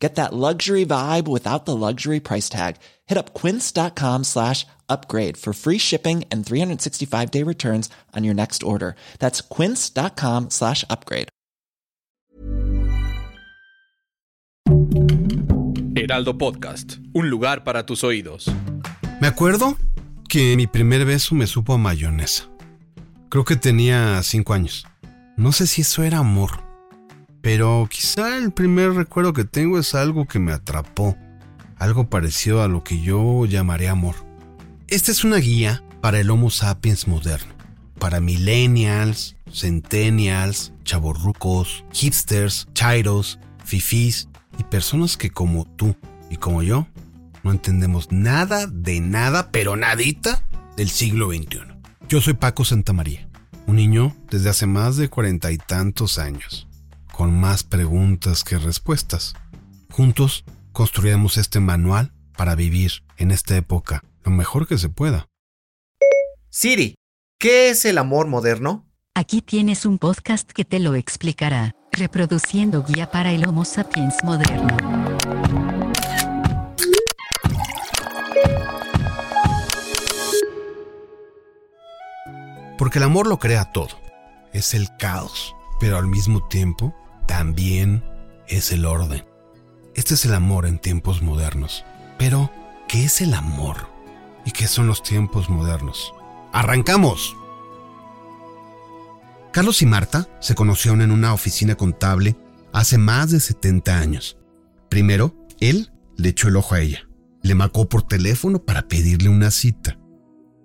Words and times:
Get 0.00 0.14
that 0.14 0.32
luxury 0.32 0.86
vibe 0.86 1.28
without 1.28 1.66
the 1.66 1.76
luxury 1.76 2.20
price 2.20 2.48
tag. 2.48 2.76
Hit 3.06 3.18
up 3.18 3.34
quince.com 3.34 4.24
slash 4.24 4.66
upgrade 4.88 5.36
for 5.36 5.52
free 5.52 5.78
shipping 5.78 6.24
and 6.32 6.44
365 6.44 7.30
day 7.30 7.44
returns 7.44 7.90
on 8.16 8.24
your 8.24 8.34
next 8.34 8.62
order. 8.62 8.96
That's 9.18 9.42
quince.com 9.42 10.48
slash 10.50 10.84
upgrade. 10.88 11.28
Heraldo 15.96 16.38
Podcast, 16.38 16.96
un 17.12 17.28
lugar 17.28 17.62
para 17.62 17.84
tus 17.84 18.02
oídos. 18.04 18.50
Me 19.20 19.26
acuerdo 19.26 19.76
que 20.28 20.56
mi 20.56 20.66
primer 20.66 21.04
beso 21.04 21.34
me 21.34 21.46
supo 21.46 21.74
a 21.74 21.78
mayonesa. 21.78 22.48
Creo 23.28 23.44
que 23.44 23.56
tenía 23.56 24.22
cinco 24.22 24.54
años. 24.54 24.86
No 25.36 25.52
sé 25.52 25.66
si 25.66 25.82
eso 25.82 26.02
era 26.02 26.18
amor, 26.18 26.62
pero 27.42 27.88
quizá 27.90 28.36
el 28.36 28.52
primer 28.52 28.92
recuerdo 28.92 29.32
que 29.32 29.44
tengo 29.44 29.78
es 29.78 29.94
algo 29.94 30.26
que 30.26 30.38
me 30.38 30.52
atrapó, 30.52 31.16
algo 31.76 32.08
parecido 32.08 32.62
a 32.62 32.68
lo 32.68 32.84
que 32.84 33.00
yo 33.00 33.46
llamaré 33.46 33.88
amor. 33.88 34.16
Esta 34.88 35.10
es 35.10 35.24
una 35.24 35.36
guía 35.36 35.82
para 36.00 36.20
el 36.20 36.30
Homo 36.30 36.50
sapiens 36.50 37.08
moderno, 37.08 37.52
para 37.98 38.20
millennials, 38.20 39.36
centennials, 39.52 40.72
chavorrucos, 40.84 41.84
hipsters, 41.92 42.68
chairos, 42.74 43.38
fifís 43.64 44.28
y 44.58 44.64
personas 44.64 45.16
que 45.16 45.30
como 45.30 45.64
tú 45.64 45.96
y 46.30 46.36
como 46.36 46.62
yo 46.62 46.86
no 47.42 47.52
entendemos 47.52 48.12
nada 48.12 48.66
de 48.66 49.00
nada, 49.00 49.50
pero 49.50 49.76
nadita 49.76 50.44
del 50.76 50.90
siglo 50.90 51.30
XXI. 51.30 51.60
Yo 52.08 52.20
soy 52.20 52.34
Paco 52.34 52.64
Santamaría, 52.64 53.28
un 53.66 53.76
niño 53.76 54.14
desde 54.30 54.50
hace 54.50 54.66
más 54.66 54.96
de 54.96 55.08
cuarenta 55.08 55.52
y 55.52 55.58
tantos 55.58 56.18
años, 56.18 56.68
con 57.20 57.38
más 57.38 57.64
preguntas 57.64 58.44
que 58.44 58.56
respuestas. 58.56 59.34
Juntos 59.90 60.42
construiremos 60.72 61.36
este 61.36 61.60
manual 61.60 62.14
para 62.34 62.54
vivir 62.54 63.04
en 63.18 63.30
esta 63.30 63.58
época 63.58 64.02
lo 64.24 64.30
mejor 64.30 64.66
que 64.66 64.78
se 64.78 64.88
pueda. 64.88 65.26
Siri, 66.48 66.94
¿qué 67.38 67.68
es 67.68 67.84
el 67.84 67.98
amor 67.98 68.26
moderno? 68.26 68.86
Aquí 69.14 69.42
tienes 69.42 69.84
un 69.84 69.98
podcast 69.98 70.50
que 70.50 70.64
te 70.64 70.78
lo 70.78 70.94
explicará, 70.94 71.76
reproduciendo 71.92 72.84
guía 72.84 73.10
para 73.10 73.32
el 73.32 73.46
Homo 73.46 73.66
sapiens 73.66 74.16
moderno. 74.24 74.74
Porque 82.78 82.96
el 82.96 83.04
amor 83.04 83.26
lo 83.26 83.38
crea 83.38 83.66
todo. 83.72 84.00
Es 84.54 84.72
el 84.72 84.88
caos, 84.96 85.54
pero 85.80 85.98
al 85.98 86.06
mismo 86.06 86.48
tiempo 86.48 86.94
también 87.30 88.02
es 88.48 88.72
el 88.72 88.84
orden. 88.84 89.24
Este 89.94 90.14
es 90.14 90.24
el 90.24 90.34
amor 90.34 90.66
en 90.66 90.80
tiempos 90.80 91.22
modernos. 91.22 91.84
Pero, 92.18 92.50
¿qué 92.88 93.04
es 93.04 93.20
el 93.20 93.34
amor? 93.34 93.86
¿Y 94.44 94.50
qué 94.50 94.66
son 94.66 94.88
los 94.88 95.04
tiempos 95.04 95.48
modernos? 95.48 96.12
¡Arrancamos! 96.52 97.36
Carlos 99.52 99.80
y 99.80 99.86
Marta 99.86 100.28
se 100.40 100.56
conocieron 100.56 101.02
en 101.02 101.12
una 101.12 101.32
oficina 101.32 101.76
contable 101.76 102.34
hace 102.72 102.98
más 102.98 103.30
de 103.30 103.38
70 103.38 103.96
años. 103.96 104.36
Primero, 104.88 105.36
él 105.60 105.92
le 106.16 106.30
echó 106.30 106.48
el 106.48 106.56
ojo 106.56 106.74
a 106.74 106.80
ella. 106.80 107.08
Le 107.42 107.54
marcó 107.54 107.88
por 107.88 108.02
teléfono 108.02 108.64
para 108.64 108.88
pedirle 108.88 109.28
una 109.28 109.52
cita. 109.52 110.00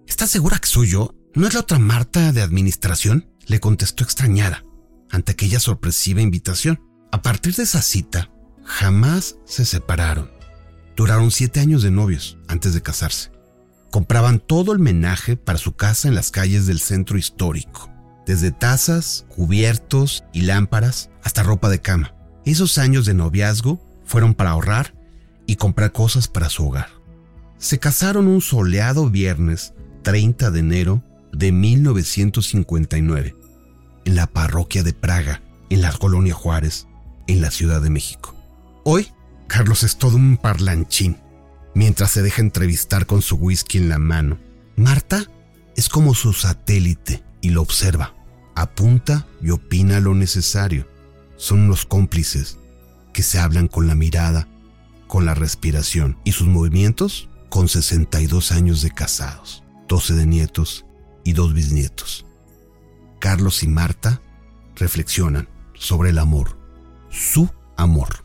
¿Estás 0.07 0.31
segura 0.31 0.57
que 0.57 0.67
soy 0.67 0.87
yo? 0.87 1.13
¿No 1.35 1.45
es 1.45 1.53
la 1.53 1.59
otra 1.59 1.77
Marta 1.77 2.31
de 2.31 2.41
administración? 2.41 3.29
Le 3.45 3.59
contestó 3.59 4.03
extrañada 4.03 4.64
ante 5.15 5.31
aquella 5.31 5.59
sorpresiva 5.59 6.21
invitación. 6.21 6.81
A 7.11 7.21
partir 7.21 7.55
de 7.55 7.63
esa 7.63 7.81
cita, 7.81 8.29
jamás 8.65 9.37
se 9.45 9.65
separaron. 9.65 10.29
Duraron 10.97 11.31
siete 11.31 11.61
años 11.61 11.81
de 11.83 11.91
novios 11.91 12.37
antes 12.47 12.73
de 12.73 12.81
casarse. 12.81 13.31
Compraban 13.91 14.39
todo 14.39 14.73
el 14.73 14.79
menaje 14.79 15.37
para 15.37 15.57
su 15.57 15.73
casa 15.73 16.09
en 16.09 16.15
las 16.15 16.31
calles 16.31 16.67
del 16.67 16.81
centro 16.81 17.17
histórico, 17.17 17.89
desde 18.25 18.51
tazas, 18.51 19.25
cubiertos 19.29 20.25
y 20.33 20.41
lámparas 20.41 21.09
hasta 21.23 21.43
ropa 21.43 21.69
de 21.69 21.79
cama. 21.79 22.13
Esos 22.43 22.77
años 22.77 23.05
de 23.05 23.13
noviazgo 23.13 23.81
fueron 24.03 24.33
para 24.33 24.51
ahorrar 24.51 24.95
y 25.47 25.55
comprar 25.55 25.93
cosas 25.93 26.27
para 26.27 26.49
su 26.49 26.67
hogar. 26.67 26.89
Se 27.57 27.79
casaron 27.79 28.27
un 28.27 28.41
soleado 28.41 29.09
viernes 29.09 29.73
30 30.03 30.51
de 30.51 30.59
enero 30.59 31.03
de 31.31 31.53
1959 31.53 33.44
en 34.05 34.15
la 34.15 34.27
parroquia 34.27 34.83
de 34.83 34.93
Praga, 34.93 35.41
en 35.69 35.81
la 35.81 35.91
colonia 35.91 36.33
Juárez, 36.33 36.87
en 37.27 37.41
la 37.41 37.51
Ciudad 37.51 37.81
de 37.81 37.89
México. 37.89 38.35
Hoy, 38.83 39.11
Carlos 39.47 39.83
es 39.83 39.97
todo 39.97 40.15
un 40.15 40.37
parlanchín, 40.37 41.17
mientras 41.73 42.11
se 42.11 42.21
deja 42.21 42.41
entrevistar 42.41 43.05
con 43.05 43.21
su 43.21 43.35
whisky 43.35 43.79
en 43.79 43.89
la 43.89 43.99
mano. 43.99 44.39
Marta 44.75 45.25
es 45.75 45.89
como 45.89 46.13
su 46.13 46.33
satélite 46.33 47.23
y 47.41 47.49
lo 47.49 47.61
observa, 47.61 48.13
apunta 48.55 49.27
y 49.41 49.49
opina 49.49 49.99
lo 49.99 50.13
necesario. 50.13 50.87
Son 51.37 51.59
unos 51.59 51.85
cómplices 51.85 52.57
que 53.13 53.23
se 53.23 53.39
hablan 53.39 53.67
con 53.67 53.87
la 53.87 53.95
mirada, 53.95 54.47
con 55.07 55.25
la 55.25 55.33
respiración 55.33 56.17
y 56.23 56.31
sus 56.31 56.47
movimientos 56.47 57.29
con 57.49 57.67
62 57.67 58.51
años 58.51 58.81
de 58.81 58.91
casados, 58.91 59.63
12 59.87 60.13
de 60.13 60.25
nietos 60.25 60.85
y 61.23 61.33
dos 61.33 61.53
bisnietos. 61.53 62.25
Carlos 63.25 63.63
y 63.63 63.67
Marta 63.67 64.21
reflexionan 64.75 65.49
sobre 65.73 66.11
el 66.11 66.19
amor, 66.19 66.59
su 67.09 67.49
amor. 67.75 68.23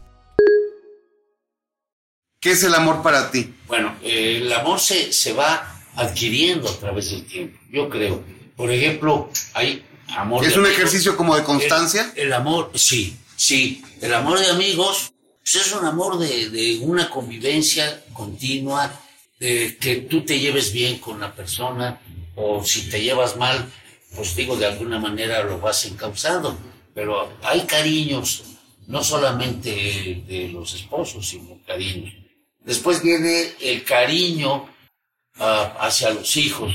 ¿Qué 2.38 2.50
es 2.50 2.62
el 2.64 2.74
amor 2.74 3.02
para 3.02 3.30
ti? 3.30 3.54
Bueno, 3.66 3.96
eh, 4.02 4.42
el 4.42 4.52
amor 4.52 4.78
se, 4.78 5.10
se 5.14 5.32
va 5.32 5.80
adquiriendo 5.96 6.68
a 6.68 6.78
través 6.78 7.12
del 7.12 7.24
tiempo, 7.24 7.58
yo 7.70 7.88
creo. 7.88 8.22
Por 8.54 8.70
ejemplo, 8.70 9.30
hay 9.54 9.82
amor... 10.08 10.44
¿Es 10.44 10.52
de 10.52 10.58
un 10.58 10.66
amigos. 10.66 10.80
ejercicio 10.80 11.16
como 11.16 11.34
de 11.34 11.44
constancia? 11.44 12.12
El, 12.14 12.26
el 12.26 12.32
amor, 12.34 12.70
sí, 12.74 13.16
sí. 13.36 13.82
El 14.02 14.12
amor 14.12 14.38
de 14.38 14.50
amigos 14.50 15.14
pues 15.38 15.66
es 15.66 15.72
un 15.72 15.86
amor 15.86 16.18
de, 16.18 16.50
de 16.50 16.78
una 16.82 17.08
convivencia 17.08 18.04
continua, 18.12 19.00
de 19.38 19.78
que 19.80 19.96
tú 19.96 20.26
te 20.26 20.38
lleves 20.38 20.74
bien 20.74 20.98
con 20.98 21.20
la 21.20 21.34
persona, 21.34 21.98
o 22.36 22.62
si 22.62 22.90
te 22.90 23.00
llevas 23.00 23.38
mal, 23.38 23.66
pues 24.14 24.34
digo, 24.36 24.56
de 24.56 24.66
alguna 24.66 24.98
manera 24.98 25.42
lo 25.42 25.58
vas 25.60 25.84
encauzando. 25.86 26.56
Pero 26.94 27.32
hay 27.42 27.62
cariños, 27.62 28.42
no 28.86 29.02
solamente 29.04 30.24
de 30.26 30.48
los 30.52 30.74
esposos, 30.74 31.28
sino 31.28 31.58
cariños. 31.66 32.12
Después 32.60 33.02
viene 33.02 33.52
el 33.60 33.84
cariño 33.84 34.68
ah, 35.38 35.76
hacia 35.80 36.10
los 36.10 36.36
hijos, 36.36 36.72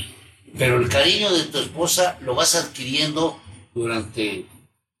pero 0.58 0.80
el 0.80 0.88
cariño 0.88 1.32
de 1.32 1.44
tu 1.44 1.58
esposa 1.58 2.18
lo 2.22 2.34
vas 2.34 2.54
adquiriendo 2.54 3.38
durante 3.74 4.46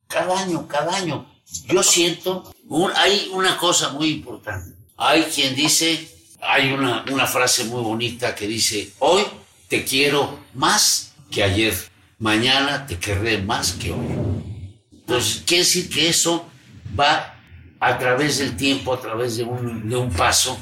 cada 0.06 0.38
año, 0.40 0.68
cada 0.68 0.96
año. 0.96 1.26
Yo 1.68 1.82
siento, 1.82 2.52
un- 2.68 2.92
hay 2.94 3.30
una 3.32 3.56
cosa 3.56 3.90
muy 3.90 4.08
importante. 4.10 4.76
Hay 4.98 5.22
quien 5.24 5.54
dice, 5.54 6.08
hay 6.40 6.72
una, 6.72 7.04
una 7.10 7.26
frase 7.26 7.64
muy 7.64 7.82
bonita 7.82 8.34
que 8.34 8.46
dice, 8.46 8.92
hoy 8.98 9.24
te 9.68 9.84
quiero 9.84 10.38
más 10.54 11.14
que 11.30 11.42
ayer, 11.42 11.74
mañana 12.18 12.86
te 12.86 12.98
querré 12.98 13.38
más 13.38 13.72
que 13.72 13.92
hoy. 13.92 14.08
Entonces, 14.92 15.42
quiere 15.46 15.64
decir 15.64 15.88
que 15.88 16.08
eso 16.08 16.48
va 16.98 17.34
a 17.80 17.98
través 17.98 18.38
del 18.38 18.56
tiempo, 18.56 18.92
a 18.92 19.00
través 19.00 19.36
de 19.36 19.44
un, 19.44 19.88
de 19.88 19.96
un 19.96 20.10
paso, 20.10 20.58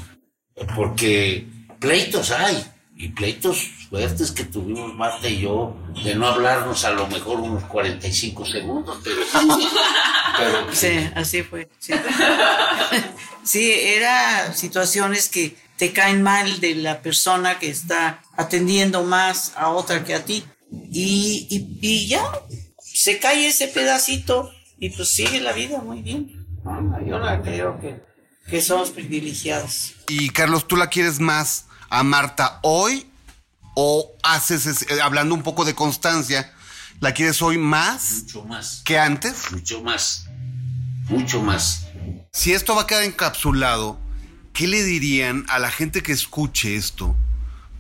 porque 0.75 1.46
pleitos 1.78 2.31
hay, 2.31 2.64
y 2.96 3.08
pleitos 3.08 3.62
fuertes 3.90 4.31
que 4.31 4.44
tuvimos 4.44 4.94
Marta 4.94 5.28
y 5.28 5.40
yo, 5.40 5.76
de 6.05 6.14
no 6.14 6.26
hablarnos 6.26 6.84
a 6.84 6.90
lo 6.90 7.06
mejor 7.08 7.40
unos 7.40 7.64
45 7.64 8.46
segundos, 8.46 8.99
pero, 9.02 9.17
Sí, 10.73 11.11
así 11.14 11.43
fue. 11.43 11.69
Sí. 11.78 11.93
Sí, 13.44 13.70
era 13.73 14.55
situaciones 14.55 15.28
que 15.28 15.55
te 15.76 15.93
caen 15.93 16.23
mal 16.23 16.61
de 16.61 16.76
la 16.76 17.02
persona 17.02 17.58
que 17.58 17.69
está 17.69 18.23
atendiendo 18.38 19.02
más 19.05 19.52
a 19.55 19.69
otra 19.69 20.02
que 20.02 20.14
a 20.14 20.25
ti. 20.25 20.44
Y, 20.91 21.47
y, 21.50 21.79
y 21.81 22.06
ya, 22.09 22.23
se 22.82 23.19
cae 23.19 23.47
ese 23.49 23.69
pedacito 23.69 24.50
y 24.79 24.91
pues 24.91 25.09
sigue 25.09 25.41
la 25.41 25.53
vida 25.53 25.81
muy 25.81 26.03
bien. 26.03 26.47
Yo 27.06 27.19
la 27.19 27.43
creo 27.43 27.79
que, 27.81 28.00
que 28.49 28.62
somos 28.62 28.91
privilegiados. 28.91 29.94
Y 30.09 30.31
Carlos, 30.31 30.67
¿tú 30.67 30.76
la 30.76 30.88
quieres 30.88 31.21
más 31.21 31.67
a 31.91 32.03
Marta 32.03 32.61
hoy 32.62 33.06
o 33.75 34.12
haces, 34.23 34.67
ese- 34.67 34.94
eh, 34.94 35.00
hablando 35.00 35.35
un 35.35 35.43
poco 35.43 35.65
de 35.65 35.75
constancia, 35.75 36.53
¿La 37.00 37.12
quieres 37.12 37.43
hoy 37.43 37.59
más 37.59 38.23
mucho 38.23 38.44
más, 38.44 38.82
que 38.85 38.99
antes? 38.99 39.50
mucho 39.50 39.82
más, 39.82 40.26
mucho 41.09 41.43
más. 41.43 41.87
Si 42.32 42.53
esto 42.53 42.75
va 42.76 42.82
a 42.82 42.87
quedar 42.87 43.03
encapsulado, 43.03 43.99
¿qué 44.53 44.69
le 44.69 44.82
dirían 44.85 45.44
a 45.49 45.59
la 45.59 45.71
gente 45.73 46.03
que 46.05 46.12
escuche 46.12 46.76
esto 46.76 47.17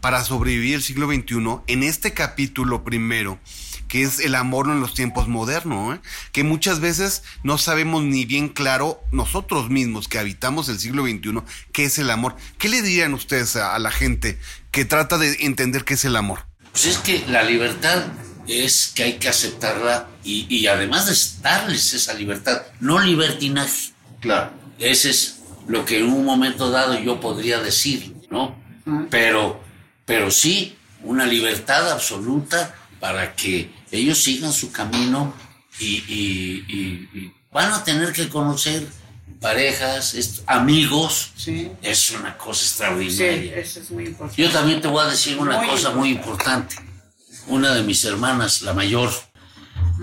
para 0.04 0.22
sobrevivir 0.22 0.74
el 0.74 0.82
siglo 0.82 1.06
XXI 1.06 1.62
en 1.66 1.82
este 1.82 2.12
capítulo 2.12 2.84
primero? 2.84 3.40
que 3.88 4.02
es 4.02 4.18
el 4.18 4.34
amor 4.34 4.68
en 4.68 4.80
los 4.80 4.92
tiempos 4.92 5.28
modernos, 5.28 5.96
¿eh? 5.96 6.00
que 6.32 6.44
muchas 6.44 6.80
veces 6.80 7.22
no 7.42 7.56
sabemos 7.56 8.02
ni 8.02 8.26
bien 8.26 8.48
claro 8.50 9.00
nosotros 9.12 9.70
mismos 9.70 10.08
que 10.08 10.18
habitamos 10.18 10.68
el 10.68 10.78
siglo 10.78 11.04
XXI 11.04 11.42
qué 11.72 11.84
es 11.84 11.98
el 11.98 12.10
amor. 12.10 12.36
¿Qué 12.58 12.68
le 12.68 12.82
dirían 12.82 13.14
ustedes 13.14 13.56
a, 13.56 13.74
a 13.74 13.78
la 13.78 13.90
gente 13.90 14.38
que 14.72 14.84
trata 14.84 15.16
de 15.16 15.36
entender 15.40 15.84
qué 15.84 15.94
es 15.94 16.04
el 16.04 16.16
amor? 16.16 16.40
Pues 16.72 16.84
es 16.84 16.98
que 16.98 17.24
la 17.28 17.42
libertad 17.42 18.04
es 18.46 18.92
que 18.94 19.04
hay 19.04 19.12
que 19.14 19.28
aceptarla 19.28 20.08
y, 20.22 20.46
y 20.54 20.66
además 20.66 21.06
de 21.06 21.42
darles 21.42 21.94
esa 21.94 22.12
libertad, 22.12 22.60
no 22.80 22.98
libertinaje. 22.98 23.92
Claro. 24.20 24.50
Ese 24.78 25.08
es 25.08 25.40
lo 25.66 25.86
que 25.86 26.00
en 26.00 26.12
un 26.12 26.26
momento 26.26 26.70
dado 26.70 26.98
yo 26.98 27.20
podría 27.20 27.60
decir, 27.60 28.14
¿no? 28.30 28.62
Pero, 29.08 29.64
pero 30.04 30.30
sí, 30.30 30.76
una 31.02 31.26
libertad 31.26 31.90
absoluta 31.92 32.74
para 33.00 33.34
que 33.34 33.70
ellos 33.90 34.18
sigan 34.22 34.52
su 34.52 34.72
camino 34.72 35.34
y, 35.78 35.86
y- 35.86 36.64
y- 36.68 37.18
y 37.18 37.32
van 37.52 37.72
a 37.72 37.84
tener 37.84 38.12
que 38.12 38.28
conocer 38.28 38.86
parejas, 39.40 40.42
amigos. 40.46 41.30
Sí. 41.36 41.70
Es 41.82 42.10
una 42.12 42.36
cosa 42.38 42.60
Sí, 42.60 42.66
extraordinaria. 42.68 43.56
eso 43.56 43.80
es 43.80 43.90
muy 43.90 44.06
importante. 44.06 44.42
Yo 44.42 44.50
también 44.50 44.80
te 44.80 44.88
voy 44.88 45.04
a 45.04 45.08
decir 45.10 45.38
una 45.38 45.58
Muy 45.58 45.66
cosa 45.68 45.90
muy 45.90 46.10
importante. 46.10 46.76
Una 47.48 47.74
de 47.74 47.82
mis 47.82 48.02
hermanas, 48.04 48.62
la 48.62 48.72
mayor, 48.72 49.12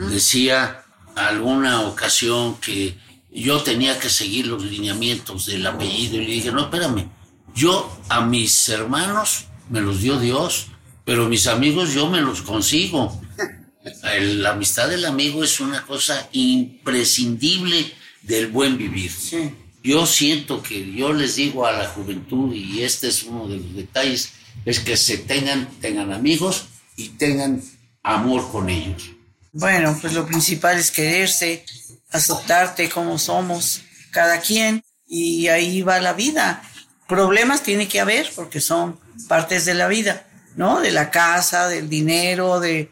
decía 0.09 0.83
alguna 1.15 1.81
ocasión 1.81 2.57
que 2.57 2.97
yo 3.31 3.61
tenía 3.61 3.97
que 3.99 4.09
seguir 4.09 4.47
los 4.47 4.63
lineamientos 4.63 5.45
del 5.47 5.65
apellido 5.65 6.17
y 6.17 6.25
le 6.25 6.31
dije, 6.33 6.51
no, 6.51 6.63
espérame, 6.63 7.09
yo 7.55 7.99
a 8.09 8.21
mis 8.21 8.69
hermanos 8.69 9.45
me 9.69 9.81
los 9.81 10.01
dio 10.01 10.19
Dios, 10.19 10.67
pero 11.05 11.27
mis 11.29 11.47
amigos 11.47 11.93
yo 11.93 12.09
me 12.09 12.21
los 12.21 12.41
consigo. 12.41 13.21
El- 14.15 14.43
la 14.43 14.51
amistad 14.51 14.89
del 14.89 15.05
amigo 15.05 15.43
es 15.43 15.59
una 15.59 15.85
cosa 15.85 16.27
imprescindible 16.31 17.91
del 18.21 18.47
buen 18.47 18.77
vivir. 18.77 19.11
Sí. 19.11 19.51
Yo 19.83 20.05
siento 20.05 20.61
que 20.61 20.91
yo 20.93 21.11
les 21.13 21.35
digo 21.35 21.65
a 21.65 21.71
la 21.71 21.87
juventud, 21.87 22.53
y 22.53 22.83
este 22.83 23.07
es 23.07 23.23
uno 23.23 23.47
de 23.47 23.57
los 23.57 23.75
detalles, 23.75 24.33
es 24.65 24.79
que 24.79 24.95
se 24.97 25.17
tengan, 25.17 25.67
tengan 25.79 26.13
amigos 26.13 26.65
y 26.97 27.09
tengan 27.09 27.63
amor 28.03 28.51
con 28.51 28.69
ellos. 28.69 29.09
Bueno, 29.53 29.97
pues 29.99 30.13
lo 30.13 30.25
principal 30.27 30.77
es 30.77 30.91
quererse, 30.91 31.65
aceptarte 32.11 32.89
como 32.89 33.17
somos 33.17 33.81
cada 34.11 34.39
quien 34.39 34.83
y 35.07 35.47
ahí 35.47 35.81
va 35.81 35.99
la 35.99 36.13
vida. 36.13 36.61
Problemas 37.07 37.63
tiene 37.63 37.87
que 37.87 37.99
haber 37.99 38.29
porque 38.35 38.61
son 38.61 38.99
partes 39.27 39.65
de 39.65 39.73
la 39.73 39.87
vida, 39.87 40.27
¿no? 40.55 40.79
De 40.79 40.91
la 40.91 41.09
casa, 41.11 41.67
del 41.67 41.89
dinero, 41.89 42.59
de, 42.59 42.91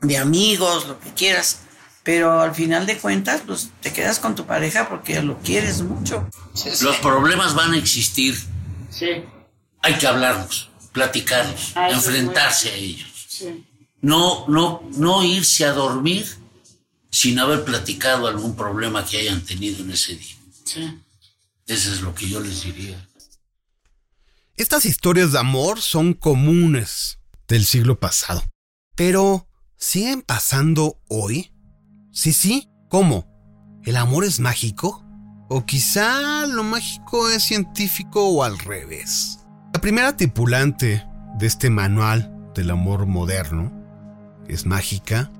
de 0.00 0.18
amigos, 0.18 0.86
lo 0.86 0.98
que 1.00 1.10
quieras. 1.14 1.60
Pero 2.02 2.40
al 2.40 2.54
final 2.54 2.86
de 2.86 2.96
cuentas, 2.96 3.42
pues 3.46 3.68
te 3.82 3.92
quedas 3.92 4.18
con 4.18 4.34
tu 4.34 4.46
pareja 4.46 4.88
porque 4.88 5.20
lo 5.22 5.38
quieres 5.40 5.82
mucho. 5.82 6.28
Los 6.80 6.96
problemas 6.98 7.54
van 7.54 7.74
a 7.74 7.78
existir, 7.78 8.36
Sí, 8.90 9.06
hay 9.82 9.94
que 9.98 10.06
hablarlos, 10.06 10.70
platicarlos, 10.92 11.72
enfrentarse 11.76 12.70
a 12.70 12.74
ellos. 12.74 13.08
sí. 13.28 13.64
No, 14.00 14.46
no, 14.48 14.88
no 14.96 15.24
irse 15.24 15.64
a 15.64 15.72
dormir 15.72 16.24
sin 17.10 17.38
haber 17.40 17.64
platicado 17.64 18.28
algún 18.28 18.54
problema 18.54 19.04
que 19.04 19.18
hayan 19.18 19.40
tenido 19.44 19.82
en 19.82 19.90
ese 19.90 20.14
día. 20.14 20.36
sí. 20.64 20.98
Eso 21.66 21.92
es 21.92 22.00
lo 22.00 22.14
que 22.14 22.26
yo 22.26 22.40
les 22.40 22.62
diría. 22.62 23.06
Estas 24.58 24.86
historias 24.86 25.30
de 25.30 25.38
amor 25.38 25.80
son 25.80 26.14
comunes 26.14 27.20
del 27.46 27.64
siglo 27.64 28.00
pasado, 28.00 28.42
pero 28.96 29.46
¿siguen 29.76 30.20
pasando 30.20 30.98
hoy? 31.08 31.52
Sí, 32.10 32.32
sí, 32.32 32.68
¿cómo? 32.88 33.24
¿El 33.84 33.96
amor 33.96 34.24
es 34.24 34.40
mágico? 34.40 35.06
¿O 35.48 35.64
quizá 35.64 36.44
lo 36.48 36.64
mágico 36.64 37.30
es 37.30 37.44
científico 37.44 38.26
o 38.30 38.42
al 38.42 38.58
revés? 38.58 39.38
La 39.72 39.80
primera 39.80 40.16
tripulante 40.16 41.06
de 41.38 41.46
este 41.46 41.70
manual 41.70 42.50
del 42.52 42.72
amor 42.72 43.06
moderno 43.06 43.72
es 44.48 44.66
mágica, 44.66 45.30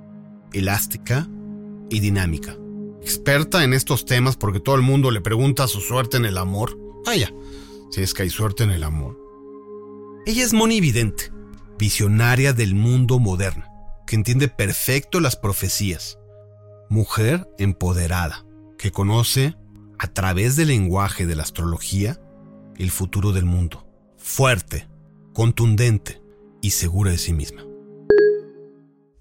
elástica 0.53 1.27
y 1.91 1.99
dinámica. 1.99 2.57
Experta 3.03 3.65
en 3.65 3.75
estos 3.75 4.05
temas 4.05 4.37
porque 4.37 4.61
todo 4.61 4.77
el 4.77 4.83
mundo 4.83 5.11
le 5.11 5.21
pregunta 5.21 5.67
su 5.67 5.81
suerte 5.81 6.19
en 6.19 6.25
el 6.25 6.39
amor. 6.39 6.79
Vaya, 7.05 7.33
si 7.91 8.03
es 8.03 8.15
que 8.15 8.23
hay 8.23 8.31
suerte 8.31 8.65
en 8.65 8.71
el 8.71 8.85
amor. 8.85 9.19
Ella 10.27 10.45
es 10.45 10.53
Moni 10.53 10.81
Vidente, 10.81 11.33
visionaria 11.79 12.53
del 12.53 12.75
mundo 12.75 13.19
moderno, 13.19 13.65
que 14.07 14.17
entiende 14.17 14.49
perfecto 14.49 15.21
las 15.21 15.37
profecías. 15.37 16.19
Mujer 16.91 17.49
empoderada, 17.59 18.45
que 18.79 18.91
conoce, 18.91 19.57
a 19.99 20.07
través 20.07 20.57
del 20.57 20.69
lenguaje 20.69 21.27
de 21.27 21.35
la 21.35 21.43
astrología, 21.43 22.21
el 22.77 22.91
futuro 22.91 23.33
del 23.33 23.45
mundo. 23.45 23.87
Fuerte, 24.17 24.89
contundente 25.33 26.23
y 26.61 26.71
segura 26.71 27.11
de 27.11 27.19
sí 27.19 27.33
misma. 27.33 27.65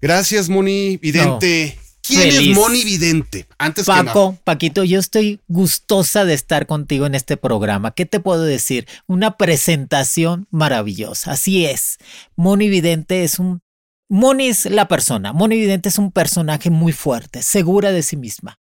Gracias, 0.00 0.48
Moni 0.48 0.96
Vidente. 0.98 1.78
¿Quién 2.02 2.22
feliz. 2.22 2.50
es 2.50 2.56
Moni 2.56 2.84
Vidente? 2.84 3.46
Antes 3.58 3.86
que 3.86 3.92
nada. 3.92 4.04
Paco, 4.04 4.38
Paquito, 4.44 4.84
yo 4.84 4.98
estoy 4.98 5.40
gustosa 5.48 6.24
de 6.24 6.34
estar 6.34 6.66
contigo 6.66 7.06
en 7.06 7.14
este 7.14 7.36
programa. 7.36 7.92
¿Qué 7.92 8.06
te 8.06 8.20
puedo 8.20 8.42
decir? 8.42 8.86
Una 9.06 9.36
presentación 9.36 10.46
maravillosa. 10.50 11.32
Así 11.32 11.66
es. 11.66 11.98
Moni 12.36 12.68
Vidente 12.68 13.24
es 13.24 13.38
un... 13.38 13.60
Moni 14.08 14.48
es 14.48 14.64
la 14.64 14.88
persona. 14.88 15.32
Moni 15.32 15.56
Vidente 15.56 15.90
es 15.90 15.98
un 15.98 16.12
personaje 16.12 16.70
muy 16.70 16.92
fuerte, 16.92 17.42
segura 17.42 17.92
de 17.92 18.02
sí 18.02 18.16
misma, 18.16 18.58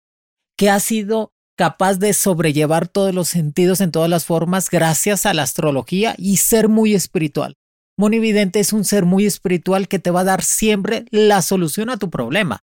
que 0.56 0.70
ha 0.70 0.78
sido 0.78 1.32
capaz 1.56 1.98
de 1.98 2.12
sobrellevar 2.12 2.86
todos 2.86 3.12
los 3.12 3.28
sentidos 3.28 3.80
en 3.80 3.90
todas 3.90 4.08
las 4.08 4.24
formas 4.24 4.70
gracias 4.70 5.26
a 5.26 5.34
la 5.34 5.42
astrología 5.42 6.14
y 6.16 6.36
ser 6.36 6.68
muy 6.68 6.94
espiritual. 6.94 7.56
Moni 7.98 8.20
Vidente 8.20 8.60
es 8.60 8.72
un 8.72 8.84
ser 8.84 9.04
muy 9.04 9.26
espiritual 9.26 9.88
que 9.88 9.98
te 9.98 10.12
va 10.12 10.20
a 10.20 10.24
dar 10.24 10.42
siempre 10.42 11.04
la 11.10 11.42
solución 11.42 11.90
a 11.90 11.96
tu 11.96 12.08
problema 12.08 12.62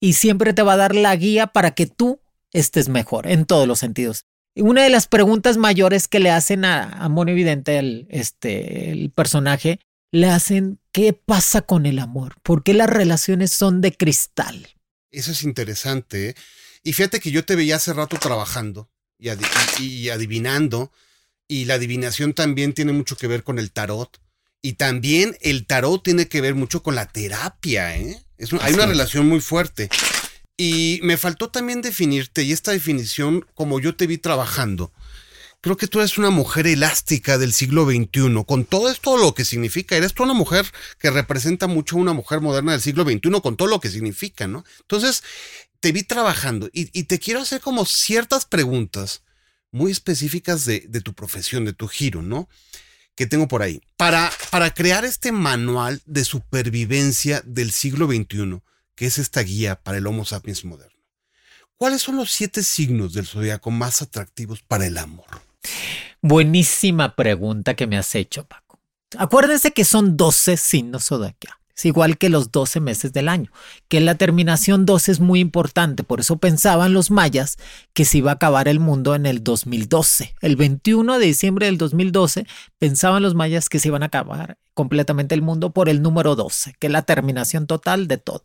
y 0.00 0.14
siempre 0.14 0.52
te 0.54 0.62
va 0.62 0.72
a 0.72 0.78
dar 0.78 0.94
la 0.94 1.14
guía 1.16 1.48
para 1.48 1.72
que 1.72 1.86
tú 1.86 2.20
estés 2.52 2.88
mejor 2.88 3.26
en 3.26 3.44
todos 3.44 3.68
los 3.68 3.78
sentidos. 3.78 4.24
Una 4.56 4.82
de 4.82 4.90
las 4.90 5.06
preguntas 5.06 5.56
mayores 5.58 6.08
que 6.08 6.18
le 6.18 6.30
hacen 6.30 6.64
a, 6.64 6.88
a 6.90 7.08
Mono 7.08 7.30
Evidente, 7.30 7.78
el, 7.78 8.06
este, 8.10 8.90
el 8.90 9.10
personaje, 9.10 9.78
le 10.10 10.28
hacen, 10.28 10.80
¿qué 10.90 11.12
pasa 11.12 11.62
con 11.62 11.86
el 11.86 12.00
amor? 12.00 12.34
¿Por 12.42 12.64
qué 12.64 12.74
las 12.74 12.90
relaciones 12.90 13.52
son 13.52 13.80
de 13.80 13.96
cristal? 13.96 14.66
Eso 15.12 15.30
es 15.30 15.44
interesante. 15.44 16.30
¿eh? 16.30 16.34
Y 16.82 16.92
fíjate 16.94 17.20
que 17.20 17.30
yo 17.30 17.44
te 17.44 17.54
veía 17.54 17.76
hace 17.76 17.92
rato 17.92 18.16
trabajando 18.18 18.90
y- 19.18 19.28
y 19.82 20.08
adivinando. 20.08 20.90
Y 21.46 21.64
la 21.66 21.74
adivinación 21.74 22.32
también 22.32 22.72
tiene 22.72 22.92
mucho 22.92 23.16
que 23.16 23.26
ver 23.28 23.44
con 23.44 23.58
el 23.58 23.70
tarot. 23.70 24.20
Y 24.62 24.74
también 24.74 25.36
el 25.40 25.66
tarot 25.66 26.02
tiene 26.02 26.26
que 26.28 26.40
ver 26.40 26.54
mucho 26.56 26.82
con 26.82 26.94
la 26.96 27.06
terapia. 27.06 27.96
¿eh? 27.96 28.20
Es 28.40 28.52
un- 28.52 28.60
hay 28.62 28.72
una 28.74 28.86
relación 28.86 29.28
muy 29.28 29.40
fuerte. 29.40 29.88
Y 30.56 31.00
me 31.02 31.16
faltó 31.16 31.50
también 31.50 31.80
definirte, 31.82 32.42
y 32.42 32.52
esta 32.52 32.72
definición, 32.72 33.46
como 33.54 33.80
yo 33.80 33.94
te 33.96 34.06
vi 34.06 34.18
trabajando, 34.18 34.92
creo 35.62 35.76
que 35.76 35.86
tú 35.86 36.00
eres 36.00 36.18
una 36.18 36.30
mujer 36.30 36.66
elástica 36.66 37.38
del 37.38 37.52
siglo 37.52 37.84
XXI, 37.86 38.44
con 38.46 38.64
todo 38.64 38.90
esto 38.90 39.16
lo 39.16 39.34
que 39.34 39.44
significa. 39.44 39.96
Eres 39.96 40.12
tú 40.14 40.22
una 40.22 40.34
mujer 40.34 40.66
que 40.98 41.10
representa 41.10 41.66
mucho 41.66 41.96
a 41.96 42.00
una 42.00 42.12
mujer 42.12 42.40
moderna 42.40 42.72
del 42.72 42.80
siglo 42.82 43.04
XXI, 43.04 43.40
con 43.42 43.56
todo 43.56 43.68
lo 43.68 43.80
que 43.80 43.90
significa, 43.90 44.46
¿no? 44.46 44.64
Entonces, 44.80 45.22
te 45.80 45.92
vi 45.92 46.02
trabajando 46.02 46.68
y, 46.74 46.90
y 46.98 47.04
te 47.04 47.18
quiero 47.18 47.40
hacer 47.40 47.60
como 47.62 47.86
ciertas 47.86 48.44
preguntas 48.44 49.22
muy 49.72 49.92
específicas 49.92 50.64
de, 50.66 50.84
de 50.88 51.00
tu 51.00 51.14
profesión, 51.14 51.64
de 51.64 51.72
tu 51.72 51.88
giro, 51.88 52.20
¿no? 52.22 52.48
Que 53.20 53.26
tengo 53.26 53.48
por 53.48 53.60
ahí. 53.60 53.82
Para, 53.98 54.30
para 54.48 54.72
crear 54.72 55.04
este 55.04 55.30
manual 55.30 56.00
de 56.06 56.24
supervivencia 56.24 57.42
del 57.44 57.70
siglo 57.70 58.06
XXI, 58.06 58.62
que 58.94 59.04
es 59.04 59.18
esta 59.18 59.42
guía 59.42 59.76
para 59.76 59.98
el 59.98 60.06
Homo 60.06 60.24
sapiens 60.24 60.64
moderno. 60.64 61.04
¿Cuáles 61.76 62.00
son 62.00 62.16
los 62.16 62.32
siete 62.32 62.62
signos 62.62 63.12
del 63.12 63.26
zodiaco 63.26 63.70
más 63.70 64.00
atractivos 64.00 64.62
para 64.62 64.86
el 64.86 64.96
amor? 64.96 65.26
Buenísima 66.22 67.14
pregunta 67.14 67.74
que 67.74 67.86
me 67.86 67.98
has 67.98 68.14
hecho, 68.14 68.46
Paco. 68.46 68.80
Acuérdense 69.18 69.74
que 69.74 69.84
son 69.84 70.16
12 70.16 70.56
signos 70.56 71.04
zodiacales. 71.04 71.59
Igual 71.84 72.18
que 72.18 72.28
los 72.28 72.52
12 72.52 72.80
meses 72.80 73.12
del 73.12 73.28
año, 73.28 73.50
que 73.88 74.00
la 74.00 74.16
terminación 74.16 74.86
12 74.86 75.12
es 75.12 75.20
muy 75.20 75.40
importante, 75.40 76.04
por 76.04 76.20
eso 76.20 76.38
pensaban 76.38 76.92
los 76.92 77.10
mayas 77.10 77.56
que 77.92 78.04
se 78.04 78.18
iba 78.18 78.30
a 78.30 78.34
acabar 78.34 78.68
el 78.68 78.80
mundo 78.80 79.14
en 79.14 79.26
el 79.26 79.42
2012. 79.42 80.34
El 80.40 80.56
21 80.56 81.18
de 81.18 81.26
diciembre 81.26 81.66
del 81.66 81.78
2012 81.78 82.46
pensaban 82.78 83.22
los 83.22 83.34
mayas 83.34 83.68
que 83.68 83.78
se 83.78 83.88
iban 83.88 84.02
a 84.02 84.06
acabar 84.06 84.58
completamente 84.74 85.34
el 85.34 85.42
mundo 85.42 85.74
por 85.74 85.88
el 85.88 86.00
número 86.00 86.36
12, 86.36 86.74
que 86.78 86.86
es 86.86 86.92
la 86.92 87.02
terminación 87.02 87.66
total 87.66 88.08
de 88.08 88.16
todo. 88.16 88.42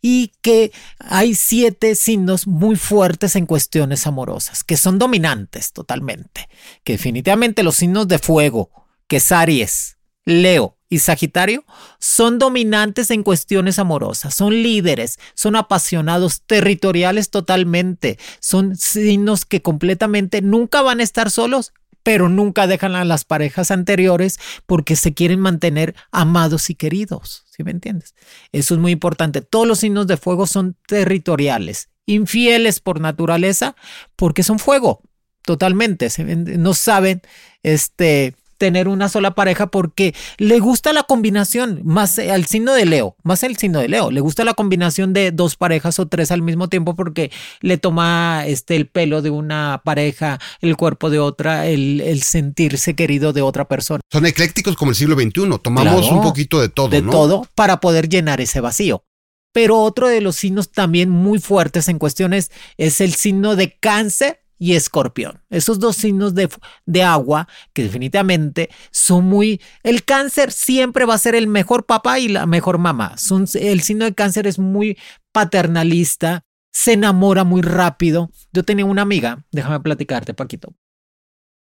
Y 0.00 0.32
que 0.40 0.72
hay 0.98 1.34
siete 1.34 1.94
signos 1.94 2.46
muy 2.46 2.76
fuertes 2.76 3.36
en 3.36 3.44
cuestiones 3.44 4.06
amorosas, 4.06 4.64
que 4.64 4.76
son 4.76 4.98
dominantes 4.98 5.72
totalmente, 5.72 6.48
que 6.82 6.92
definitivamente 6.92 7.62
los 7.62 7.76
signos 7.76 8.08
de 8.08 8.18
fuego, 8.18 8.70
que 9.06 9.16
es 9.16 9.30
Aries, 9.32 9.98
Leo, 10.24 10.75
y 10.88 11.00
Sagitario 11.00 11.64
son 11.98 12.38
dominantes 12.38 13.10
en 13.10 13.22
cuestiones 13.22 13.78
amorosas, 13.78 14.34
son 14.34 14.52
líderes, 14.52 15.18
son 15.34 15.56
apasionados, 15.56 16.42
territoriales 16.42 17.30
totalmente, 17.30 18.18
son 18.40 18.76
signos 18.76 19.44
que 19.44 19.62
completamente 19.62 20.42
nunca 20.42 20.82
van 20.82 21.00
a 21.00 21.02
estar 21.02 21.30
solos, 21.30 21.72
pero 22.02 22.28
nunca 22.28 22.68
dejan 22.68 22.94
a 22.94 23.04
las 23.04 23.24
parejas 23.24 23.72
anteriores 23.72 24.38
porque 24.66 24.94
se 24.94 25.12
quieren 25.12 25.40
mantener 25.40 25.96
amados 26.12 26.70
y 26.70 26.76
queridos, 26.76 27.44
¿sí 27.50 27.64
me 27.64 27.72
entiendes? 27.72 28.14
Eso 28.52 28.74
es 28.74 28.80
muy 28.80 28.92
importante. 28.92 29.40
Todos 29.40 29.66
los 29.66 29.80
signos 29.80 30.06
de 30.06 30.16
fuego 30.16 30.46
son 30.46 30.76
territoriales, 30.86 31.88
infieles 32.06 32.78
por 32.78 33.00
naturaleza 33.00 33.74
porque 34.14 34.44
son 34.44 34.60
fuego, 34.60 35.02
totalmente, 35.42 36.08
no 36.58 36.74
saben 36.74 37.22
este 37.64 38.36
tener 38.56 38.88
una 38.88 39.08
sola 39.08 39.34
pareja 39.34 39.66
porque 39.68 40.14
le 40.38 40.58
gusta 40.58 40.92
la 40.92 41.04
combinación, 41.04 41.80
más 41.84 42.18
al 42.18 42.46
signo 42.46 42.74
de 42.74 42.86
Leo, 42.86 43.16
más 43.22 43.42
el 43.42 43.56
signo 43.56 43.80
de 43.80 43.88
Leo, 43.88 44.10
le 44.10 44.20
gusta 44.20 44.44
la 44.44 44.54
combinación 44.54 45.12
de 45.12 45.32
dos 45.32 45.56
parejas 45.56 45.98
o 45.98 46.06
tres 46.06 46.30
al 46.30 46.42
mismo 46.42 46.68
tiempo 46.68 46.94
porque 46.94 47.30
le 47.60 47.78
toma 47.78 48.44
este 48.46 48.76
el 48.76 48.86
pelo 48.86 49.22
de 49.22 49.30
una 49.30 49.82
pareja, 49.84 50.38
el 50.60 50.76
cuerpo 50.76 51.10
de 51.10 51.18
otra, 51.18 51.66
el, 51.66 52.00
el 52.00 52.22
sentirse 52.22 52.94
querido 52.94 53.32
de 53.32 53.42
otra 53.42 53.66
persona. 53.68 54.00
Son 54.10 54.26
eclécticos 54.26 54.76
como 54.76 54.90
el 54.90 54.96
siglo 54.96 55.14
XXI, 55.14 55.58
tomamos 55.62 56.10
un 56.10 56.22
poquito 56.22 56.60
de 56.60 56.68
todo. 56.68 56.88
De 56.88 57.02
todo 57.02 57.46
para 57.54 57.80
poder 57.80 58.08
llenar 58.08 58.40
ese 58.40 58.60
vacío. 58.60 59.04
Pero 59.52 59.78
otro 59.78 60.08
de 60.08 60.20
los 60.20 60.36
signos 60.36 60.70
también 60.70 61.08
muy 61.08 61.38
fuertes 61.38 61.88
en 61.88 61.98
cuestiones 61.98 62.50
es 62.76 63.00
el 63.00 63.14
signo 63.14 63.56
de 63.56 63.78
cáncer 63.78 64.45
y 64.58 64.74
escorpión. 64.74 65.42
Esos 65.50 65.78
dos 65.78 65.96
signos 65.96 66.34
de, 66.34 66.48
de, 66.86 67.02
agua 67.02 67.48
que 67.72 67.82
definitivamente 67.82 68.70
son 68.90 69.24
muy... 69.24 69.60
El 69.82 70.04
cáncer 70.04 70.52
siempre 70.52 71.04
va 71.04 71.14
a 71.14 71.18
ser 71.18 71.34
el 71.34 71.46
mejor 71.46 71.86
papá 71.86 72.18
y 72.18 72.28
la 72.28 72.46
mejor 72.46 72.78
mamá. 72.78 73.16
Son, 73.18 73.46
el 73.54 73.82
signo 73.82 74.04
de 74.04 74.14
cáncer 74.14 74.46
es 74.46 74.58
muy 74.58 74.98
paternalista, 75.32 76.44
se 76.72 76.94
enamora 76.94 77.44
muy 77.44 77.62
rápido. 77.62 78.30
Yo 78.52 78.62
tenía 78.64 78.84
una 78.84 79.02
amiga, 79.02 79.44
déjame 79.52 79.80
platicarte, 79.80 80.34
Paquito, 80.34 80.74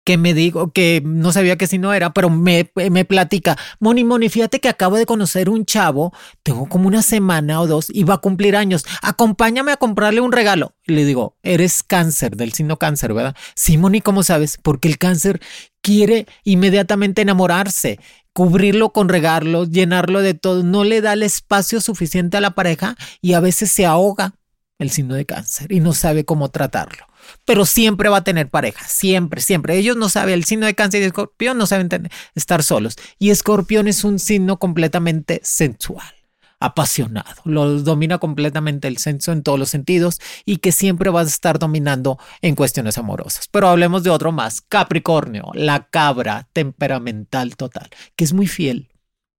que 0.10 0.18
me 0.18 0.34
digo 0.34 0.72
que 0.72 1.04
no 1.06 1.32
sabía 1.32 1.56
que 1.56 1.68
si 1.68 1.78
no 1.78 1.94
era, 1.94 2.14
pero 2.14 2.32
me, 2.32 2.72
me 2.90 3.06
platica, 3.06 3.56
Moni, 3.80 4.04
Moni, 4.04 4.28
fíjate 4.28 4.60
que 4.60 4.68
acabo 4.68 4.98
de 4.98 5.06
conocer 5.06 5.52
un 5.52 5.66
chavo, 5.66 6.12
tengo 6.42 6.68
como 6.68 6.88
una 6.88 7.04
semana 7.04 7.62
o 7.62 7.68
dos 7.68 7.92
y 7.94 8.06
va 8.06 8.16
a 8.16 8.18
cumplir 8.18 8.56
años, 8.56 8.88
acompáñame 9.04 9.72
a 9.72 9.78
comprarle 9.78 10.22
un 10.22 10.32
regalo. 10.32 10.74
Y 10.88 10.94
le 10.94 11.06
digo, 11.06 11.38
eres 11.44 11.84
cáncer, 11.84 12.36
del 12.36 12.54
signo 12.54 12.78
cáncer, 12.78 13.14
¿verdad? 13.14 13.36
Sí, 13.54 13.78
Moni, 13.78 14.02
¿cómo 14.02 14.24
sabes? 14.24 14.58
Porque 14.60 14.88
el 14.88 14.98
cáncer 14.98 15.42
quiere 15.84 16.26
inmediatamente 16.44 17.22
enamorarse, 17.22 18.00
cubrirlo 18.34 18.92
con 18.94 19.10
regalos, 19.10 19.70
llenarlo 19.70 20.24
de 20.24 20.34
todo, 20.34 20.64
no 20.64 20.86
le 20.86 21.02
da 21.02 21.14
el 21.14 21.22
espacio 21.22 21.82
suficiente 21.82 22.36
a 22.38 22.42
la 22.42 22.56
pareja 22.56 22.96
y 23.22 23.34
a 23.34 23.42
veces 23.42 23.70
se 23.70 23.86
ahoga 23.86 24.34
el 24.80 24.90
signo 24.90 25.14
de 25.14 25.28
cáncer 25.28 25.72
y 25.72 25.82
no 25.82 25.94
sabe 25.94 26.26
cómo 26.26 26.50
tratarlo 26.50 27.09
pero 27.46 27.66
siempre 27.66 28.10
va 28.10 28.18
a 28.18 28.24
tener 28.24 28.50
pareja, 28.50 28.86
siempre, 28.88 29.42
siempre. 29.42 29.78
Ellos 29.78 29.98
no 29.98 30.10
saben, 30.10 30.34
el 30.34 30.46
signo 30.46 30.66
de 30.66 30.76
cáncer 30.76 31.02
y 31.02 31.06
escorpión 31.06 31.58
no 31.58 31.66
saben 31.68 31.90
estar 32.36 32.64
solos. 32.64 32.96
Y 33.18 33.30
escorpión 33.30 33.88
es 33.88 34.04
un 34.04 34.20
signo 34.20 34.58
completamente 34.58 35.42
sensual, 35.44 36.14
apasionado, 36.60 37.42
lo 37.46 37.80
domina 37.82 38.18
completamente 38.18 38.88
el 38.88 38.98
senso 38.98 39.32
en 39.32 39.44
todos 39.44 39.58
los 39.58 39.70
sentidos 39.70 40.20
y 40.46 40.58
que 40.58 40.72
siempre 40.72 41.10
va 41.10 41.22
a 41.22 41.24
estar 41.24 41.60
dominando 41.60 42.20
en 42.42 42.56
cuestiones 42.56 42.98
amorosas. 42.98 43.48
Pero 43.52 43.70
hablemos 43.70 44.04
de 44.04 44.10
otro 44.10 44.32
más, 44.32 44.62
Capricornio, 44.62 45.52
la 45.54 45.88
cabra 45.90 46.48
temperamental 46.54 47.56
total, 47.56 47.90
que 48.16 48.26
es 48.26 48.34
muy 48.34 48.48
fiel, 48.48 48.90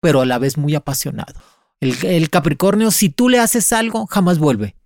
pero 0.01 0.23
a 0.23 0.27
la 0.27 0.39
vez 0.39 0.57
muy 0.59 0.75
apasionado. 0.75 1.41
el 1.81 2.31
Capricornio, 2.31 2.91
si 2.91 3.09
tú 3.09 3.29
le 3.29 3.39
haces 3.39 3.73
algo, 3.73 4.07
jamás 4.07 4.39
vuelve 4.39 4.80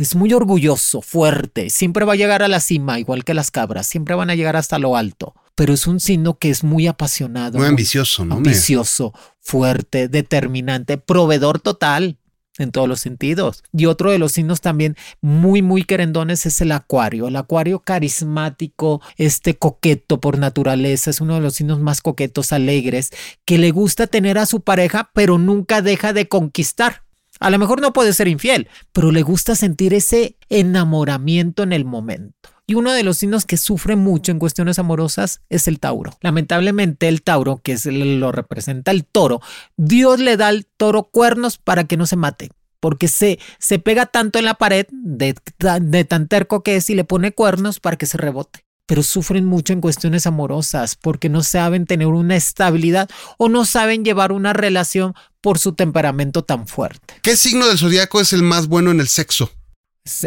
es 0.00 0.14
muy 0.14 0.32
orgulloso, 0.32 1.02
fuerte, 1.02 1.68
siempre 1.68 2.04
va 2.04 2.14
a 2.14 2.16
llegar 2.16 2.42
a 2.42 2.48
la 2.48 2.60
cima, 2.60 2.98
igual 2.98 3.22
que 3.22 3.34
las 3.34 3.50
cabras, 3.50 3.86
siempre 3.86 4.14
van 4.14 4.30
a 4.30 4.34
llegar 4.34 4.56
hasta 4.56 4.78
lo 4.78 4.96
alto, 4.96 5.34
pero 5.54 5.74
es 5.74 5.86
un 5.86 6.00
signo 6.00 6.38
que 6.38 6.48
es 6.48 6.64
muy 6.64 6.86
apasionado. 6.86 7.58
Muy 7.58 7.66
ambicioso, 7.66 8.24
¿no? 8.24 8.36
Ambicioso, 8.36 9.12
fuerte, 9.40 10.08
determinante, 10.08 10.96
proveedor 10.96 11.60
total 11.60 12.16
en 12.58 12.72
todos 12.72 12.88
los 12.88 13.00
sentidos. 13.00 13.62
Y 13.72 13.86
otro 13.86 14.10
de 14.10 14.18
los 14.18 14.32
signos 14.32 14.60
también 14.60 14.96
muy, 15.20 15.60
muy 15.60 15.84
querendones 15.84 16.46
es 16.46 16.60
el 16.60 16.72
acuario. 16.72 17.28
El 17.28 17.36
acuario 17.36 17.80
carismático, 17.80 19.00
este 19.16 19.56
coqueto 19.56 20.20
por 20.20 20.38
naturaleza, 20.38 21.10
es 21.10 21.20
uno 21.20 21.34
de 21.34 21.40
los 21.40 21.54
signos 21.54 21.80
más 21.80 22.00
coquetos, 22.00 22.52
alegres, 22.52 23.10
que 23.44 23.58
le 23.58 23.70
gusta 23.70 24.06
tener 24.06 24.38
a 24.38 24.46
su 24.46 24.60
pareja, 24.62 25.10
pero 25.14 25.38
nunca 25.38 25.82
deja 25.82 26.12
de 26.12 26.28
conquistar. 26.28 27.02
A 27.40 27.48
lo 27.48 27.58
mejor 27.58 27.80
no 27.80 27.94
puede 27.94 28.12
ser 28.12 28.28
infiel, 28.28 28.68
pero 28.92 29.10
le 29.10 29.22
gusta 29.22 29.56
sentir 29.56 29.94
ese 29.94 30.36
enamoramiento 30.50 31.62
en 31.62 31.72
el 31.72 31.86
momento. 31.86 32.50
Y 32.66 32.74
uno 32.74 32.92
de 32.92 33.02
los 33.02 33.16
signos 33.16 33.46
que 33.46 33.56
sufre 33.56 33.96
mucho 33.96 34.30
en 34.30 34.38
cuestiones 34.38 34.78
amorosas 34.78 35.40
es 35.48 35.66
el 35.66 35.80
Tauro. 35.80 36.16
Lamentablemente 36.20 37.08
el 37.08 37.22
Tauro, 37.22 37.56
que 37.64 37.72
es, 37.72 37.86
lo 37.86 38.30
representa 38.30 38.90
el 38.92 39.06
toro, 39.06 39.40
Dios 39.76 40.20
le 40.20 40.36
da 40.36 40.48
al 40.48 40.66
toro 40.76 41.04
cuernos 41.04 41.56
para 41.58 41.84
que 41.84 41.96
no 41.96 42.06
se 42.06 42.16
mate. 42.16 42.50
Porque 42.78 43.08
se, 43.08 43.38
se 43.58 43.78
pega 43.78 44.06
tanto 44.06 44.38
en 44.38 44.44
la 44.44 44.54
pared 44.54 44.86
de, 44.92 45.34
de 45.80 46.04
tan 46.04 46.28
terco 46.28 46.62
que 46.62 46.76
es 46.76 46.90
y 46.90 46.94
le 46.94 47.04
pone 47.04 47.32
cuernos 47.32 47.80
para 47.80 47.96
que 47.96 48.06
se 48.06 48.18
rebote 48.18 48.64
pero 48.90 49.04
sufren 49.04 49.44
mucho 49.44 49.72
en 49.72 49.80
cuestiones 49.80 50.26
amorosas 50.26 50.96
porque 50.96 51.28
no 51.28 51.44
saben 51.44 51.86
tener 51.86 52.08
una 52.08 52.34
estabilidad 52.34 53.08
o 53.38 53.48
no 53.48 53.64
saben 53.64 54.04
llevar 54.04 54.32
una 54.32 54.52
relación 54.52 55.14
por 55.40 55.58
su 55.58 55.74
temperamento 55.74 56.44
tan 56.44 56.66
fuerte. 56.66 57.14
¿Qué 57.22 57.36
signo 57.36 57.66
del 57.66 57.78
zodiaco 57.78 58.20
es 58.20 58.32
el 58.32 58.42
más 58.42 58.66
bueno 58.66 58.90
en 58.90 59.00
el 59.00 59.08
sexo? 59.08 59.50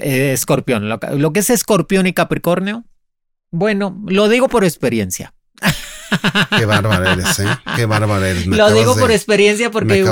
Eh, 0.02 0.34
escorpión. 0.34 0.88
lo 0.90 1.34
que 1.34 1.40
es 1.40 1.50
escorpión 1.50 2.08
y 2.08 2.14
capricornio, 2.14 2.86
bueno, 3.52 4.02
lo 4.08 4.30
digo 4.30 4.48
por 4.50 4.64
experiencia. 4.64 5.34
Qué 6.58 6.66
bárbaro 6.66 7.12
eres, 7.12 7.40
¿eh? 7.40 7.48
Qué 7.76 7.86
bárbaro 7.86 8.26
eres. 8.26 8.46
lo 8.46 8.74
digo 8.74 8.96
por 8.96 9.12
experiencia 9.12 9.72
porque 9.72 10.06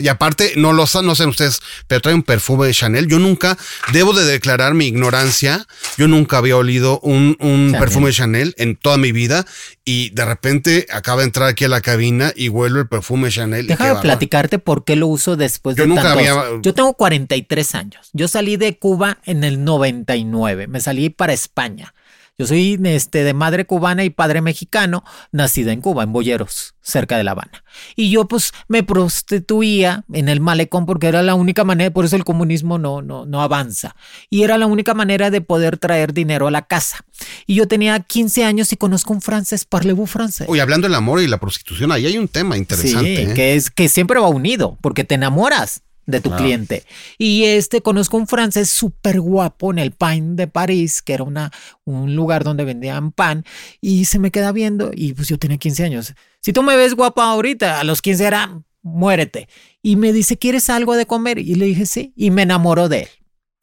Y 0.00 0.08
aparte, 0.08 0.52
no 0.56 0.72
lo 0.72 0.84
no 1.02 1.14
sé 1.14 1.26
ustedes, 1.26 1.60
pero 1.86 2.00
trae 2.00 2.14
un 2.14 2.22
perfume 2.22 2.66
de 2.66 2.74
Chanel. 2.74 3.06
Yo 3.06 3.18
nunca, 3.18 3.56
debo 3.92 4.12
de 4.12 4.24
declarar 4.24 4.74
mi 4.74 4.86
ignorancia, 4.86 5.66
yo 5.96 6.08
nunca 6.08 6.38
había 6.38 6.56
olido 6.56 7.00
un, 7.00 7.36
perfume 7.78 8.08
de 8.08 8.12
Chanel 8.12 8.54
en 8.58 8.76
toda 8.76 8.96
mi 8.96 9.12
vida 9.12 9.46
y 9.84 10.10
de 10.10 10.24
repente 10.24 10.86
acaba 10.90 11.22
de 11.22 11.26
entrar 11.26 11.48
aquí 11.48 11.64
a 11.64 11.68
la 11.68 11.80
cabina 11.80 12.32
y 12.34 12.48
huelo 12.48 12.80
el 12.80 12.88
perfume 12.88 13.28
de 13.28 13.32
Chanel. 13.32 13.66
Déjame 13.66 14.00
platicarte 14.00 14.58
por 14.58 14.84
qué 14.84 14.96
lo 14.96 15.06
uso 15.06 15.36
después 15.36 15.76
yo 15.76 15.84
de 15.84 15.88
nunca 15.88 16.12
Había... 16.12 16.34
Yo 16.62 16.74
tengo 16.74 16.94
43 16.94 17.74
años. 17.74 18.10
Yo 18.12 18.28
salí 18.28 18.56
de 18.56 18.78
Cuba 18.78 19.18
en 19.24 19.44
el 19.44 19.64
99. 19.64 20.66
Me 20.66 20.80
salí 20.80 21.10
para 21.10 21.32
España. 21.32 21.94
Yo 22.40 22.46
soy 22.46 22.78
este, 22.84 23.24
de 23.24 23.34
madre 23.34 23.64
cubana 23.64 24.04
y 24.04 24.10
padre 24.10 24.40
mexicano, 24.40 25.02
nacida 25.32 25.72
en 25.72 25.80
Cuba, 25.80 26.04
en 26.04 26.12
Boyeros, 26.12 26.76
cerca 26.80 27.16
de 27.16 27.24
La 27.24 27.32
Habana. 27.32 27.64
Y 27.96 28.10
yo 28.10 28.28
pues 28.28 28.52
me 28.68 28.84
prostituía 28.84 30.04
en 30.12 30.28
el 30.28 30.40
malecón 30.40 30.86
porque 30.86 31.08
era 31.08 31.24
la 31.24 31.34
única 31.34 31.64
manera, 31.64 31.90
por 31.92 32.04
eso 32.04 32.14
el 32.14 32.22
comunismo 32.22 32.78
no, 32.78 33.02
no, 33.02 33.26
no 33.26 33.42
avanza. 33.42 33.96
Y 34.30 34.44
era 34.44 34.56
la 34.56 34.66
única 34.66 34.94
manera 34.94 35.32
de 35.32 35.40
poder 35.40 35.78
traer 35.78 36.12
dinero 36.12 36.46
a 36.46 36.52
la 36.52 36.62
casa. 36.62 37.04
Y 37.44 37.56
yo 37.56 37.66
tenía 37.66 37.98
15 37.98 38.44
años 38.44 38.72
y 38.72 38.76
conozco 38.76 39.12
un 39.12 39.20
francés, 39.20 39.64
parlez-vous 39.64 40.08
francés. 40.08 40.46
Oye, 40.48 40.60
hablando 40.60 40.86
del 40.86 40.94
amor 40.94 41.20
y 41.20 41.26
la 41.26 41.40
prostitución, 41.40 41.90
ahí 41.90 42.06
hay 42.06 42.18
un 42.18 42.28
tema 42.28 42.56
interesante. 42.56 43.16
Sí, 43.16 43.30
¿eh? 43.32 43.34
que, 43.34 43.56
es, 43.56 43.68
que 43.68 43.88
siempre 43.88 44.20
va 44.20 44.28
unido, 44.28 44.78
porque 44.80 45.02
te 45.02 45.16
enamoras 45.16 45.82
de 46.08 46.22
tu 46.22 46.30
cliente. 46.30 46.84
Y 47.18 47.44
este, 47.44 47.82
conozco 47.82 48.16
un 48.16 48.26
francés 48.26 48.70
súper 48.70 49.20
guapo 49.20 49.70
en 49.70 49.78
el 49.78 49.92
Pain 49.92 50.36
de 50.36 50.48
París, 50.48 51.02
que 51.02 51.12
era 51.12 51.22
una, 51.22 51.52
un 51.84 52.16
lugar 52.16 52.44
donde 52.44 52.64
vendían 52.64 53.12
pan, 53.12 53.44
y 53.82 54.06
se 54.06 54.18
me 54.18 54.30
queda 54.30 54.50
viendo, 54.52 54.90
y 54.94 55.12
pues 55.12 55.28
yo 55.28 55.38
tenía 55.38 55.58
15 55.58 55.84
años. 55.84 56.14
Si 56.40 56.54
tú 56.54 56.62
me 56.62 56.76
ves 56.76 56.94
guapa 56.94 57.30
ahorita, 57.30 57.78
a 57.78 57.84
los 57.84 58.00
15 58.00 58.24
era, 58.24 58.62
muérete. 58.80 59.48
Y 59.82 59.96
me 59.96 60.14
dice, 60.14 60.38
¿quieres 60.38 60.70
algo 60.70 60.96
de 60.96 61.04
comer? 61.04 61.38
Y 61.38 61.56
le 61.56 61.66
dije, 61.66 61.84
sí, 61.84 62.14
y 62.16 62.30
me 62.30 62.42
enamoró 62.42 62.88
de 62.88 63.00
él. 63.00 63.08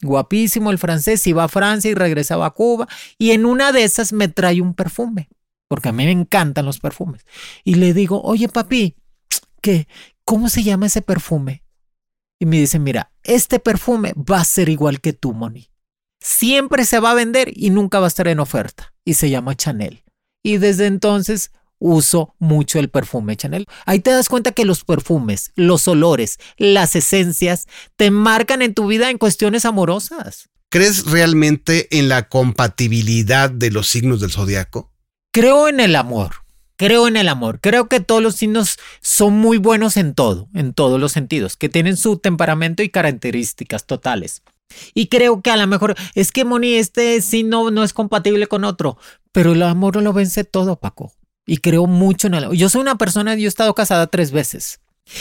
Guapísimo 0.03 0.69
el 0.69 0.77
francés, 0.77 1.25
iba 1.25 1.45
a 1.45 1.47
Francia 1.47 1.89
y 1.89 1.95
regresaba 1.95 2.45
a 2.45 2.51
Cuba, 2.51 2.87
y 3.17 3.31
en 3.31 3.47
una 3.47 3.71
de 3.71 3.83
esas 3.83 4.13
me 4.13 4.27
trae 4.27 4.61
un 4.61 4.75
perfume, 4.75 5.29
porque 5.67 5.89
a 5.89 5.93
mí 5.93 6.05
me 6.05 6.11
encantan 6.11 6.65
los 6.65 6.79
perfumes. 6.79 7.25
Y 7.63 7.73
le 7.75 7.95
digo, 7.95 8.21
oye 8.21 8.49
papi, 8.49 8.97
¿qué? 9.61 9.87
¿Cómo 10.25 10.49
se 10.49 10.61
llama 10.61 10.85
ese 10.85 11.01
perfume? 11.01 11.64
Y 12.39 12.45
me 12.45 12.57
dicen, 12.57 12.83
mira, 12.83 13.11
este 13.23 13.59
perfume 13.59 14.13
va 14.13 14.41
a 14.41 14.45
ser 14.45 14.69
igual 14.69 15.01
que 15.01 15.13
tú, 15.13 15.33
Moni. 15.33 15.69
Siempre 16.21 16.85
se 16.85 16.99
va 16.99 17.11
a 17.11 17.15
vender 17.15 17.51
y 17.55 17.69
nunca 17.69 17.99
va 17.99 18.05
a 18.05 18.07
estar 18.07 18.27
en 18.27 18.39
oferta. 18.39 18.93
Y 19.05 19.13
se 19.13 19.29
llama 19.29 19.55
Chanel. 19.55 20.03
Y 20.43 20.57
desde 20.57 20.87
entonces 20.87 21.51
uso 21.79 22.35
mucho 22.39 22.79
el 22.79 22.89
perfume 22.89 23.35
Chanel. 23.35 23.67
Ahí 23.85 23.99
te 23.99 24.11
das 24.11 24.29
cuenta 24.29 24.51
que 24.51 24.65
los 24.65 24.83
perfumes, 24.83 25.51
los 25.55 25.87
olores, 25.87 26.39
las 26.57 26.95
esencias 26.95 27.67
te 27.95 28.11
marcan 28.11 28.61
en 28.61 28.73
tu 28.73 28.87
vida 28.87 29.09
en 29.09 29.17
cuestiones 29.17 29.65
amorosas. 29.65 30.49
¿Crees 30.69 31.05
realmente 31.05 31.87
en 31.97 32.09
la 32.09 32.27
compatibilidad 32.27 33.49
de 33.49 33.71
los 33.71 33.87
signos 33.87 34.19
del 34.19 34.31
zodiaco? 34.31 34.91
Creo 35.31 35.67
en 35.67 35.79
el 35.79 35.95
amor. 35.95 36.44
Creo 36.77 37.07
en 37.07 37.15
el 37.15 37.29
amor. 37.29 37.59
Creo 37.61 37.87
que 37.87 38.01
todos 38.01 38.21
los 38.21 38.35
signos 38.35 38.77
son 39.01 39.33
muy 39.33 39.57
buenos 39.57 39.95
en 39.95 40.13
todo, 40.13 40.49
en 40.53 40.73
todos 40.73 40.99
los 40.99 41.13
sentidos, 41.13 41.55
que 41.55 41.69
tienen 41.69 41.95
su 41.95 42.17
temperamento 42.17 42.83
y 42.83 42.89
características 42.89 43.85
totales. 43.85 44.43
Y 44.93 45.07
creo 45.07 45.41
que 45.41 45.51
a 45.51 45.57
lo 45.57 45.67
mejor 45.67 45.95
es 46.15 46.31
que 46.31 46.43
Moni, 46.43 46.73
este 46.73 47.21
signo 47.21 47.71
no 47.71 47.83
es 47.83 47.93
compatible 47.93 48.47
con 48.47 48.65
otro, 48.65 48.97
pero 49.31 49.53
el 49.53 49.63
amor 49.63 50.01
lo 50.01 50.11
vence 50.11 50.43
todo, 50.43 50.75
Paco. 50.75 51.13
Y 51.45 51.57
creo 51.57 51.87
mucho 51.87 52.27
en 52.27 52.33
el 52.33 52.43
amor. 52.45 52.57
Yo 52.57 52.67
soy 52.67 52.81
una 52.81 52.97
persona, 52.97 53.35
yo 53.35 53.45
he 53.45 53.47
estado 53.47 53.73
casada 53.73 54.07
tres 54.07 54.31
veces. 54.31 54.79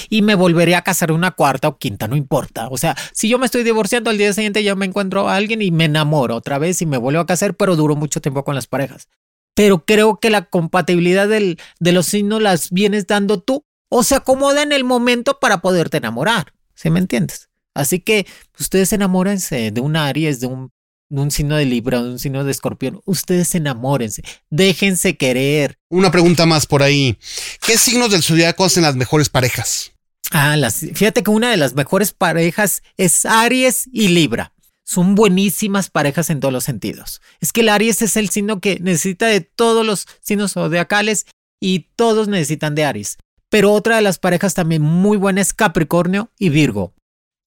Y 0.09 0.23
me 0.23 0.35
volveré 0.35 0.75
a 0.77 0.83
casar 0.83 1.13
una 1.13 1.33
cuarta 1.33 1.69
o 1.69 1.77
quinta, 1.77 2.09
no 2.09 2.17
importa. 2.17 2.69
O 2.69 2.79
sea, 2.79 2.97
si 3.13 3.29
yo 3.29 3.39
me 3.39 3.47
estoy 3.47 3.63
divorciando 3.63 4.11
al 4.11 4.19
día 4.19 4.33
siguiente, 4.33 4.65
yo 4.65 4.75
me 4.77 4.87
encuentro 4.87 5.29
a 5.29 5.37
alguien 5.37 5.61
y 5.61 5.71
me 5.71 5.85
enamoro 5.85 6.35
otra 6.35 6.59
vez 6.59 6.81
y 6.81 6.87
me 6.87 6.97
vuelvo 6.97 7.21
a 7.21 7.27
casar, 7.27 7.55
pero 7.55 7.77
duro 7.77 7.95
mucho 7.95 8.21
tiempo 8.21 8.45
con 8.45 8.55
las 8.55 8.67
parejas 8.67 9.09
pero 9.55 9.85
creo 9.85 10.19
que 10.19 10.31
la 10.31 10.45
compatibilidad 10.45 11.29
del, 11.29 11.59
de 11.81 11.93
los 11.93 12.07
signos 12.07 12.43
las 12.43 12.71
vienes 12.71 13.07
dando 13.07 13.41
tú 13.41 13.65
o 13.89 14.03
se 14.03 14.17
acomoda 14.17 14.63
en 14.63 14.73
el 14.73 14.85
momento 14.85 15.39
para 15.41 15.59
poderte 15.59 15.99
enamorar. 15.99 16.53
¿Sí 16.75 16.91
me 16.91 16.99
entiendes? 16.99 17.49
Así 17.75 18.01
que 18.01 18.27
ustedes 18.59 18.93
enamórense 18.93 19.71
de 19.71 19.81
un 19.81 19.97
Aries, 19.97 20.41
de 20.41 20.47
un, 20.47 20.71
de 21.09 21.21
un 21.21 21.31
signo 21.31 21.57
de 21.57 21.65
Libra, 21.65 22.03
de 22.03 22.11
un 22.11 22.19
signo 22.19 22.45
de 22.45 22.51
Escorpión. 22.51 23.01
Ustedes 23.05 23.55
enamórense, 23.55 24.23
déjense 24.51 25.17
querer. 25.17 25.79
Una 25.89 26.11
pregunta 26.11 26.47
más 26.47 26.67
por 26.67 26.83
ahí. 26.83 27.19
¿Qué 27.65 27.79
signos 27.79 28.11
del 28.11 28.23
zodiaco 28.23 28.65
hacen 28.65 28.83
las 28.83 28.97
mejores 28.97 29.29
parejas? 29.29 29.93
Ah, 30.31 30.57
las, 30.57 30.81
fíjate 30.81 31.23
que 31.23 31.31
una 31.31 31.51
de 31.51 31.57
las 31.57 31.75
mejores 31.75 32.13
parejas 32.13 32.83
es 32.97 33.25
Aries 33.27 33.89
y 33.93 34.09
Libra 34.09 34.54
son 34.85 35.15
buenísimas 35.15 35.91
parejas 35.91 36.31
en 36.31 36.41
todos 36.41 36.53
los 36.53 36.65
sentidos. 36.65 37.21
Es 37.41 37.53
que 37.53 37.63
el 37.63 37.71
Aries 37.71 38.03
es 38.03 38.17
el 38.17 38.29
signo 38.29 38.61
que 38.61 38.79
necesita 38.81 39.27
de 39.27 39.41
todos 39.41 39.85
los 39.85 40.07
signos 40.21 40.53
zodiacales 40.53 41.27
y 41.61 41.89
todos 41.97 42.29
necesitan 42.29 42.75
de 42.75 42.85
Aries. 42.85 43.17
Pero 43.49 43.73
otra 43.73 43.97
de 43.97 44.03
las 44.03 44.19
parejas 44.19 44.55
también 44.55 44.83
muy 44.83 45.17
buenas 45.17 45.49
es 45.49 45.55
Capricornio 45.55 46.31
y 46.39 46.51
Virgo. 46.51 46.93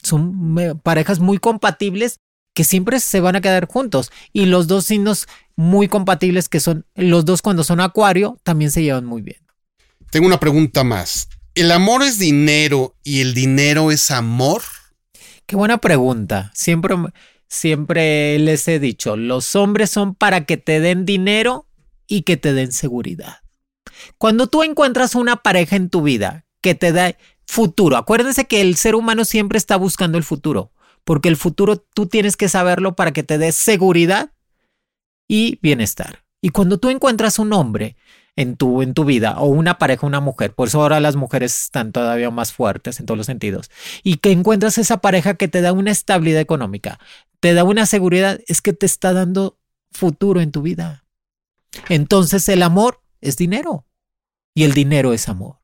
Son 0.01 0.79
parejas 0.83 1.19
muy 1.19 1.37
compatibles 1.37 2.19
que 2.53 2.63
siempre 2.63 2.99
se 2.99 3.19
van 3.19 3.35
a 3.35 3.41
quedar 3.41 3.67
juntos. 3.67 4.11
Y 4.33 4.45
los 4.45 4.67
dos 4.67 4.85
signos 4.85 5.27
muy 5.55 5.87
compatibles 5.87 6.49
que 6.49 6.59
son 6.59 6.85
los 6.95 7.25
dos 7.25 7.41
cuando 7.43 7.63
son 7.63 7.79
Acuario 7.79 8.39
también 8.43 8.71
se 8.71 8.81
llevan 8.81 9.05
muy 9.05 9.21
bien. 9.21 9.45
Tengo 10.09 10.25
una 10.25 10.39
pregunta 10.39 10.83
más. 10.83 11.29
¿El 11.53 11.71
amor 11.71 12.01
es 12.01 12.17
dinero 12.17 12.95
y 13.03 13.21
el 13.21 13.33
dinero 13.33 13.91
es 13.91 14.09
amor? 14.09 14.61
Qué 15.47 15.55
buena 15.55 15.77
pregunta. 15.77 16.51
Siempre, 16.53 16.93
siempre 17.47 18.37
les 18.37 18.67
he 18.67 18.79
dicho, 18.79 19.15
los 19.15 19.55
hombres 19.55 19.89
son 19.89 20.13
para 20.13 20.45
que 20.45 20.57
te 20.57 20.81
den 20.81 21.05
dinero 21.05 21.67
y 22.05 22.23
que 22.23 22.35
te 22.35 22.53
den 22.53 22.73
seguridad. 22.73 23.37
Cuando 24.17 24.47
tú 24.47 24.63
encuentras 24.63 25.15
una 25.15 25.37
pareja 25.37 25.77
en 25.77 25.89
tu 25.89 26.01
vida 26.01 26.45
que 26.59 26.75
te 26.75 26.91
da 26.91 27.15
futuro, 27.45 27.95
acuérdense 27.95 28.45
que 28.45 28.59
el 28.59 28.75
ser 28.75 28.93
humano 28.93 29.23
siempre 29.23 29.57
está 29.57 29.77
buscando 29.77 30.17
el 30.17 30.25
futuro, 30.25 30.73
porque 31.05 31.29
el 31.29 31.37
futuro 31.37 31.77
tú 31.77 32.07
tienes 32.07 32.35
que 32.35 32.49
saberlo 32.49 32.97
para 32.97 33.13
que 33.13 33.23
te 33.23 33.37
dé 33.37 33.53
seguridad 33.53 34.33
y 35.29 35.59
bienestar. 35.61 36.25
Y 36.41 36.49
cuando 36.49 36.77
tú 36.77 36.89
encuentras 36.89 37.39
un 37.39 37.53
hombre 37.53 37.95
en 38.37 38.55
tu, 38.55 38.81
en 38.81 38.93
tu 38.93 39.03
vida, 39.03 39.39
o 39.39 39.47
una 39.47 39.77
pareja, 39.79 40.05
una 40.07 40.21
mujer. 40.21 40.53
Por 40.53 40.69
eso 40.69 40.81
ahora 40.81 40.99
las 41.01 41.15
mujeres 41.17 41.63
están 41.63 41.91
todavía 41.91 42.29
más 42.29 42.53
fuertes 42.53 42.99
en 42.99 43.05
todos 43.07 43.17
los 43.17 43.25
sentidos. 43.25 43.69
Y 44.03 44.17
que 44.17 44.31
encuentras 44.31 44.77
esa 44.77 44.97
pareja 44.97 45.33
que 45.33 45.47
te 45.47 45.61
da 45.61 45.73
una 45.73 45.91
estabilidad 45.91 46.39
económica, 46.39 46.99
te 47.39 47.53
da 47.53 47.63
una 47.63 47.85
seguridad, 47.85 48.39
es 48.47 48.61
que 48.61 48.73
te 48.73 48.85
está 48.85 49.11
dando 49.11 49.57
futuro 49.91 50.39
en 50.39 50.51
tu 50.51 50.61
vida. 50.61 51.03
Entonces 51.89 52.47
el 52.47 52.63
amor 52.63 53.01
es 53.21 53.37
dinero 53.37 53.85
y 54.53 54.63
el 54.63 54.73
dinero 54.73 55.13
es 55.13 55.27
amor. 55.27 55.57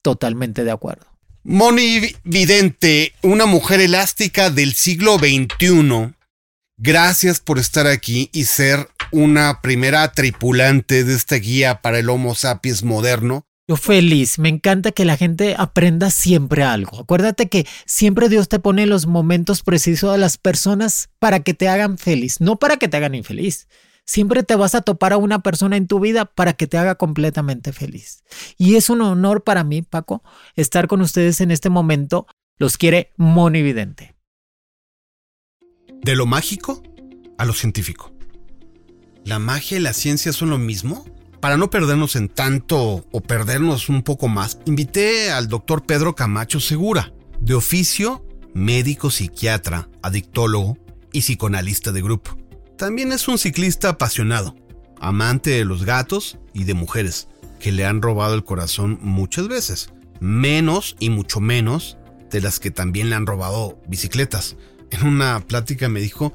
Totalmente 0.00 0.64
de 0.64 0.70
acuerdo. 0.70 1.06
Moni 1.44 2.14
Vidente, 2.24 3.12
una 3.22 3.46
mujer 3.46 3.80
elástica 3.80 4.48
del 4.48 4.72
siglo 4.72 5.18
XXI. 5.18 6.14
Gracias 6.84 7.38
por 7.38 7.60
estar 7.60 7.86
aquí 7.86 8.28
y 8.32 8.46
ser 8.46 8.88
una 9.12 9.60
primera 9.62 10.10
tripulante 10.10 11.04
de 11.04 11.14
esta 11.14 11.36
guía 11.36 11.80
para 11.80 12.00
el 12.00 12.10
Homo 12.10 12.34
sapiens 12.34 12.82
moderno. 12.82 13.46
Yo 13.68 13.76
feliz, 13.76 14.40
me 14.40 14.48
encanta 14.48 14.90
que 14.90 15.04
la 15.04 15.16
gente 15.16 15.54
aprenda 15.56 16.10
siempre 16.10 16.64
algo. 16.64 16.98
Acuérdate 16.98 17.48
que 17.48 17.68
siempre 17.86 18.28
Dios 18.28 18.48
te 18.48 18.58
pone 18.58 18.86
los 18.86 19.06
momentos 19.06 19.62
precisos 19.62 20.12
a 20.12 20.16
las 20.16 20.38
personas 20.38 21.10
para 21.20 21.38
que 21.38 21.54
te 21.54 21.68
hagan 21.68 21.98
feliz, 21.98 22.40
no 22.40 22.58
para 22.58 22.78
que 22.78 22.88
te 22.88 22.96
hagan 22.96 23.14
infeliz. 23.14 23.68
Siempre 24.04 24.42
te 24.42 24.56
vas 24.56 24.74
a 24.74 24.82
topar 24.82 25.12
a 25.12 25.18
una 25.18 25.38
persona 25.38 25.76
en 25.76 25.86
tu 25.86 26.00
vida 26.00 26.24
para 26.24 26.54
que 26.54 26.66
te 26.66 26.78
haga 26.78 26.96
completamente 26.96 27.72
feliz. 27.72 28.24
Y 28.58 28.74
es 28.74 28.90
un 28.90 29.02
honor 29.02 29.44
para 29.44 29.62
mí, 29.62 29.82
Paco, 29.82 30.24
estar 30.56 30.88
con 30.88 31.00
ustedes 31.00 31.40
en 31.40 31.52
este 31.52 31.70
momento. 31.70 32.26
Los 32.58 32.76
quiere 32.76 33.12
Monividente. 33.16 34.11
De 36.02 36.16
lo 36.16 36.26
mágico 36.26 36.82
a 37.38 37.44
lo 37.44 37.52
científico. 37.52 38.12
¿La 39.24 39.38
magia 39.38 39.78
y 39.78 39.80
la 39.80 39.92
ciencia 39.92 40.32
son 40.32 40.50
lo 40.50 40.58
mismo? 40.58 41.04
Para 41.40 41.56
no 41.56 41.70
perdernos 41.70 42.16
en 42.16 42.28
tanto 42.28 43.06
o 43.10 43.20
perdernos 43.20 43.88
un 43.88 44.02
poco 44.02 44.26
más, 44.26 44.58
invité 44.64 45.30
al 45.30 45.46
doctor 45.46 45.84
Pedro 45.86 46.16
Camacho 46.16 46.58
Segura, 46.58 47.12
de 47.40 47.54
oficio 47.54 48.26
médico 48.52 49.10
psiquiatra, 49.10 49.88
adictólogo 50.02 50.76
y 51.12 51.20
psicoanalista 51.20 51.92
de 51.92 52.02
grupo. 52.02 52.36
También 52.76 53.12
es 53.12 53.28
un 53.28 53.38
ciclista 53.38 53.90
apasionado, 53.90 54.56
amante 55.00 55.50
de 55.50 55.64
los 55.64 55.84
gatos 55.84 56.38
y 56.52 56.64
de 56.64 56.74
mujeres, 56.74 57.28
que 57.60 57.70
le 57.70 57.86
han 57.86 58.02
robado 58.02 58.34
el 58.34 58.44
corazón 58.44 58.98
muchas 59.02 59.46
veces, 59.46 59.90
menos 60.18 60.96
y 60.98 61.10
mucho 61.10 61.38
menos 61.38 61.96
de 62.30 62.40
las 62.40 62.58
que 62.58 62.72
también 62.72 63.08
le 63.08 63.14
han 63.14 63.26
robado 63.26 63.80
bicicletas. 63.86 64.56
En 64.92 65.06
una 65.06 65.40
plática 65.40 65.88
me 65.88 66.00
dijo 66.00 66.34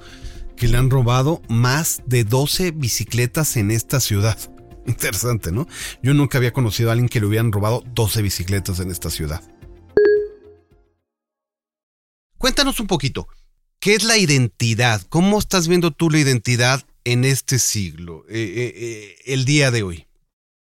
que 0.56 0.68
le 0.68 0.78
han 0.78 0.90
robado 0.90 1.42
más 1.48 2.02
de 2.08 2.24
12 2.24 2.72
bicicletas 2.72 3.56
en 3.56 3.70
esta 3.70 4.00
ciudad. 4.00 4.38
Interesante, 4.88 5.52
¿no? 5.52 5.68
Yo 6.02 6.14
nunca 6.16 6.40
había 6.40 6.52
conocido 6.52 6.90
a 6.90 6.94
alguien 6.94 7.08
que 7.08 7.20
le 7.20 7.28
hubieran 7.28 7.52
robado 7.52 7.84
12 7.94 8.24
bicicletas 8.24 8.80
en 8.80 8.90
esta 8.90 9.12
ciudad. 9.12 9.42
Cuéntanos 12.40 12.80
un 12.80 12.88
poquito, 12.88 13.28
¿qué 13.80 13.94
es 13.94 14.04
la 14.04 14.18
identidad? 14.18 15.02
¿Cómo 15.10 15.38
estás 15.38 15.68
viendo 15.68 15.92
tú 15.92 16.10
la 16.10 16.20
identidad 16.20 16.84
en 17.04 17.26
este 17.26 17.60
siglo, 17.60 18.26
eh, 18.28 18.34
eh, 18.36 18.74
eh, 18.76 19.16
el 19.26 19.46
día 19.46 19.70
de 19.70 19.84
hoy? 19.84 20.08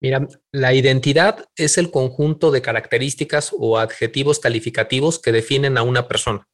Mira, 0.00 0.26
la 0.52 0.74
identidad 0.74 1.44
es 1.56 1.78
el 1.78 1.90
conjunto 1.90 2.50
de 2.50 2.62
características 2.62 3.52
o 3.56 3.78
adjetivos 3.78 4.38
calificativos 4.40 5.18
que 5.18 5.32
definen 5.32 5.78
a 5.78 5.82
una 5.82 6.08
persona. 6.08 6.46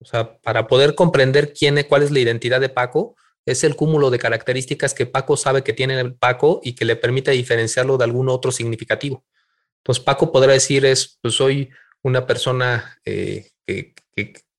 O 0.00 0.04
sea, 0.04 0.38
para 0.40 0.66
poder 0.66 0.94
comprender 0.94 1.52
quién, 1.52 1.84
cuál 1.88 2.02
es 2.02 2.10
la 2.10 2.20
identidad 2.20 2.60
de 2.60 2.70
Paco, 2.70 3.16
es 3.46 3.64
el 3.64 3.76
cúmulo 3.76 4.10
de 4.10 4.18
características 4.18 4.94
que 4.94 5.06
Paco 5.06 5.36
sabe 5.36 5.62
que 5.62 5.72
tiene 5.72 5.98
el 6.00 6.14
Paco 6.14 6.60
y 6.62 6.74
que 6.74 6.84
le 6.84 6.96
permite 6.96 7.30
diferenciarlo 7.32 7.98
de 7.98 8.04
algún 8.04 8.28
otro 8.28 8.52
significativo. 8.52 9.24
Entonces, 9.78 10.04
Paco 10.04 10.32
podrá 10.32 10.52
decir 10.52 10.84
es, 10.84 11.18
pues 11.20 11.34
soy 11.34 11.70
una 12.02 12.26
persona 12.26 12.98
eh, 13.04 13.50
que, 13.66 13.94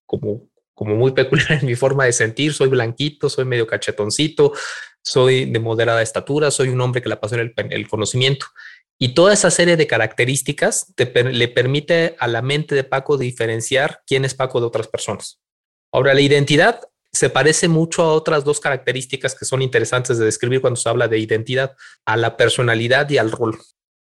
como, 0.05 0.49
como 0.73 0.95
muy 0.95 1.11
peculiar 1.13 1.53
en 1.53 1.65
mi 1.65 1.75
forma 1.75 2.05
de 2.05 2.13
sentir, 2.13 2.53
soy 2.53 2.69
blanquito, 2.69 3.29
soy 3.29 3.45
medio 3.45 3.67
cachetoncito, 3.67 4.53
soy 5.03 5.45
de 5.45 5.59
moderada 5.59 6.01
estatura, 6.01 6.51
soy 6.51 6.69
un 6.69 6.81
hombre 6.81 7.01
que 7.01 7.09
la 7.09 7.19
pasó 7.19 7.35
en 7.35 7.53
el, 7.55 7.71
el 7.71 7.87
conocimiento. 7.87 8.47
Y 9.03 9.15
toda 9.15 9.33
esa 9.33 9.49
serie 9.49 9.77
de 9.77 9.87
características 9.87 10.93
le 10.95 11.47
permite 11.47 12.15
a 12.19 12.27
la 12.27 12.43
mente 12.43 12.75
de 12.75 12.83
Paco 12.83 13.17
diferenciar 13.17 14.03
quién 14.05 14.25
es 14.25 14.35
Paco 14.35 14.59
de 14.59 14.67
otras 14.67 14.87
personas. 14.87 15.41
Ahora, 15.91 16.13
la 16.13 16.21
identidad 16.21 16.81
se 17.11 17.31
parece 17.31 17.67
mucho 17.67 18.03
a 18.03 18.13
otras 18.13 18.43
dos 18.43 18.59
características 18.59 19.33
que 19.33 19.45
son 19.45 19.63
interesantes 19.63 20.19
de 20.19 20.25
describir 20.25 20.61
cuando 20.61 20.79
se 20.79 20.87
habla 20.87 21.07
de 21.07 21.17
identidad, 21.17 21.75
a 22.05 22.15
la 22.15 22.37
personalidad 22.37 23.09
y 23.09 23.17
al 23.17 23.31
rol. 23.31 23.57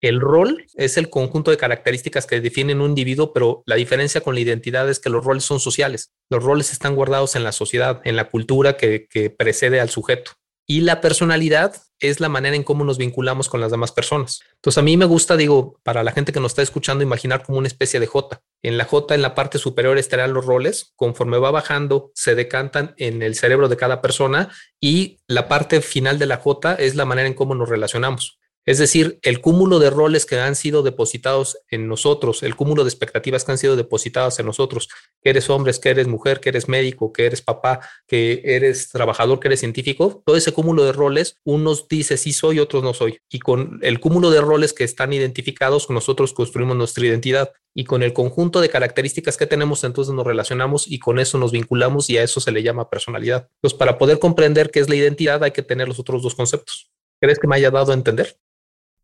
El 0.00 0.20
rol 0.20 0.64
es 0.74 0.96
el 0.96 1.10
conjunto 1.10 1.50
de 1.50 1.56
características 1.56 2.24
que 2.24 2.40
definen 2.40 2.80
un 2.80 2.90
individuo, 2.90 3.32
pero 3.32 3.64
la 3.66 3.74
diferencia 3.74 4.20
con 4.20 4.36
la 4.36 4.40
identidad 4.40 4.88
es 4.88 5.00
que 5.00 5.10
los 5.10 5.24
roles 5.24 5.42
son 5.42 5.58
sociales. 5.58 6.12
Los 6.30 6.44
roles 6.44 6.70
están 6.70 6.94
guardados 6.94 7.34
en 7.34 7.42
la 7.42 7.50
sociedad, 7.50 8.02
en 8.04 8.14
la 8.14 8.28
cultura 8.28 8.76
que, 8.76 9.34
precede 9.36 9.80
al 9.80 9.90
sujeto. 9.90 10.30
Y 10.66 10.80
la 10.80 11.00
personalidad 11.00 11.76
es 12.00 12.20
la 12.20 12.28
manera 12.28 12.56
en 12.56 12.62
cómo 12.62 12.84
nos 12.84 12.98
vinculamos 12.98 13.48
con 13.48 13.60
las 13.60 13.70
demás 13.70 13.92
personas. 13.92 14.40
Entonces 14.56 14.78
a 14.78 14.82
mí 14.82 14.96
me 14.96 15.04
gusta, 15.04 15.36
digo, 15.36 15.78
para 15.82 16.02
la 16.02 16.12
gente 16.12 16.32
que 16.32 16.40
nos 16.40 16.52
está 16.52 16.62
escuchando, 16.62 17.04
imaginar 17.04 17.42
como 17.42 17.58
una 17.58 17.68
especie 17.68 18.00
de 18.00 18.06
J. 18.06 18.42
En 18.62 18.76
la 18.76 18.84
J, 18.84 19.14
en 19.14 19.22
la 19.22 19.34
parte 19.34 19.58
superior 19.58 19.96
estarán 19.96 20.34
los 20.34 20.44
roles, 20.44 20.92
conforme 20.96 21.38
va 21.38 21.50
bajando, 21.50 22.10
se 22.14 22.34
decantan 22.34 22.94
en 22.98 23.22
el 23.22 23.34
cerebro 23.34 23.68
de 23.68 23.76
cada 23.76 24.02
persona 24.02 24.50
y 24.80 25.18
la 25.26 25.48
parte 25.48 25.80
final 25.80 26.18
de 26.18 26.26
la 26.26 26.38
J 26.38 26.74
es 26.74 26.96
la 26.96 27.04
manera 27.04 27.28
en 27.28 27.34
cómo 27.34 27.54
nos 27.54 27.68
relacionamos. 27.68 28.38
Es 28.66 28.78
decir, 28.78 29.20
el 29.22 29.40
cúmulo 29.40 29.78
de 29.78 29.90
roles 29.90 30.26
que 30.26 30.40
han 30.40 30.56
sido 30.56 30.82
depositados 30.82 31.56
en 31.70 31.86
nosotros, 31.86 32.42
el 32.42 32.56
cúmulo 32.56 32.82
de 32.82 32.90
expectativas 32.90 33.44
que 33.44 33.52
han 33.52 33.58
sido 33.58 33.76
depositadas 33.76 34.40
en 34.40 34.46
nosotros, 34.46 34.88
que 35.22 35.30
eres 35.30 35.48
hombre, 35.50 35.72
que 35.80 35.88
eres 35.88 36.08
mujer, 36.08 36.40
que 36.40 36.48
eres 36.48 36.68
médico, 36.68 37.12
que 37.12 37.26
eres 37.26 37.42
papá, 37.42 37.78
que 38.08 38.42
eres 38.44 38.90
trabajador, 38.90 39.38
que 39.38 39.46
eres 39.46 39.60
científico, 39.60 40.20
todo 40.26 40.36
ese 40.36 40.52
cúmulo 40.52 40.84
de 40.84 40.90
roles, 40.90 41.38
unos 41.44 41.86
dice 41.86 42.16
sí 42.16 42.32
soy, 42.32 42.58
otros 42.58 42.82
no 42.82 42.92
soy. 42.92 43.20
Y 43.30 43.38
con 43.38 43.78
el 43.82 44.00
cúmulo 44.00 44.30
de 44.30 44.40
roles 44.40 44.72
que 44.72 44.82
están 44.82 45.12
identificados, 45.12 45.88
nosotros 45.88 46.32
construimos 46.32 46.76
nuestra 46.76 47.06
identidad. 47.06 47.52
Y 47.72 47.84
con 47.84 48.02
el 48.02 48.14
conjunto 48.14 48.60
de 48.60 48.70
características 48.70 49.36
que 49.36 49.46
tenemos, 49.46 49.84
entonces 49.84 50.12
nos 50.12 50.26
relacionamos 50.26 50.90
y 50.90 50.98
con 50.98 51.18
eso 51.20 51.38
nos 51.38 51.52
vinculamos 51.52 52.10
y 52.10 52.16
a 52.16 52.24
eso 52.24 52.40
se 52.40 52.50
le 52.50 52.62
llama 52.62 52.90
personalidad. 52.90 53.48
Entonces, 53.58 53.78
para 53.78 53.98
poder 53.98 54.18
comprender 54.18 54.70
qué 54.70 54.80
es 54.80 54.88
la 54.88 54.96
identidad, 54.96 55.44
hay 55.44 55.50
que 55.50 55.62
tener 55.62 55.86
los 55.86 56.00
otros 56.00 56.22
dos 56.22 56.34
conceptos. 56.34 56.90
¿Crees 57.20 57.38
que 57.38 57.46
me 57.46 57.56
haya 57.56 57.70
dado 57.70 57.92
a 57.92 57.94
entender? 57.94 58.38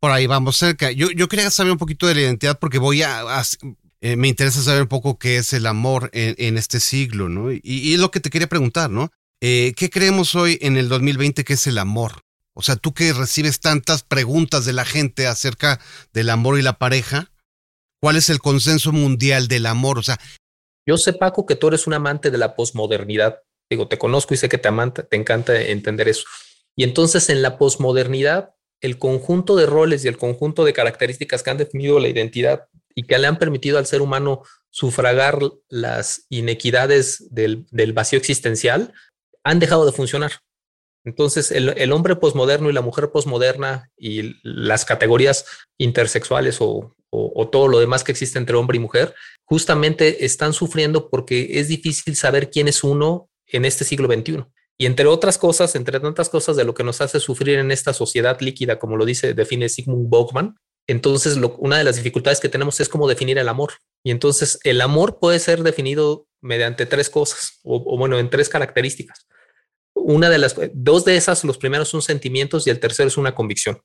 Por 0.03 0.11
ahí 0.11 0.27
vamos 0.27 0.57
cerca. 0.57 0.91
Yo, 0.91 1.11
yo 1.11 1.29
quería 1.29 1.49
saber 1.49 1.71
un 1.71 1.77
poquito 1.77 2.07
de 2.07 2.15
la 2.15 2.19
identidad 2.19 2.59
porque 2.59 2.77
voy 2.77 3.03
a, 3.03 3.23
eh, 4.01 4.17
me 4.17 4.27
interesa 4.27 4.61
saber 4.61 4.81
un 4.81 4.89
poco 4.89 5.17
qué 5.17 5.37
es 5.37 5.53
el 5.53 5.65
amor 5.65 6.09
en, 6.11 6.57
este 6.57 6.81
siglo, 6.81 7.29
¿no? 7.29 7.53
Y, 7.53 7.93
es 7.93 8.01
lo 8.01 8.11
que 8.11 8.19
te 8.19 8.29
quería 8.29 8.49
preguntar, 8.49 8.89
¿no? 8.89 9.11
Eh, 9.39 9.71
¿Qué 9.77 9.89
creemos 9.89 10.35
hoy 10.35 10.57
en 10.59 10.75
el 10.75 10.89
2020 10.89 11.45
que 11.45 11.53
es 11.53 11.67
el 11.67 11.77
amor? 11.77 12.19
O 12.53 12.61
sea, 12.61 12.75
tú 12.75 12.93
que 12.93 13.13
recibes 13.13 13.61
tantas 13.61 14.03
preguntas 14.03 14.65
de 14.65 14.73
la 14.73 14.83
gente 14.83 15.25
acerca 15.25 15.79
del 16.11 16.31
amor 16.31 16.59
y 16.59 16.63
la 16.63 16.77
pareja, 16.77 17.31
¿cuál 18.01 18.17
es 18.17 18.29
el 18.29 18.39
consenso 18.39 18.91
mundial 18.91 19.47
del 19.47 19.65
amor? 19.67 19.99
O 19.99 20.03
sea, 20.03 20.19
yo 20.85 20.97
sé, 20.97 21.13
Paco, 21.13 21.45
que 21.45 21.55
tú 21.55 21.69
eres 21.69 21.87
un 21.87 21.93
amante 21.93 22.29
de 22.29 22.39
la 22.39 22.57
posmodernidad. 22.57 23.39
Digo, 23.69 23.87
te 23.87 23.97
conozco 23.97 24.33
y 24.33 24.37
sé 24.37 24.49
que 24.49 24.57
te, 24.57 24.67
amante, 24.67 25.03
te 25.03 25.15
encanta 25.15 25.61
entender 25.61 26.09
eso. 26.09 26.25
Y 26.75 26.83
entonces 26.83 27.29
en 27.29 27.41
la 27.41 27.57
posmodernidad 27.57 28.53
el 28.83 28.99
conjunto 28.99 29.55
de 29.55 29.65
roles 29.65 30.03
y 30.03 30.09
el 30.09 30.17
conjunto 30.17 30.65
de 30.65 30.73
características 30.73 31.41
que 31.41 31.49
han 31.49 31.57
definido 31.57 31.99
la 31.99 32.09
identidad 32.09 32.67
y 32.93 33.03
que 33.03 33.17
le 33.17 33.27
han 33.27 33.39
permitido 33.39 33.77
al 33.77 33.85
ser 33.85 34.01
humano 34.01 34.43
sufragar 34.69 35.39
las 35.69 36.25
inequidades 36.29 37.27
del, 37.31 37.65
vacío 37.93 38.19
existencial, 38.19 38.93
han 39.43 39.59
dejado 39.59 39.85
de 39.85 39.93
funcionar. 39.93 40.33
Entonces, 41.05 41.51
el, 41.51 41.91
hombre 41.91 42.15
posmoderno 42.17 42.69
y 42.69 42.73
la 42.73 42.81
mujer 42.81 43.11
posmoderna 43.11 43.89
y 43.97 44.35
las 44.43 44.85
categorías 44.85 45.45
intersexuales 45.77 46.57
o, 46.59 46.93
o, 47.09 47.49
todo 47.49 47.67
lo 47.67 47.79
demás 47.79 48.03
que 48.03 48.11
existe 48.11 48.37
entre 48.37 48.55
hombre 48.55 48.77
y 48.77 48.81
mujer, 48.81 49.13
justamente 49.45 50.25
están 50.25 50.53
sufriendo 50.53 51.09
porque 51.09 51.59
es 51.59 51.67
difícil 51.67 52.15
saber 52.15 52.49
quién 52.49 52.67
es 52.67 52.83
uno 52.83 53.29
en 53.47 53.65
este 53.65 53.85
siglo 53.85 54.07
XXI. 54.07 54.45
Y 54.77 54.85
entre 54.85 55.05
otras 55.07 55.37
cosas, 55.37 55.75
entre 55.75 55.99
tantas 55.99 56.29
cosas 56.29 56.55
de 56.55 56.63
lo 56.63 56.73
que 56.73 56.83
nos 56.83 57.01
hace 57.01 57.19
sufrir 57.19 57.59
en 57.59 57.71
esta 57.71 57.93
sociedad 57.93 58.39
líquida, 58.41 58.79
como 58.79 58.97
lo 58.97 59.05
dice, 59.05 59.33
define 59.33 59.69
Sigmund 59.69 60.09
Bauman, 60.09 60.55
entonces 60.87 61.37
una 61.59 61.77
de 61.77 61.83
las 61.83 61.95
dificultades 61.95 62.39
que 62.39 62.49
tenemos 62.49 62.79
es 62.79 62.89
cómo 62.89 63.07
definir 63.07 63.37
el 63.37 63.49
amor. 63.49 63.73
Y 64.03 64.11
entonces 64.11 64.59
el 64.63 64.81
amor 64.81 65.19
puede 65.19 65.39
ser 65.39 65.63
definido 65.63 66.27
mediante 66.41 66.85
tres 66.85 67.09
cosas, 67.09 67.59
o, 67.63 67.97
bueno, 67.97 68.19
en 68.19 68.29
tres 68.29 68.49
características. 68.49 69.27
Una 69.93 70.29
de 70.29 70.39
las, 70.39 70.55
dos 70.73 71.05
de 71.05 71.15
esas, 71.15 71.43
los 71.45 71.57
primeros 71.57 71.87
son 71.87 72.01
sentimientos 72.01 72.67
y 72.67 72.69
el 72.69 72.79
tercero 72.79 73.07
es 73.07 73.17
una 73.17 73.33
convicción. 73.33 73.79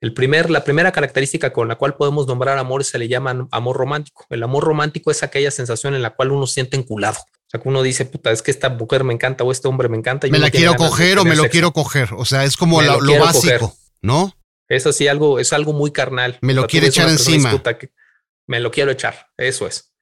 El 0.00 0.14
primer, 0.14 0.48
la 0.48 0.62
primera 0.62 0.92
característica 0.92 1.52
con 1.52 1.66
la 1.66 1.74
cual 1.74 1.96
podemos 1.96 2.26
nombrar 2.26 2.56
amor 2.58 2.84
se 2.84 2.98
le 2.98 3.08
llama 3.08 3.48
amor 3.50 3.76
romántico. 3.76 4.26
El 4.30 4.42
amor 4.44 4.64
romántico 4.64 5.10
es 5.10 5.22
aquella 5.22 5.50
sensación 5.50 5.94
en 5.94 6.02
la 6.02 6.10
cual 6.10 6.30
uno 6.30 6.46
siente 6.46 6.76
enculado. 6.76 7.18
O 7.18 7.50
sea, 7.50 7.60
que 7.60 7.68
uno 7.68 7.82
dice, 7.82 8.04
puta, 8.04 8.30
es 8.30 8.42
que 8.42 8.50
esta 8.50 8.68
mujer 8.68 9.02
me 9.02 9.12
encanta 9.12 9.42
o 9.42 9.50
este 9.50 9.66
hombre 9.66 9.88
me 9.88 9.96
encanta. 9.96 10.26
Y 10.26 10.30
me 10.30 10.38
la 10.38 10.50
quiero 10.50 10.76
coger 10.76 11.18
o 11.18 11.24
me 11.24 11.34
lo 11.34 11.48
quiero 11.48 11.72
coger. 11.72 12.10
O 12.16 12.24
sea, 12.24 12.44
es 12.44 12.56
como 12.56 12.80
lo, 12.80 13.18
básico, 13.18 13.74
¿no? 14.00 14.36
Es 14.68 14.86
así, 14.86 15.08
algo, 15.08 15.38
es 15.38 15.52
algo 15.52 15.72
muy 15.72 15.90
carnal. 15.90 16.38
Me 16.42 16.54
lo 16.54 16.66
quiere 16.66 16.88
echar 16.88 17.08
encima. 17.08 17.60
me 18.46 18.60
lo 18.60 18.70
quiero 18.70 18.90
echar. 18.92 19.28
Eso 19.36 19.66
es. 19.66 19.92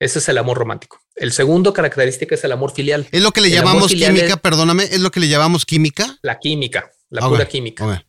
Ese 0.00 0.18
es 0.18 0.28
el 0.28 0.38
amor 0.38 0.58
romántico. 0.58 1.00
El 1.16 1.32
segundo 1.32 1.72
característica 1.72 2.34
es 2.34 2.44
el 2.44 2.52
amor 2.52 2.72
filial. 2.72 3.08
Es 3.10 3.22
lo 3.22 3.32
que 3.32 3.40
le 3.40 3.50
llamamos 3.50 3.92
química, 3.92 4.36
perdóname, 4.36 4.84
es 4.84 5.00
lo 5.00 5.10
que 5.10 5.20
le 5.20 5.28
llamamos 5.28 5.64
química. 5.64 6.18
La 6.22 6.38
química, 6.38 6.90
la 7.08 7.26
pura 7.26 7.46
química. 7.46 8.04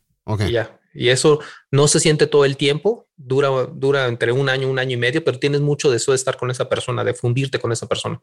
Y 0.46 0.52
ya. 0.52 0.79
Y 0.92 1.08
eso 1.08 1.40
no 1.70 1.88
se 1.88 2.00
siente 2.00 2.26
todo 2.26 2.44
el 2.44 2.56
tiempo, 2.56 3.06
dura, 3.16 3.48
dura 3.72 4.06
entre 4.06 4.32
un 4.32 4.48
año, 4.48 4.68
un 4.68 4.78
año 4.78 4.94
y 4.94 4.96
medio, 4.96 5.24
pero 5.24 5.38
tienes 5.38 5.60
mucho 5.60 5.90
deseo 5.90 6.12
de 6.12 6.16
estar 6.16 6.36
con 6.36 6.50
esa 6.50 6.68
persona, 6.68 7.04
de 7.04 7.14
fundirte 7.14 7.58
con 7.58 7.72
esa 7.72 7.86
persona. 7.86 8.20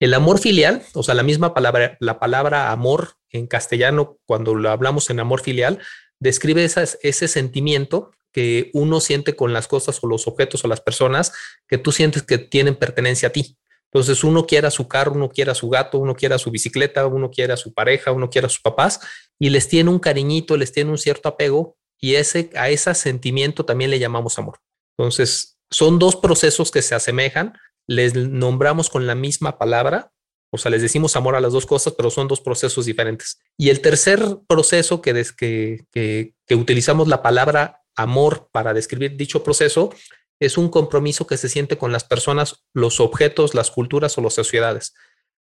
El 0.00 0.14
amor 0.14 0.38
filial, 0.40 0.82
o 0.94 1.02
sea, 1.02 1.14
la 1.14 1.22
misma 1.22 1.54
palabra, 1.54 1.96
la 2.00 2.18
palabra 2.18 2.72
amor 2.72 3.14
en 3.30 3.46
castellano, 3.46 4.18
cuando 4.26 4.54
lo 4.54 4.70
hablamos 4.70 5.10
en 5.10 5.20
amor 5.20 5.42
filial, 5.42 5.78
describe 6.18 6.64
ese 6.64 7.28
sentimiento 7.28 8.12
que 8.32 8.70
uno 8.72 9.00
siente 9.00 9.36
con 9.36 9.52
las 9.52 9.68
cosas 9.68 10.02
o 10.02 10.06
los 10.06 10.26
objetos 10.26 10.64
o 10.64 10.68
las 10.68 10.80
personas 10.80 11.32
que 11.68 11.78
tú 11.78 11.92
sientes 11.92 12.22
que 12.22 12.38
tienen 12.38 12.74
pertenencia 12.74 13.28
a 13.28 13.32
ti. 13.32 13.58
Entonces 13.92 14.24
uno 14.24 14.46
quiere 14.46 14.66
a 14.66 14.70
su 14.70 14.88
carro, 14.88 15.12
uno 15.12 15.28
quiere 15.28 15.50
a 15.50 15.54
su 15.54 15.68
gato, 15.68 15.98
uno 15.98 16.16
quiere 16.16 16.34
a 16.34 16.38
su 16.38 16.50
bicicleta, 16.50 17.06
uno 17.06 17.30
quiere 17.30 17.52
a 17.52 17.58
su 17.58 17.74
pareja, 17.74 18.10
uno 18.10 18.30
quiere 18.30 18.46
a 18.46 18.50
sus 18.50 18.62
papás 18.62 19.00
y 19.38 19.50
les 19.50 19.68
tiene 19.68 19.90
un 19.90 19.98
cariñito, 19.98 20.56
les 20.56 20.72
tiene 20.72 20.90
un 20.90 20.98
cierto 20.98 21.28
apego 21.28 21.76
y 22.02 22.16
ese, 22.16 22.50
a 22.56 22.68
ese 22.68 22.94
sentimiento 22.94 23.64
también 23.64 23.90
le 23.90 24.00
llamamos 24.00 24.38
amor. 24.38 24.58
Entonces, 24.98 25.58
son 25.70 25.98
dos 25.98 26.16
procesos 26.16 26.70
que 26.70 26.82
se 26.82 26.94
asemejan, 26.94 27.54
les 27.86 28.14
nombramos 28.14 28.90
con 28.90 29.06
la 29.06 29.14
misma 29.14 29.56
palabra, 29.56 30.12
o 30.50 30.58
sea, 30.58 30.70
les 30.70 30.82
decimos 30.82 31.16
amor 31.16 31.36
a 31.36 31.40
las 31.40 31.52
dos 31.52 31.64
cosas, 31.64 31.94
pero 31.96 32.10
son 32.10 32.28
dos 32.28 32.40
procesos 32.40 32.84
diferentes. 32.84 33.40
Y 33.56 33.70
el 33.70 33.80
tercer 33.80 34.20
proceso 34.46 35.00
que, 35.00 35.24
que, 35.36 36.34
que 36.46 36.54
utilizamos 36.54 37.08
la 37.08 37.22
palabra 37.22 37.82
amor 37.96 38.48
para 38.52 38.74
describir 38.74 39.16
dicho 39.16 39.44
proceso 39.44 39.94
es 40.40 40.58
un 40.58 40.68
compromiso 40.68 41.26
que 41.26 41.36
se 41.36 41.48
siente 41.48 41.78
con 41.78 41.92
las 41.92 42.04
personas, 42.04 42.64
los 42.74 43.00
objetos, 43.00 43.54
las 43.54 43.70
culturas 43.70 44.18
o 44.18 44.22
las 44.22 44.34
sociedades. 44.34 44.92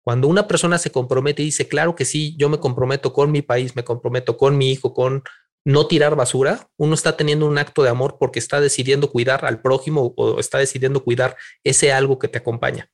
Cuando 0.04 0.28
una 0.28 0.46
persona 0.46 0.78
se 0.78 0.92
compromete 0.92 1.42
y 1.42 1.46
dice, 1.46 1.66
claro 1.66 1.96
que 1.96 2.04
sí, 2.04 2.36
yo 2.38 2.48
me 2.48 2.60
comprometo 2.60 3.12
con 3.12 3.32
mi 3.32 3.42
país, 3.42 3.74
me 3.74 3.84
comprometo 3.84 4.36
con 4.36 4.56
mi 4.56 4.70
hijo, 4.70 4.94
con 4.94 5.24
no 5.64 5.86
tirar 5.86 6.14
basura, 6.14 6.68
uno 6.76 6.94
está 6.94 7.16
teniendo 7.16 7.46
un 7.46 7.58
acto 7.58 7.82
de 7.82 7.88
amor 7.88 8.16
porque 8.20 8.38
está 8.38 8.60
decidiendo 8.60 9.10
cuidar 9.10 9.44
al 9.44 9.62
prójimo 9.62 10.12
o 10.16 10.38
está 10.38 10.58
decidiendo 10.58 11.02
cuidar 11.02 11.36
ese 11.64 11.92
algo 11.92 12.18
que 12.18 12.28
te 12.28 12.38
acompaña. 12.38 12.90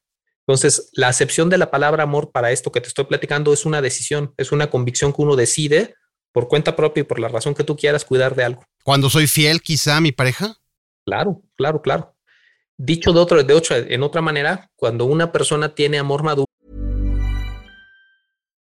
Entonces, 0.47 0.91
la 0.93 1.09
acepción 1.09 1.49
de 1.49 1.59
la 1.59 1.71
palabra 1.71 2.05
amor 2.05 2.33
para 2.33 2.51
esto 2.51 2.73
que 2.73 2.81
te 2.81 2.89
estoy 2.89 3.05
platicando 3.05 3.53
es 3.53 3.67
una 3.67 3.83
decisión, 3.83 4.35
es 4.37 4.53
una 4.53 4.71
convicción 4.71 5.13
que 5.13 5.23
uno 5.23 5.37
decide 5.37 5.95
por 6.33 6.49
cuenta 6.49 6.77
propia 6.77 7.03
y 7.03 7.05
por 7.05 7.19
la 7.19 7.29
razón 7.29 7.55
que 7.55 7.65
tú 7.65 7.77
quieras 7.77 8.05
cuidar 8.05 8.35
de 8.35 8.45
algo. 8.45 8.65
Cuando 8.85 9.11
soy 9.11 9.27
fiel 9.27 9.61
quizá 9.61 9.97
a 9.97 10.01
mi 10.01 10.13
pareja. 10.13 10.57
Claro, 11.05 11.43
claro, 11.57 11.83
claro. 11.83 12.15
Dicho 12.77 13.13
de 13.13 13.21
otro, 13.21 13.43
de 13.43 13.55
ocho, 13.55 13.77
en 13.77 14.03
otra 14.03 14.23
manera, 14.23 14.71
cuando 14.75 15.05
una 15.05 15.33
persona 15.33 15.75
tiene 15.75 15.99
amor 15.99 16.23
maduro, 16.23 16.47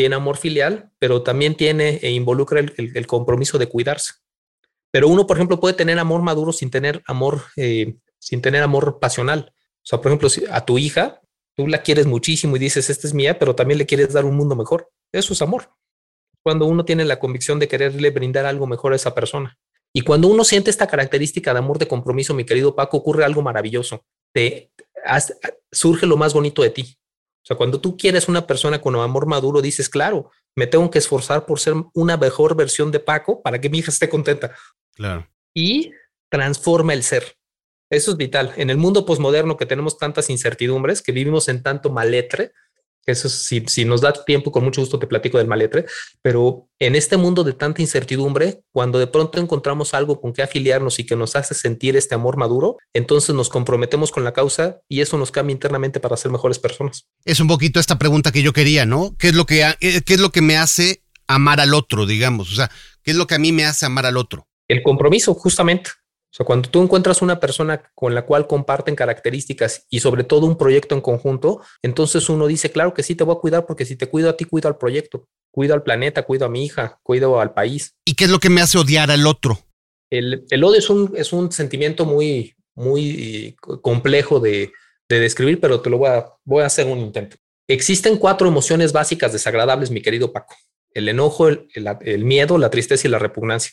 tiene 0.00 0.16
amor 0.16 0.38
filial, 0.38 0.90
pero 0.98 1.22
también 1.22 1.54
tiene 1.54 1.98
e 2.00 2.10
involucra 2.12 2.58
el, 2.58 2.72
el- 2.94 3.06
compromiso 3.06 3.58
de 3.58 3.66
cuidarse. 3.66 4.14
Pero 4.90 5.08
uno, 5.08 5.26
por 5.26 5.36
ejemplo, 5.36 5.60
puede 5.60 5.74
tener 5.74 5.98
amor 5.98 6.22
maduro 6.22 6.54
sin 6.54 6.70
tener 6.70 7.02
amor, 7.06 7.42
eh, 7.56 7.96
sin 8.18 8.40
tener 8.40 8.62
amor 8.62 8.98
pasional. 8.98 9.52
O 9.52 9.82
sea, 9.82 10.00
por 10.00 10.10
ejemplo, 10.10 10.30
si 10.30 10.44
a 10.50 10.64
tu 10.64 10.78
hija, 10.78 11.20
tú 11.54 11.66
la 11.66 11.82
quieres 11.82 12.06
muchísimo 12.06 12.56
y 12.56 12.58
dices, 12.58 12.88
esta 12.88 13.06
es 13.08 13.12
mía, 13.12 13.38
pero 13.38 13.54
también 13.54 13.76
le 13.76 13.84
quieres 13.84 14.14
dar 14.14 14.24
un 14.24 14.36
mundo 14.36 14.56
mejor. 14.56 14.88
Eso 15.12 15.34
es 15.34 15.42
amor. 15.42 15.68
Cuando 16.42 16.64
uno 16.64 16.86
tiene 16.86 17.04
la 17.04 17.18
convicción 17.18 17.58
de 17.58 17.68
quererle 17.68 18.08
brindar 18.08 18.46
algo 18.46 18.66
mejor 18.66 18.94
a 18.94 18.96
esa 18.96 19.14
persona. 19.14 19.58
Y 19.92 20.00
cuando 20.00 20.28
uno 20.28 20.44
siente 20.44 20.70
esta 20.70 20.86
característica 20.86 21.52
de 21.52 21.58
amor 21.58 21.78
de 21.78 21.88
compromiso, 21.88 22.32
mi 22.32 22.44
querido 22.46 22.74
Paco, 22.74 22.96
ocurre 22.96 23.26
algo 23.26 23.42
maravilloso. 23.42 24.06
Te 24.32 24.72
surge 25.70 26.06
lo 26.06 26.16
más 26.16 26.32
bonito 26.32 26.62
de 26.62 26.70
ti. 26.70 26.96
O 27.42 27.46
sea, 27.46 27.56
cuando 27.56 27.80
tú 27.80 27.96
quieres 27.96 28.28
una 28.28 28.46
persona 28.46 28.80
con 28.80 28.94
amor 28.96 29.26
maduro, 29.26 29.62
dices, 29.62 29.88
claro, 29.88 30.30
me 30.54 30.66
tengo 30.66 30.90
que 30.90 30.98
esforzar 30.98 31.46
por 31.46 31.58
ser 31.58 31.74
una 31.94 32.16
mejor 32.16 32.54
versión 32.54 32.90
de 32.90 33.00
Paco 33.00 33.42
para 33.42 33.60
que 33.60 33.70
mi 33.70 33.78
hija 33.78 33.90
esté 33.90 34.08
contenta 34.08 34.54
Claro. 34.94 35.26
y 35.54 35.92
transforma 36.28 36.92
el 36.92 37.02
ser. 37.02 37.36
Eso 37.90 38.12
es 38.12 38.16
vital. 38.16 38.52
En 38.56 38.70
el 38.70 38.76
mundo 38.76 39.04
posmoderno 39.04 39.56
que 39.56 39.66
tenemos 39.66 39.98
tantas 39.98 40.30
incertidumbres, 40.30 41.02
que 41.02 41.12
vivimos 41.12 41.48
en 41.48 41.62
tanto 41.62 41.90
maletre, 41.90 42.52
eso 43.12 43.28
si, 43.28 43.64
si 43.66 43.84
nos 43.84 44.00
da 44.00 44.12
tiempo, 44.12 44.52
con 44.52 44.64
mucho 44.64 44.80
gusto 44.80 44.98
te 44.98 45.06
platico 45.06 45.38
del 45.38 45.46
maletre, 45.46 45.86
pero 46.22 46.68
en 46.78 46.96
este 46.96 47.16
mundo 47.16 47.44
de 47.44 47.52
tanta 47.52 47.82
incertidumbre, 47.82 48.62
cuando 48.72 48.98
de 48.98 49.06
pronto 49.06 49.38
encontramos 49.38 49.94
algo 49.94 50.20
con 50.20 50.32
que 50.32 50.42
afiliarnos 50.42 50.98
y 50.98 51.06
que 51.06 51.16
nos 51.16 51.36
hace 51.36 51.54
sentir 51.54 51.96
este 51.96 52.14
amor 52.14 52.36
maduro, 52.36 52.78
entonces 52.94 53.34
nos 53.34 53.48
comprometemos 53.48 54.10
con 54.10 54.24
la 54.24 54.32
causa 54.32 54.80
y 54.88 55.00
eso 55.00 55.18
nos 55.18 55.30
cambia 55.30 55.52
internamente 55.52 56.00
para 56.00 56.16
ser 56.16 56.30
mejores 56.30 56.58
personas. 56.58 57.06
Es 57.24 57.40
un 57.40 57.48
poquito 57.48 57.80
esta 57.80 57.98
pregunta 57.98 58.32
que 58.32 58.42
yo 58.42 58.52
quería, 58.52 58.86
¿no? 58.86 59.14
¿Qué 59.18 59.28
es 59.28 59.34
lo 59.34 59.46
que, 59.46 59.62
eh, 59.62 60.02
qué 60.04 60.14
es 60.14 60.20
lo 60.20 60.30
que 60.30 60.42
me 60.42 60.56
hace 60.56 61.02
amar 61.26 61.60
al 61.60 61.74
otro, 61.74 62.06
digamos? 62.06 62.52
O 62.52 62.54
sea, 62.54 62.70
¿qué 63.02 63.10
es 63.10 63.16
lo 63.16 63.26
que 63.26 63.34
a 63.34 63.38
mí 63.38 63.52
me 63.52 63.64
hace 63.64 63.86
amar 63.86 64.06
al 64.06 64.16
otro? 64.16 64.46
El 64.68 64.82
compromiso, 64.82 65.34
justamente. 65.34 65.90
O 66.32 66.32
sea, 66.32 66.46
cuando 66.46 66.68
tú 66.70 66.80
encuentras 66.80 67.22
una 67.22 67.40
persona 67.40 67.82
con 67.94 68.14
la 68.14 68.24
cual 68.24 68.46
comparten 68.46 68.94
características 68.94 69.86
y 69.90 69.98
sobre 69.98 70.22
todo 70.22 70.46
un 70.46 70.56
proyecto 70.56 70.94
en 70.94 71.00
conjunto, 71.00 71.60
entonces 71.82 72.28
uno 72.28 72.46
dice, 72.46 72.70
claro 72.70 72.94
que 72.94 73.02
sí, 73.02 73.16
te 73.16 73.24
voy 73.24 73.34
a 73.34 73.40
cuidar 73.40 73.66
porque 73.66 73.84
si 73.84 73.96
te 73.96 74.06
cuido 74.08 74.30
a 74.30 74.36
ti, 74.36 74.44
cuido 74.44 74.68
al 74.68 74.78
proyecto, 74.78 75.26
cuido 75.50 75.74
al 75.74 75.82
planeta, 75.82 76.22
cuido 76.22 76.46
a 76.46 76.48
mi 76.48 76.64
hija, 76.64 77.00
cuido 77.02 77.40
al 77.40 77.52
país. 77.52 77.96
¿Y 78.04 78.14
qué 78.14 78.24
es 78.24 78.30
lo 78.30 78.38
que 78.38 78.48
me 78.48 78.60
hace 78.60 78.78
odiar 78.78 79.10
al 79.10 79.26
otro? 79.26 79.58
El, 80.08 80.44
el 80.50 80.64
odio 80.64 80.78
es 80.78 80.88
un, 80.88 81.12
es 81.16 81.32
un 81.32 81.50
sentimiento 81.50 82.04
muy, 82.04 82.54
muy 82.76 83.56
complejo 83.82 84.38
de, 84.38 84.72
de 85.08 85.20
describir, 85.20 85.60
pero 85.60 85.80
te 85.80 85.90
lo 85.90 85.98
voy 85.98 86.10
a, 86.10 86.26
voy 86.44 86.62
a 86.62 86.66
hacer 86.66 86.86
un 86.86 86.98
intento. 86.98 87.36
Existen 87.68 88.16
cuatro 88.18 88.46
emociones 88.48 88.92
básicas 88.92 89.32
desagradables, 89.32 89.90
mi 89.90 90.00
querido 90.00 90.32
Paco. 90.32 90.54
El 90.94 91.08
enojo, 91.08 91.48
el, 91.48 91.68
el- 91.74 91.88
el 92.02 92.24
miedo, 92.24 92.56
la 92.58 92.70
tristeza 92.70 93.06
y 93.06 93.10
la 93.10 93.18
repugnancia. 93.18 93.72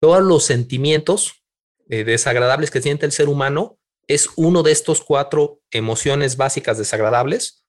Todos 0.00 0.22
los 0.22 0.44
sentimientos 0.44 1.42
eh, 1.88 2.04
desagradables 2.04 2.70
que 2.70 2.82
siente 2.82 3.06
el 3.06 3.12
ser 3.12 3.28
humano 3.28 3.78
es 4.08 4.28
uno 4.36 4.62
de 4.62 4.72
estos 4.72 5.00
cuatro 5.00 5.60
emociones 5.70 6.36
básicas 6.36 6.78
desagradables 6.78 7.64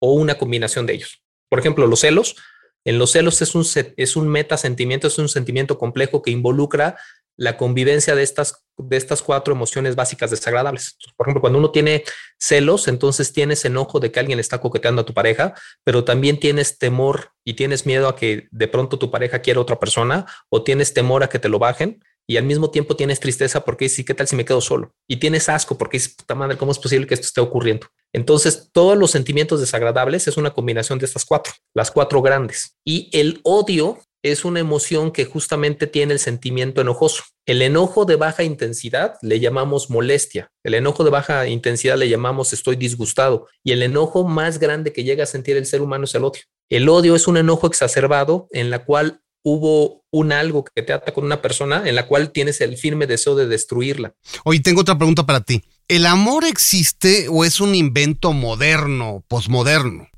o 0.00 0.14
una 0.14 0.36
combinación 0.36 0.86
de 0.86 0.94
ellos. 0.94 1.22
Por 1.48 1.58
ejemplo, 1.58 1.86
los 1.86 2.00
celos. 2.00 2.36
En 2.84 2.98
los 2.98 3.12
celos 3.12 3.40
es 3.42 3.54
un, 3.54 3.64
es 3.96 4.16
un 4.16 4.28
metasentimiento, 4.28 5.06
es 5.06 5.18
un 5.18 5.28
sentimiento 5.28 5.78
complejo 5.78 6.20
que 6.22 6.32
involucra 6.32 6.96
la 7.36 7.56
convivencia 7.56 8.14
de 8.14 8.22
estas, 8.22 8.64
de 8.76 8.96
estas 8.96 9.22
cuatro 9.22 9.54
emociones 9.54 9.94
básicas 9.94 10.30
desagradables. 10.30 10.96
Por 11.16 11.26
ejemplo, 11.26 11.40
cuando 11.40 11.58
uno 11.58 11.70
tiene 11.70 12.04
celos, 12.38 12.88
entonces 12.88 13.32
tienes 13.32 13.64
enojo 13.64 14.00
de 14.00 14.10
que 14.10 14.20
alguien 14.20 14.40
está 14.40 14.60
coqueteando 14.60 15.02
a 15.02 15.06
tu 15.06 15.14
pareja, 15.14 15.54
pero 15.84 16.04
también 16.04 16.40
tienes 16.40 16.78
temor 16.78 17.30
y 17.44 17.54
tienes 17.54 17.86
miedo 17.86 18.08
a 18.08 18.16
que 18.16 18.48
de 18.50 18.68
pronto 18.68 18.98
tu 18.98 19.10
pareja 19.10 19.40
quiera 19.40 19.60
otra 19.60 19.78
persona 19.78 20.26
o 20.48 20.62
tienes 20.62 20.92
temor 20.92 21.22
a 21.22 21.28
que 21.28 21.38
te 21.38 21.48
lo 21.48 21.58
bajen 21.58 22.02
y 22.32 22.36
al 22.38 22.44
mismo 22.44 22.70
tiempo 22.70 22.96
tienes 22.96 23.20
tristeza 23.20 23.64
porque 23.64 23.84
dices, 23.84 23.98
"¿Y 23.98 24.04
¿qué 24.04 24.14
tal 24.14 24.26
si 24.26 24.36
me 24.36 24.44
quedo 24.44 24.62
solo? 24.62 24.94
Y 25.06 25.16
tienes 25.16 25.48
asco 25.50 25.76
porque 25.76 25.98
dices, 25.98 26.14
puta 26.14 26.34
madre, 26.34 26.56
¿cómo 26.56 26.72
es 26.72 26.78
posible 26.78 27.06
que 27.06 27.14
esto 27.14 27.26
esté 27.26 27.40
ocurriendo? 27.42 27.86
Entonces, 28.14 28.70
todos 28.72 28.96
los 28.96 29.10
sentimientos 29.10 29.60
desagradables 29.60 30.26
es 30.28 30.36
una 30.38 30.54
combinación 30.54 30.98
de 30.98 31.06
estas 31.06 31.26
cuatro, 31.26 31.52
las 31.74 31.90
cuatro 31.90 32.22
grandes. 32.22 32.76
Y 32.86 33.10
el 33.12 33.40
odio 33.42 33.98
es 34.22 34.44
una 34.44 34.60
emoción 34.60 35.10
que 35.10 35.24
justamente 35.24 35.86
tiene 35.86 36.14
el 36.14 36.18
sentimiento 36.18 36.80
enojoso. 36.80 37.24
El 37.44 37.60
enojo 37.60 38.04
de 38.04 38.16
baja 38.16 38.44
intensidad 38.44 39.16
le 39.20 39.40
llamamos 39.40 39.90
molestia. 39.90 40.50
El 40.64 40.74
enojo 40.74 41.04
de 41.04 41.10
baja 41.10 41.46
intensidad 41.48 41.98
le 41.98 42.08
llamamos 42.08 42.52
estoy 42.52 42.76
disgustado. 42.76 43.48
Y 43.64 43.72
el 43.72 43.82
enojo 43.82 44.24
más 44.24 44.58
grande 44.58 44.92
que 44.92 45.04
llega 45.04 45.24
a 45.24 45.26
sentir 45.26 45.56
el 45.56 45.66
ser 45.66 45.82
humano 45.82 46.04
es 46.04 46.14
el 46.14 46.24
odio. 46.24 46.42
El 46.70 46.88
odio 46.88 47.16
es 47.16 47.26
un 47.26 47.36
enojo 47.36 47.66
exacerbado 47.66 48.48
en 48.52 48.70
la 48.70 48.84
cual 48.84 49.20
hubo 49.44 50.04
un 50.10 50.32
algo 50.32 50.64
que 50.64 50.82
te 50.82 50.92
ata 50.92 51.12
con 51.12 51.24
una 51.24 51.42
persona 51.42 51.88
en 51.88 51.94
la 51.94 52.06
cual 52.06 52.30
tienes 52.30 52.60
el 52.60 52.76
firme 52.76 53.06
deseo 53.06 53.34
de 53.34 53.46
destruirla. 53.46 54.14
Hoy 54.44 54.60
tengo 54.60 54.82
otra 54.82 54.96
pregunta 54.98 55.24
para 55.26 55.40
ti. 55.40 55.64
¿El 55.88 56.06
amor 56.06 56.44
existe 56.44 57.28
o 57.28 57.44
es 57.44 57.60
un 57.60 57.74
invento 57.74 58.32
moderno, 58.32 59.24
posmoderno? 59.28 60.08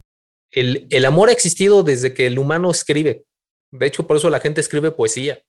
El, 0.51 0.87
el 0.91 1.05
amor 1.05 1.29
ha 1.29 1.33
existido 1.33 1.83
desde 1.83 2.15
que 2.15 2.27
el 2.27 2.39
humano 2.39 2.71
escribe. 2.71 3.25
De 3.73 3.87
hecho, 3.87 4.07
por 4.07 4.17
eso 4.17 4.31
la 4.31 4.41
gente 4.41 4.61
escribe 4.61 4.91
poesía. 4.91 5.43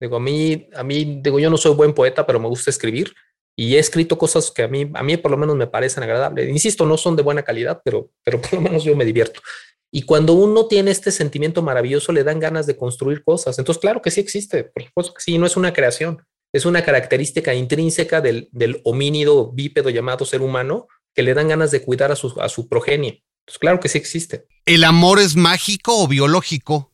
Digo, 0.00 0.16
a 0.16 0.20
mí, 0.20 0.68
a 0.74 0.84
mí, 0.84 1.20
digo, 1.22 1.40
yo 1.40 1.50
no 1.50 1.56
soy 1.56 1.74
buen 1.74 1.94
poeta, 1.94 2.26
pero 2.26 2.38
me 2.38 2.48
gusta 2.48 2.70
escribir 2.70 3.14
y 3.58 3.76
he 3.76 3.78
escrito 3.78 4.18
cosas 4.18 4.50
que 4.50 4.62
a 4.62 4.68
mí, 4.68 4.90
a 4.92 5.02
mí 5.02 5.16
por 5.16 5.30
lo 5.30 5.38
menos 5.38 5.56
me 5.56 5.66
parecen 5.66 6.02
agradables. 6.02 6.48
Insisto, 6.48 6.84
no 6.84 6.98
son 6.98 7.16
de 7.16 7.22
buena 7.22 7.42
calidad, 7.42 7.80
pero, 7.82 8.10
pero 8.22 8.40
por 8.40 8.52
lo 8.54 8.60
menos 8.60 8.84
yo 8.84 8.94
me 8.94 9.04
divierto. 9.04 9.40
Y 9.92 10.02
cuando 10.02 10.32
uno 10.32 10.66
tiene 10.66 10.90
este 10.90 11.10
sentimiento 11.10 11.62
maravilloso, 11.62 12.12
le 12.12 12.24
dan 12.24 12.40
ganas 12.40 12.66
de 12.66 12.76
construir 12.76 13.22
cosas. 13.22 13.58
Entonces, 13.58 13.80
claro 13.80 14.02
que 14.02 14.10
sí 14.10 14.20
existe, 14.20 14.64
por 14.64 14.82
supuesto 14.82 15.14
que 15.14 15.22
sí, 15.22 15.38
no 15.38 15.46
es 15.46 15.56
una 15.56 15.72
creación, 15.72 16.22
es 16.52 16.64
una 16.64 16.84
característica 16.84 17.54
intrínseca 17.54 18.20
del, 18.20 18.48
del 18.52 18.80
homínido 18.84 19.52
bípedo 19.52 19.90
llamado 19.90 20.24
ser 20.24 20.42
humano 20.42 20.88
que 21.14 21.22
le 21.22 21.34
dan 21.34 21.48
ganas 21.48 21.70
de 21.70 21.82
cuidar 21.82 22.12
a 22.12 22.16
su, 22.16 22.38
a 22.40 22.48
su 22.48 22.68
progenie. 22.68 23.24
Entonces, 23.46 23.58
claro 23.58 23.80
que 23.80 23.88
sí 23.88 23.98
existe. 23.98 24.46
¿El 24.64 24.84
amor 24.84 25.18
es 25.18 25.36
mágico 25.36 26.02
o 26.02 26.08
biológico? 26.08 26.92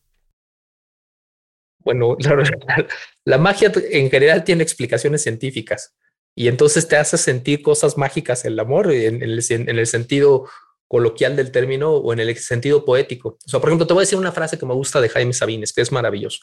Bueno, 1.80 2.16
la, 2.20 2.86
la, 3.24 3.38
magia 3.38 3.72
en 3.74 4.10
general 4.10 4.44
tiene 4.44 4.62
explicaciones 4.62 5.22
científicas 5.22 5.94
y 6.36 6.48
entonces 6.48 6.88
te 6.88 6.96
hace 6.96 7.18
sentir 7.18 7.62
cosas 7.62 7.98
mágicas 7.98 8.44
el 8.44 8.58
amor 8.58 8.92
en, 8.92 9.16
en, 9.16 9.22
el, 9.22 9.44
en, 9.48 9.78
el, 9.78 9.86
sentido 9.86 10.48
coloquial 10.92 11.36
del 11.36 11.50
término 11.50 11.90
o 11.90 12.12
en 12.12 12.20
el 12.20 12.36
sentido 12.36 12.84
poético. 12.84 13.38
O 13.42 13.48
sea, 13.48 13.60
por 13.60 13.70
ejemplo, 13.70 13.86
te 13.86 13.94
voy 13.94 14.02
a 14.02 14.04
decir 14.04 14.18
una 14.18 14.30
frase 14.30 14.58
que 14.58 14.66
me 14.66 14.74
gusta 14.74 15.00
de 15.00 15.08
Jaime 15.08 15.32
Sabines, 15.32 15.72
que 15.72 15.80
es 15.80 15.90
maravilloso. 15.90 16.40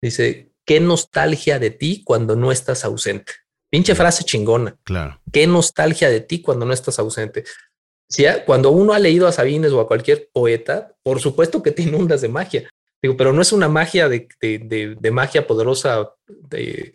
Dice, 0.00 0.50
qué 0.64 0.80
nostalgia 0.80 1.58
de 1.58 1.72
ti 1.72 2.02
cuando 2.02 2.34
no 2.34 2.50
estás 2.50 2.86
ausente. 2.86 3.34
Pinche 3.70 3.94
frase 3.94 4.24
chingona. 4.24 4.78
Claro. 4.84 5.20
Qué 5.30 5.46
nostalgia 5.46 6.08
de 6.08 6.22
ti 6.22 6.40
cuando 6.40 6.64
no 6.64 6.72
estás 6.72 6.98
ausente. 6.98 7.44
Si 8.08 8.24
a, 8.24 8.46
cuando 8.46 8.70
uno 8.70 8.94
ha 8.94 8.98
leído 8.98 9.28
a 9.28 9.32
Sabines 9.32 9.72
o 9.72 9.80
a 9.80 9.86
cualquier 9.86 10.30
poeta, 10.32 10.96
por 11.02 11.20
supuesto 11.20 11.62
que 11.62 11.70
te 11.72 11.82
inundas 11.82 12.22
de 12.22 12.28
magia. 12.30 12.70
Digo, 13.02 13.14
pero 13.18 13.34
no 13.34 13.42
es 13.42 13.52
una 13.52 13.68
magia 13.68 14.08
de, 14.08 14.26
de, 14.40 14.58
de, 14.58 14.96
de 14.98 15.10
magia 15.10 15.46
poderosa 15.46 16.14
de, 16.26 16.94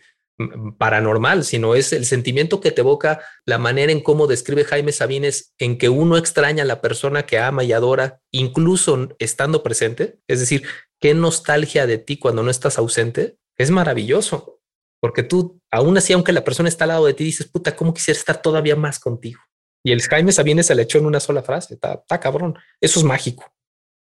paranormal, 0.77 1.43
sino 1.43 1.73
es 1.73 1.93
el 1.93 2.05
sentimiento 2.05 2.61
que 2.61 2.71
te 2.71 2.81
evoca 2.81 3.21
la 3.45 3.57
manera 3.57 3.91
en 3.91 4.01
cómo 4.01 4.27
describe 4.27 4.65
Jaime 4.65 4.91
Sabines 4.91 5.53
en 5.57 5.77
que 5.77 5.89
uno 5.89 6.17
extraña 6.17 6.63
a 6.63 6.67
la 6.67 6.79
persona 6.81 7.25
que 7.25 7.39
ama 7.39 7.63
y 7.63 7.73
adora, 7.73 8.21
incluso 8.31 9.09
estando 9.17 9.63
presente. 9.63 10.19
Es 10.27 10.39
decir, 10.39 10.63
qué 10.99 11.13
nostalgia 11.13 11.87
de 11.87 11.97
ti 11.97 12.17
cuando 12.17 12.43
no 12.43 12.51
estás 12.51 12.77
ausente. 12.77 13.37
Es 13.57 13.71
maravilloso, 13.71 14.61
porque 14.99 15.23
tú, 15.23 15.59
aún 15.71 15.97
así, 15.97 16.13
aunque 16.13 16.33
la 16.33 16.43
persona 16.43 16.69
está 16.69 16.83
al 16.83 16.89
lado 16.89 17.05
de 17.07 17.15
ti, 17.15 17.23
dices, 17.23 17.47
puta, 17.47 17.75
¿cómo 17.75 17.93
quisiera 17.93 18.19
estar 18.19 18.39
todavía 18.39 18.75
más 18.75 18.99
contigo? 18.99 19.41
Y 19.83 19.91
el 19.91 20.01
Jaime 20.01 20.31
Sabines 20.31 20.67
se 20.67 20.75
le 20.75 20.83
echó 20.83 20.99
en 20.99 21.07
una 21.07 21.19
sola 21.19 21.41
frase. 21.41 21.75
Está, 21.75 22.19
cabrón. 22.19 22.55
Eso 22.79 22.99
es 22.99 23.05
mágico. 23.05 23.51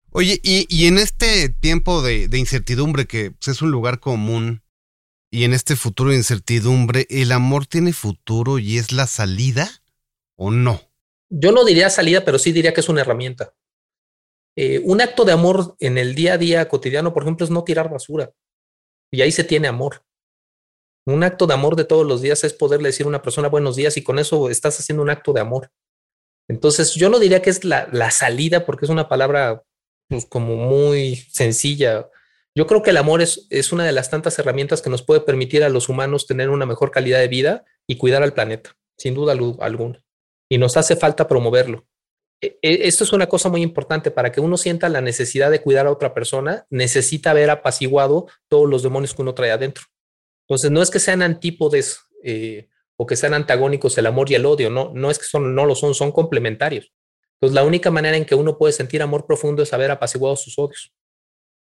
Oye, 0.09 0.39
y, 0.43 0.65
y 0.69 0.87
en 0.87 0.97
este 0.97 1.49
tiempo 1.49 2.01
de, 2.01 2.27
de 2.27 2.37
incertidumbre, 2.39 3.05
que 3.05 3.31
pues, 3.31 3.49
es 3.49 3.61
un 3.61 3.69
lugar 3.69 3.99
común, 3.99 4.62
y 5.33 5.45
en 5.45 5.53
este 5.55 5.75
futuro 5.75 6.11
de 6.11 6.17
incertidumbre, 6.17 7.07
¿el 7.09 7.31
amor 7.31 7.65
tiene 7.65 7.91
futuro 7.91 8.59
y 8.59 8.77
es 8.77 8.91
la 8.91 9.07
salida 9.07 9.67
o 10.35 10.51
no? 10.51 10.79
Yo 11.27 11.51
no 11.51 11.65
diría 11.65 11.89
salida, 11.89 12.23
pero 12.23 12.37
sí 12.37 12.51
diría 12.51 12.71
que 12.71 12.81
es 12.81 12.87
una 12.87 13.01
herramienta. 13.01 13.55
Eh, 14.55 14.79
un 14.85 15.01
acto 15.01 15.25
de 15.25 15.31
amor 15.31 15.75
en 15.79 15.97
el 15.97 16.13
día 16.13 16.33
a 16.33 16.37
día 16.37 16.69
cotidiano, 16.69 17.15
por 17.15 17.23
ejemplo, 17.23 17.45
es 17.45 17.49
no 17.49 17.63
tirar 17.63 17.89
basura. 17.89 18.31
Y 19.11 19.23
ahí 19.23 19.31
se 19.31 19.43
tiene 19.43 19.67
amor. 19.67 20.05
Un 21.07 21.23
acto 21.23 21.47
de 21.47 21.55
amor 21.55 21.75
de 21.75 21.85
todos 21.85 22.05
los 22.05 22.21
días 22.21 22.43
es 22.43 22.53
poderle 22.53 22.89
decir 22.89 23.07
a 23.07 23.09
una 23.09 23.23
persona 23.23 23.49
buenos 23.49 23.75
días 23.75 23.97
y 23.97 24.03
con 24.03 24.19
eso 24.19 24.51
estás 24.51 24.79
haciendo 24.79 25.01
un 25.01 25.09
acto 25.09 25.33
de 25.33 25.41
amor. 25.41 25.71
Entonces, 26.47 26.93
yo 26.93 27.09
no 27.09 27.17
diría 27.17 27.41
que 27.41 27.49
es 27.49 27.65
la, 27.65 28.11
salida 28.11 28.67
porque 28.67 28.85
es 28.85 28.91
una 28.91 29.09
palabra 29.09 29.63
pues, 30.09 30.27
como 30.27 30.57
muy 30.57 31.15
sencilla. 31.15 32.07
Yo 32.55 32.67
creo 32.67 32.83
que 32.83 32.91
el 32.91 32.97
amor 32.97 33.21
es, 33.21 33.47
es 33.49 33.71
una 33.71 33.83
de 33.83 33.91
las 33.91 34.09
tantas 34.09 34.37
herramientas 34.37 34.81
que 34.81 34.89
nos 34.89 35.01
puede 35.01 35.21
permitir 35.21 35.63
a 35.63 35.69
los 35.69 35.89
humanos 35.89 36.27
tener 36.27 36.49
una 36.49 36.65
mejor 36.65 36.91
calidad 36.91 37.19
de 37.19 37.27
vida 37.27 37.65
y 37.87 37.97
cuidar 37.97 38.21
al 38.21 38.33
planeta, 38.33 38.77
sin 38.97 39.15
duda 39.15 39.31
alguna. 39.31 40.03
y 40.49 40.57
nos 40.59 40.77
hace 40.77 40.95
falta 40.95 41.27
promoverlo. 41.27 41.87
E, 42.41 42.59
e, 42.61 42.87
esto 42.87 43.03
es 43.05 43.13
una 43.13 43.27
cosa 43.27 43.49
muy 43.49 43.61
importante 43.61 44.11
para 44.11 44.31
que 44.31 44.41
uno 44.41 44.57
sienta 44.57 44.89
la 44.89 45.01
necesidad 45.01 45.49
de 45.49 45.61
cuidar 45.61 45.87
a 45.87 45.91
otra 45.91 46.13
persona, 46.13 46.67
necesita 46.69 47.31
haber 47.31 47.49
apaciguado 47.49 48.27
todos 48.49 48.69
los 48.69 48.83
demonios 48.83 49.15
que 49.15 49.21
uno 49.23 49.33
trae 49.33 49.51
adentro. 49.51 49.85
Entonces, 50.47 50.69
no 50.69 50.81
es 50.81 50.91
que 50.91 50.99
sean 50.99 51.21
antípodes 51.21 52.01
eh, 52.23 52.67
o 52.97 53.07
que 53.07 53.15
sean 53.15 53.33
antagónicos 53.33 53.97
el 53.97 54.05
amor 54.05 54.29
y 54.29 54.35
el 54.35 54.45
odio, 54.45 54.69
no, 54.69 54.91
no 54.93 55.09
es 55.09 55.17
que 55.17 55.25
son, 55.25 55.55
no 55.55 55.65
lo 55.65 55.73
son, 55.73 55.95
son 55.95 56.11
complementarios. 56.11 56.91
Entonces, 57.35 57.55
la 57.55 57.63
única 57.63 57.89
manera 57.89 58.15
en 58.17 58.25
que 58.25 58.35
uno 58.35 58.57
puede 58.57 58.73
sentir 58.73 59.01
amor 59.01 59.25
profundo 59.25 59.63
es 59.63 59.73
haber 59.73 59.89
apaciguado 59.89 60.35
sus 60.35 60.59
odios. 60.59 60.93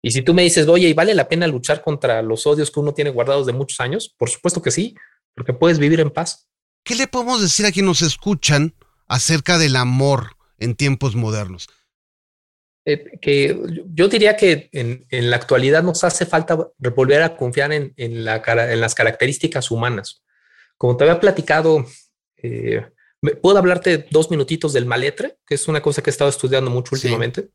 Y 0.06 0.12
si 0.12 0.22
tú 0.22 0.34
me 0.34 0.44
dices, 0.44 0.68
oye, 0.68 0.90
¿y 0.90 0.94
vale 0.94 1.16
la 1.16 1.30
pena 1.30 1.48
luchar 1.48 1.82
contra 1.82 2.22
los 2.22 2.46
odios 2.46 2.70
que 2.70 2.80
uno 2.82 2.94
tiene 2.94 3.10
guardados 3.10 3.48
de 3.48 3.54
muchos 3.54 3.80
años? 3.80 4.14
Por 4.18 4.30
supuesto 4.30 4.62
que 4.62 4.70
sí, 4.70 4.96
porque 5.34 5.54
puedes 5.54 5.80
vivir 5.80 6.02
en 6.02 6.12
paz. 6.12 6.50
¿Qué 6.84 6.96
le 6.96 7.08
podemos 7.08 7.42
decir 7.42 7.66
a 7.66 7.72
quienes 7.72 7.88
nos 7.88 8.02
escuchan 8.02 8.76
acerca 9.08 9.58
del 9.58 9.78
amor 9.78 10.36
en 10.60 10.76
tiempos 10.76 11.16
modernos? 11.16 11.70
Eh, 12.86 13.18
que 13.22 13.58
yo 13.94 14.10
diría 14.10 14.36
que 14.36 14.70
en, 14.74 15.06
la 15.30 15.38
actualidad 15.38 15.84
nos 15.84 16.04
hace 16.04 16.26
falta 16.26 16.58
volver 16.78 17.24
a 17.24 17.38
confiar 17.38 17.72
en, 17.72 17.94
la, 18.26 18.44
en 18.46 18.82
las 18.82 18.96
características 18.96 19.72
humanas. 19.72 20.22
Como 20.78 20.98
te 20.98 21.06
había 21.06 21.22
platicado, 21.22 21.86
eh, 22.36 22.86
puedo 23.42 23.58
hablarte 23.58 24.06
dos 24.12 24.30
minutitos 24.30 24.74
del 24.74 24.86
maletre, 24.86 25.38
que 25.48 25.56
es 25.56 25.70
una 25.70 25.82
cosa 25.82 26.02
que 26.02 26.10
he 26.10 26.12
estado 26.12 26.30
estudiando 26.30 26.70
mucho 26.70 26.94
últimamente. 26.94 27.52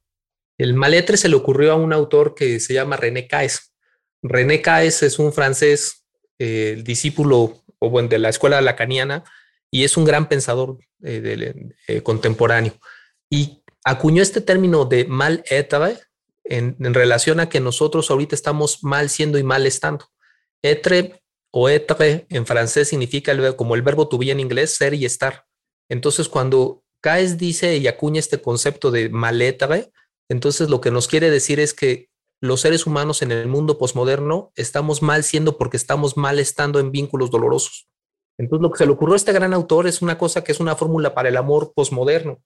El 0.58 0.74
maletre 0.74 1.16
se 1.16 1.28
le 1.28 1.36
ocurrió 1.36 1.72
a 1.72 1.76
un 1.76 1.92
autor 1.92 2.34
que 2.34 2.58
se 2.58 2.74
llama 2.74 2.96
René 2.96 3.28
Caes. 3.28 3.72
René 4.22 4.60
Caes 4.60 5.04
es 5.04 5.20
un 5.20 5.32
francés, 5.32 6.04
eh, 6.38 6.82
discípulo 6.84 7.62
o 7.78 7.90
bueno, 7.90 8.08
de 8.08 8.18
la 8.18 8.28
escuela 8.28 8.60
lacaniana, 8.60 9.22
y 9.70 9.84
es 9.84 9.96
un 9.96 10.04
gran 10.04 10.28
pensador 10.28 10.78
eh, 11.04 11.70
contemporáneo. 12.02 12.74
Y 13.30 13.62
acuñó 13.84 14.20
este 14.20 14.40
término 14.40 14.84
de 14.84 15.04
mal 15.04 15.44
etre 15.48 15.98
en, 16.42 16.76
en, 16.80 16.94
relación 16.94 17.38
a 17.38 17.48
que 17.48 17.60
nosotros 17.60 18.10
ahorita 18.10 18.34
estamos 18.34 18.82
mal 18.82 19.10
siendo 19.10 19.38
y 19.38 19.44
mal 19.44 19.64
estando. 19.64 20.06
Etre 20.62 21.22
o 21.52 21.68
etre 21.68 22.26
en 22.30 22.46
francés 22.46 22.88
significa 22.88 23.56
como 23.56 23.76
el 23.76 23.82
verbo 23.82 24.08
to 24.08 24.18
be 24.18 24.30
en 24.30 24.40
inglés, 24.40 24.74
ser 24.74 24.94
y 24.94 25.04
estar. 25.04 25.44
Entonces, 25.88 26.28
cuando 26.28 26.82
Caes 27.00 27.38
dice 27.38 27.76
y 27.76 27.86
acuña 27.86 28.18
este 28.18 28.40
concepto 28.40 28.90
de 28.90 29.08
mal 29.08 29.40
etre, 29.40 29.92
entonces 30.28 30.68
lo 30.68 30.80
que 30.80 30.90
nos 30.90 31.08
quiere 31.08 31.30
decir 31.30 31.60
es 31.60 31.74
que 31.74 32.08
los 32.40 32.60
seres 32.60 32.86
humanos 32.86 33.22
en 33.22 33.32
el 33.32 33.48
mundo 33.48 33.78
posmoderno 33.78 34.52
estamos 34.54 35.02
mal 35.02 35.24
siendo 35.24 35.58
porque 35.58 35.76
estamos 35.76 36.16
mal 36.16 36.38
estando 36.38 36.78
en 36.78 36.92
vínculos 36.92 37.30
dolorosos. 37.30 37.88
Entonces 38.38 38.62
lo 38.62 38.70
que 38.70 38.78
se 38.78 38.86
le 38.86 38.92
ocurrió 38.92 39.14
a 39.14 39.16
este 39.16 39.32
gran 39.32 39.52
autor 39.52 39.88
es 39.88 40.02
una 40.02 40.16
cosa 40.16 40.44
que 40.44 40.52
es 40.52 40.60
una 40.60 40.76
fórmula 40.76 41.14
para 41.14 41.28
el 41.28 41.36
amor 41.36 41.72
posmoderno. 41.74 42.40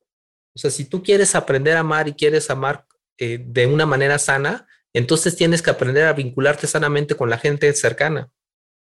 O 0.55 0.59
sea, 0.59 0.71
si 0.71 0.87
tú 0.87 1.03
quieres 1.03 1.35
aprender 1.35 1.77
a 1.77 1.81
amar 1.81 2.09
y 2.09 2.15
quieres 2.15 2.49
amar 2.49 2.87
eh, 3.19 3.45
de 3.45 3.67
una 3.67 3.85
manera 3.85 4.19
sana, 4.19 4.67
entonces 4.95 5.37
tienes 5.37 5.61
que 5.61 5.71
aprender 5.71 6.07
a 6.07 6.13
vincularte 6.13 6.67
sanamente 6.67 7.15
con 7.15 7.29
la 7.29 7.39
gente 7.39 7.73
cercana. 7.75 8.31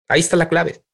Ahí 0.09 0.21
está 0.21 0.37
la 0.37 0.49
clave. 0.49 0.85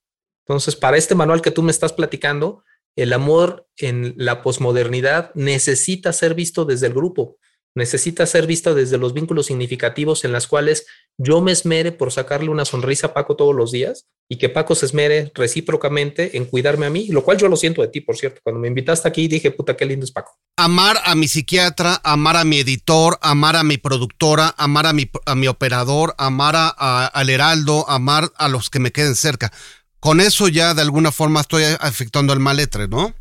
Entonces, 0.46 0.76
para 0.76 0.96
este 0.96 1.14
manual 1.14 1.42
que 1.42 1.50
tú 1.50 1.62
me 1.62 1.70
estás 1.70 1.92
platicando, 1.92 2.64
el 2.96 3.12
amor 3.12 3.66
en 3.76 4.14
la 4.16 4.42
posmodernidad 4.42 5.32
necesita 5.34 6.12
ser 6.12 6.34
visto 6.34 6.64
desde 6.64 6.88
el 6.88 6.94
grupo, 6.94 7.38
necesita 7.74 8.26
ser 8.26 8.46
visto 8.46 8.74
desde 8.74 8.98
los 8.98 9.14
vínculos 9.14 9.46
significativos 9.46 10.24
en 10.24 10.32
las 10.32 10.46
cuales 10.46 10.86
yo 11.18 11.40
me 11.40 11.52
esmere 11.52 11.92
por 11.92 12.12
sacarle 12.12 12.50
una 12.50 12.64
sonrisa 12.64 13.08
a 13.08 13.14
Paco 13.14 13.36
todos 13.36 13.54
los 13.54 13.70
días 13.72 14.06
y 14.28 14.38
que 14.38 14.48
Paco 14.48 14.74
se 14.74 14.86
esmere 14.86 15.30
recíprocamente 15.34 16.36
en 16.36 16.46
cuidarme 16.46 16.86
a 16.86 16.90
mí, 16.90 17.08
lo 17.08 17.22
cual 17.22 17.36
yo 17.36 17.48
lo 17.48 17.56
siento 17.56 17.82
de 17.82 17.88
ti, 17.88 18.00
por 18.00 18.16
cierto. 18.16 18.40
Cuando 18.42 18.60
me 18.60 18.68
invitaste 18.68 19.08
aquí 19.08 19.28
dije, 19.28 19.50
puta, 19.50 19.76
qué 19.76 19.84
lindo 19.84 20.04
es 20.04 20.12
Paco. 20.12 20.38
Amar 20.56 20.98
a 21.04 21.14
mi 21.14 21.28
psiquiatra, 21.28 22.00
amar 22.02 22.36
a 22.36 22.44
mi 22.44 22.60
editor, 22.60 23.18
amar 23.20 23.56
a 23.56 23.62
mi 23.62 23.78
productora, 23.78 24.54
amar 24.56 24.86
a 24.86 24.92
mi, 24.92 25.10
a 25.26 25.34
mi 25.34 25.48
operador, 25.48 26.14
amar 26.18 26.54
a, 26.56 27.06
al 27.06 27.30
heraldo, 27.30 27.88
amar 27.88 28.30
a 28.36 28.48
los 28.48 28.70
que 28.70 28.78
me 28.78 28.92
queden 28.92 29.16
cerca. 29.16 29.52
Con 30.00 30.20
eso 30.20 30.48
ya 30.48 30.74
de 30.74 30.82
alguna 30.82 31.12
forma 31.12 31.40
estoy 31.40 31.64
afectando 31.78 32.32
al 32.32 32.40
maletre, 32.40 32.88
¿no? 32.88 33.14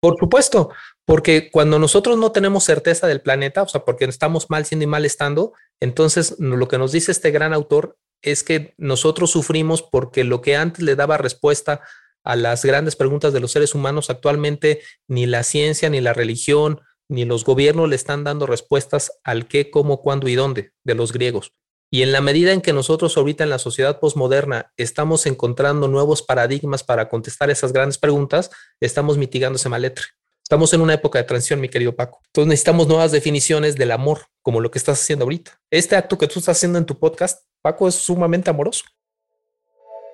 Por 0.00 0.16
supuesto, 0.20 0.70
porque 1.06 1.50
cuando 1.50 1.78
nosotros 1.78 2.16
no 2.18 2.32
tenemos 2.32 2.64
certeza 2.64 3.06
del 3.06 3.20
planeta, 3.20 3.62
o 3.62 3.68
sea, 3.68 3.84
porque 3.84 4.06
estamos 4.06 4.48
mal 4.48 4.64
siendo 4.64 4.84
y 4.84 4.86
mal 4.86 5.04
estando, 5.04 5.52
entonces 5.80 6.36
lo 6.38 6.66
que 6.68 6.78
nos 6.78 6.92
dice 6.92 7.12
este 7.12 7.30
gran 7.30 7.52
autor 7.52 7.98
es 8.22 8.42
que 8.42 8.74
nosotros 8.78 9.30
sufrimos 9.30 9.82
porque 9.82 10.24
lo 10.24 10.40
que 10.40 10.56
antes 10.56 10.82
le 10.82 10.96
daba 10.96 11.18
respuesta 11.18 11.82
a 12.24 12.36
las 12.36 12.64
grandes 12.64 12.96
preguntas 12.96 13.34
de 13.34 13.40
los 13.40 13.52
seres 13.52 13.74
humanos, 13.74 14.08
actualmente 14.08 14.80
ni 15.06 15.26
la 15.26 15.42
ciencia, 15.42 15.90
ni 15.90 16.00
la 16.00 16.14
religión, 16.14 16.80
ni 17.08 17.26
los 17.26 17.44
gobiernos 17.44 17.88
le 17.88 17.96
están 17.96 18.24
dando 18.24 18.46
respuestas 18.46 19.20
al 19.24 19.46
qué, 19.46 19.70
cómo, 19.70 20.00
cuándo 20.00 20.26
y 20.28 20.34
dónde 20.34 20.72
de 20.84 20.94
los 20.94 21.12
griegos. 21.12 21.52
Y 21.90 22.02
en 22.02 22.12
la 22.12 22.22
medida 22.22 22.52
en 22.52 22.62
que 22.62 22.72
nosotros 22.72 23.16
ahorita 23.16 23.44
en 23.44 23.50
la 23.50 23.58
sociedad 23.58 24.00
posmoderna 24.00 24.72
estamos 24.78 25.26
encontrando 25.26 25.86
nuevos 25.86 26.22
paradigmas 26.22 26.82
para 26.82 27.10
contestar 27.10 27.50
esas 27.50 27.74
grandes 27.74 27.98
preguntas, 27.98 28.50
estamos 28.80 29.18
mitigando 29.18 29.56
ese 29.56 29.68
maletre. 29.68 30.04
Estamos 30.44 30.74
en 30.74 30.82
una 30.82 30.92
época 30.92 31.18
de 31.18 31.24
transición, 31.24 31.58
mi 31.58 31.70
querido 31.70 31.96
Paco. 31.96 32.20
Entonces 32.26 32.48
necesitamos 32.48 32.86
nuevas 32.86 33.12
definiciones 33.12 33.76
del 33.76 33.90
amor, 33.92 34.26
como 34.42 34.60
lo 34.60 34.70
que 34.70 34.76
estás 34.76 35.00
haciendo 35.00 35.24
ahorita. 35.24 35.58
Este 35.70 35.96
acto 35.96 36.18
que 36.18 36.28
tú 36.28 36.38
estás 36.38 36.58
haciendo 36.58 36.78
en 36.78 36.84
tu 36.84 36.98
podcast, 36.98 37.40
Paco, 37.62 37.88
es 37.88 37.94
sumamente 37.94 38.50
amoroso. 38.50 38.84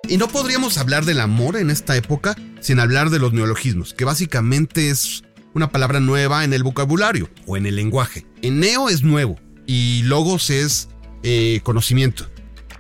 Y 0.09 0.19
no 0.19 0.29
podríamos 0.29 0.79
hablar 0.79 1.05
del 1.05 1.19
amor 1.19 1.57
en 1.57 1.69
esta 1.69 1.97
época 1.97 2.37
sin 2.61 2.79
hablar 2.79 3.11
de 3.11 3.19
los 3.19 3.33
neologismos, 3.33 3.93
que 3.93 4.05
básicamente 4.05 4.91
es 4.91 5.25
una 5.53 5.73
palabra 5.73 5.99
nueva 5.99 6.45
en 6.45 6.53
el 6.53 6.63
vocabulario 6.63 7.29
o 7.49 7.57
en 7.57 7.67
el 7.67 7.75
lenguaje. 7.75 8.25
En 8.41 8.61
neo 8.61 8.89
es 8.89 9.03
nuevo 9.03 9.37
y 9.67 10.05
logos 10.05 10.49
es 10.51 10.89
eh, 11.25 11.61
conocimiento. 11.65 12.29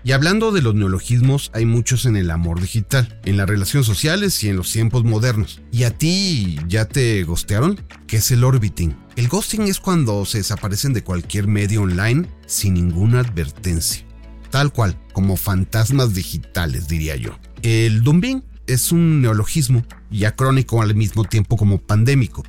Y 0.02 0.12
hablando 0.12 0.50
de 0.50 0.62
los 0.62 0.74
neologismos, 0.74 1.50
hay 1.52 1.66
muchos 1.66 2.06
en 2.06 2.16
el 2.16 2.30
amor 2.30 2.60
digital, 2.60 3.20
en 3.26 3.36
las 3.36 3.48
relaciones 3.48 3.86
sociales 3.86 4.42
y 4.42 4.48
en 4.48 4.56
los 4.56 4.72
tiempos 4.72 5.04
modernos. 5.04 5.60
¿Y 5.70 5.84
a 5.84 5.90
ti 5.90 6.58
ya 6.66 6.86
te 6.86 7.22
gostearon? 7.24 7.78
¿Qué 8.06 8.16
es 8.16 8.30
el 8.30 8.44
orbiting? 8.44 8.96
El 9.16 9.28
ghosting 9.28 9.62
es 9.62 9.78
cuando 9.78 10.24
se 10.24 10.38
desaparecen 10.38 10.94
de 10.94 11.04
cualquier 11.04 11.46
medio 11.48 11.82
online 11.82 12.26
sin 12.46 12.74
ninguna 12.74 13.20
advertencia. 13.20 14.02
Tal 14.50 14.72
cual, 14.72 14.98
como 15.12 15.36
fantasmas 15.36 16.14
digitales, 16.14 16.88
diría 16.88 17.16
yo. 17.16 17.38
El 17.62 18.02
dumping 18.02 18.42
es 18.66 18.92
un 18.92 19.20
neologismo 19.20 19.84
y 20.10 20.24
acrónico 20.24 20.80
al 20.80 20.94
mismo 20.94 21.24
tiempo 21.24 21.58
como 21.58 21.78
pandémico, 21.78 22.42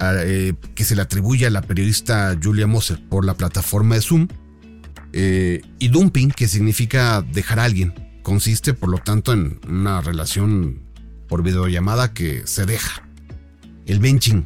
eh, 0.00 0.54
que 0.74 0.84
se 0.84 0.96
le 0.96 1.02
atribuye 1.02 1.46
a 1.46 1.50
la 1.50 1.62
periodista 1.62 2.36
Julia 2.42 2.66
Moser 2.66 3.00
por 3.08 3.24
la 3.24 3.34
plataforma 3.34 3.94
de 3.94 4.00
Zoom 4.00 4.28
eh, 5.18 5.62
y 5.78 5.88
dumping, 5.88 6.28
que 6.30 6.46
significa 6.46 7.22
dejar 7.22 7.58
a 7.58 7.64
alguien, 7.64 7.94
consiste 8.22 8.74
por 8.74 8.90
lo 8.90 8.98
tanto 8.98 9.32
en 9.32 9.58
una 9.66 10.02
relación 10.02 10.82
por 11.26 11.42
videollamada 11.42 12.12
que 12.12 12.46
se 12.46 12.66
deja. 12.66 13.08
El 13.86 13.98
benching, 13.98 14.44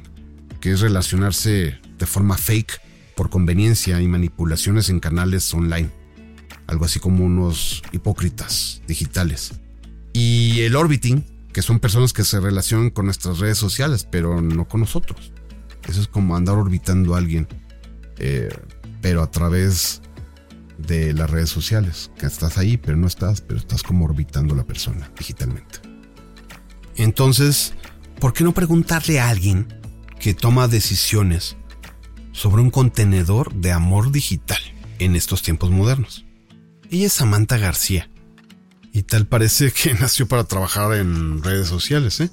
que 0.61 0.71
es 0.71 0.81
relacionarse 0.81 1.77
de 1.99 2.07
forma 2.07 2.39
fake 2.39 2.81
por 3.17 3.31
conveniencia 3.31 4.01
y 4.01 4.07
manipulaciones 4.07 4.91
en 4.91 5.01
canales 5.01 5.53
online. 5.53 5.91
Algo 6.69 6.85
así 6.85 7.01
como 7.01 7.25
unos 7.25 7.83
hipócritas 7.91 8.81
digitales. 8.87 9.55
Y 10.13 10.61
el 10.61 10.77
orbiting, 10.77 11.25
que 11.53 11.63
son 11.63 11.81
personas 11.81 12.13
que 12.13 12.23
se 12.23 12.39
relacionan 12.39 12.91
con 12.91 13.07
nuestras 13.07 13.41
redes 13.41 13.59
sociales, 13.59 14.07
pero 14.09 14.41
no 14.41 14.69
con 14.69 14.83
nosotros. 14.83 15.33
Eso 15.89 16.01
es 16.01 16.07
como 16.07 16.37
andar 16.37 16.55
orbitando 16.55 17.17
a 17.17 17.19
alguien, 17.19 17.49
eh, 18.19 18.51
pero 19.03 19.21
a 19.21 19.33
través 19.33 20.01
de 20.87 21.13
las 21.13 21.31
redes 21.31 21.51
sociales, 21.51 22.11
que 22.19 22.27
estás 22.27 22.59
ahí, 22.59 22.77
pero 22.77 22.97
no 22.97 23.07
estás, 23.07 23.41
pero 23.41 23.59
estás 23.59 23.83
como 23.83 24.05
orbitando 24.05 24.55
a 24.55 24.57
la 24.57 24.65
persona 24.65 25.11
digitalmente. 25.19 25.81
Entonces, 26.97 27.75
¿por 28.19 28.33
qué 28.33 28.45
no 28.45 28.53
preguntarle 28.53 29.21
a 29.21 29.29
alguien 29.29 29.69
que 30.19 30.35
toma 30.35 30.69
decisiones 30.69 31.57
sobre 32.33 32.63
un 32.63 32.71
contenedor 32.71 33.55
de 33.55 33.73
amor 33.73 34.13
digital 34.13 34.61
en 34.99 35.17
estos 35.17 35.43
tiempos 35.43 35.71
modernos? 35.71 36.25
Ella 36.91 37.07
es 37.07 37.13
Samantha 37.13 37.57
García. 37.57 38.11
Y 38.93 39.03
tal 39.03 39.27
parece 39.27 39.71
que 39.73 39.95
nació 40.01 40.27
para 40.27 40.45
trabajar 40.45 40.95
en 40.95 41.43
redes 41.43 41.69
sociales, 41.69 42.21
¿eh? 42.21 42.31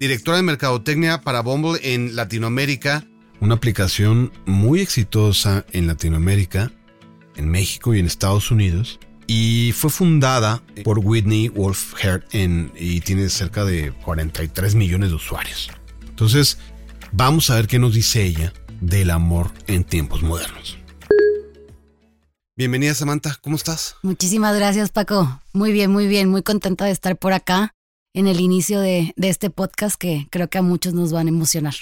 Directora 0.00 0.36
de 0.36 0.44
Mercadotecnia 0.44 1.22
para 1.22 1.42
Bumble 1.42 1.80
en 1.82 2.14
Latinoamérica, 2.14 3.04
una 3.40 3.54
aplicación 3.54 4.32
muy 4.46 4.80
exitosa 4.80 5.64
en 5.72 5.86
Latinoamérica 5.86 6.72
en 7.38 7.48
México 7.48 7.94
y 7.94 8.00
en 8.00 8.06
Estados 8.06 8.50
Unidos. 8.50 8.98
Y 9.26 9.72
fue 9.72 9.90
fundada 9.90 10.62
por 10.84 10.98
Whitney 10.98 11.48
Wolf 11.48 11.94
Herd 12.02 12.24
y 12.76 13.00
tiene 13.00 13.28
cerca 13.28 13.64
de 13.64 13.92
43 14.04 14.74
millones 14.74 15.10
de 15.10 15.16
usuarios. 15.16 15.70
Entonces, 16.08 16.58
vamos 17.12 17.50
a 17.50 17.56
ver 17.56 17.66
qué 17.66 17.78
nos 17.78 17.94
dice 17.94 18.24
ella 18.24 18.52
del 18.80 19.10
amor 19.10 19.50
en 19.66 19.84
tiempos 19.84 20.22
modernos. 20.22 20.78
Bienvenida 22.56 22.94
Samantha, 22.94 23.38
¿cómo 23.40 23.56
estás? 23.56 23.96
Muchísimas 24.02 24.56
gracias 24.56 24.90
Paco. 24.90 25.40
Muy 25.52 25.72
bien, 25.72 25.92
muy 25.92 26.08
bien, 26.08 26.28
muy 26.28 26.42
contenta 26.42 26.86
de 26.86 26.90
estar 26.90 27.16
por 27.16 27.32
acá. 27.32 27.74
en 28.14 28.26
el 28.26 28.40
inicio 28.40 28.80
de, 28.80 29.12
de 29.16 29.28
este 29.28 29.48
podcast 29.50 29.94
que 29.96 30.26
creo 30.30 30.48
que 30.48 30.58
a 30.58 30.62
muchos 30.62 30.92
nos 30.92 31.12
van 31.12 31.26
a 31.26 31.30
emocionar. 31.30 31.74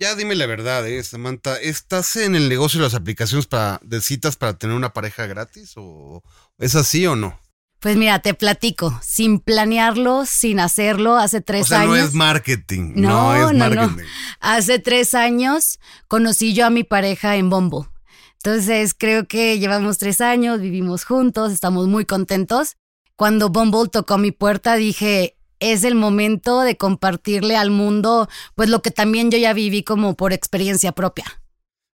Ya 0.00 0.14
dime 0.14 0.36
la 0.36 0.46
verdad, 0.46 0.86
eh, 0.86 1.02
Samantha, 1.02 1.60
¿estás 1.60 2.14
en 2.14 2.36
el 2.36 2.48
negocio 2.48 2.78
de 2.78 2.84
las 2.84 2.94
aplicaciones 2.94 3.46
para, 3.46 3.80
de 3.82 4.00
citas 4.00 4.36
para 4.36 4.56
tener 4.56 4.76
una 4.76 4.92
pareja 4.92 5.26
gratis 5.26 5.72
o 5.74 6.22
es 6.58 6.76
así 6.76 7.04
o 7.06 7.16
no? 7.16 7.36
Pues 7.80 7.96
mira, 7.96 8.20
te 8.20 8.34
platico, 8.34 8.96
sin 9.02 9.40
planearlo, 9.40 10.24
sin 10.24 10.60
hacerlo, 10.60 11.16
hace 11.16 11.40
tres 11.40 11.62
o 11.62 11.66
sea, 11.66 11.80
años. 11.80 11.90
no 11.90 11.96
es 11.96 12.14
marketing, 12.14 12.92
no, 12.94 13.34
es 13.50 13.56
marketing. 13.56 14.04
Hace 14.40 14.78
tres 14.78 15.14
años 15.14 15.80
conocí 16.06 16.54
yo 16.54 16.66
a 16.66 16.70
mi 16.70 16.84
pareja 16.84 17.36
en 17.36 17.50
Bombo. 17.50 17.88
Entonces 18.34 18.94
creo 18.96 19.26
que 19.26 19.58
llevamos 19.58 19.98
tres 19.98 20.20
años, 20.20 20.60
vivimos 20.60 21.04
juntos, 21.04 21.52
estamos 21.52 21.88
muy 21.88 22.04
contentos. 22.04 22.76
Cuando 23.16 23.48
Bumble 23.48 23.88
tocó 23.90 24.16
mi 24.16 24.30
puerta 24.30 24.76
dije, 24.76 25.37
es 25.60 25.84
el 25.84 25.94
momento 25.94 26.60
de 26.60 26.76
compartirle 26.76 27.56
al 27.56 27.70
mundo 27.70 28.28
pues 28.54 28.68
lo 28.68 28.82
que 28.82 28.90
también 28.90 29.30
yo 29.30 29.38
ya 29.38 29.52
viví 29.52 29.82
como 29.82 30.16
por 30.16 30.32
experiencia 30.32 30.92
propia. 30.92 31.24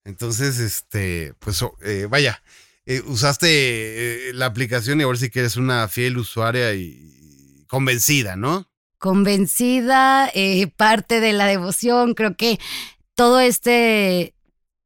Entonces, 0.05 0.59
este, 0.59 1.35
pues 1.39 1.63
oh, 1.63 1.77
eh, 1.83 2.07
vaya, 2.09 2.43
eh, 2.85 3.03
usaste 3.07 3.49
eh, 4.29 4.33
la 4.35 4.47
aplicación 4.47 5.01
y 5.01 5.05
a 5.05 5.07
ver 5.07 5.17
si 5.17 5.31
que 5.31 5.41
eres 5.41 5.57
una 5.57 5.89
fiel 5.89 6.19
usuaria 6.19 6.75
y 6.75 7.65
convencida, 7.69 8.37
¿no? 8.37 8.69
Convencida, 8.99 10.31
parte 10.77 11.21
de 11.21 11.33
la 11.33 11.47
devoción, 11.47 12.15
creo 12.15 12.37
que 12.37 12.59
todo 13.15 13.41
este 13.41 14.34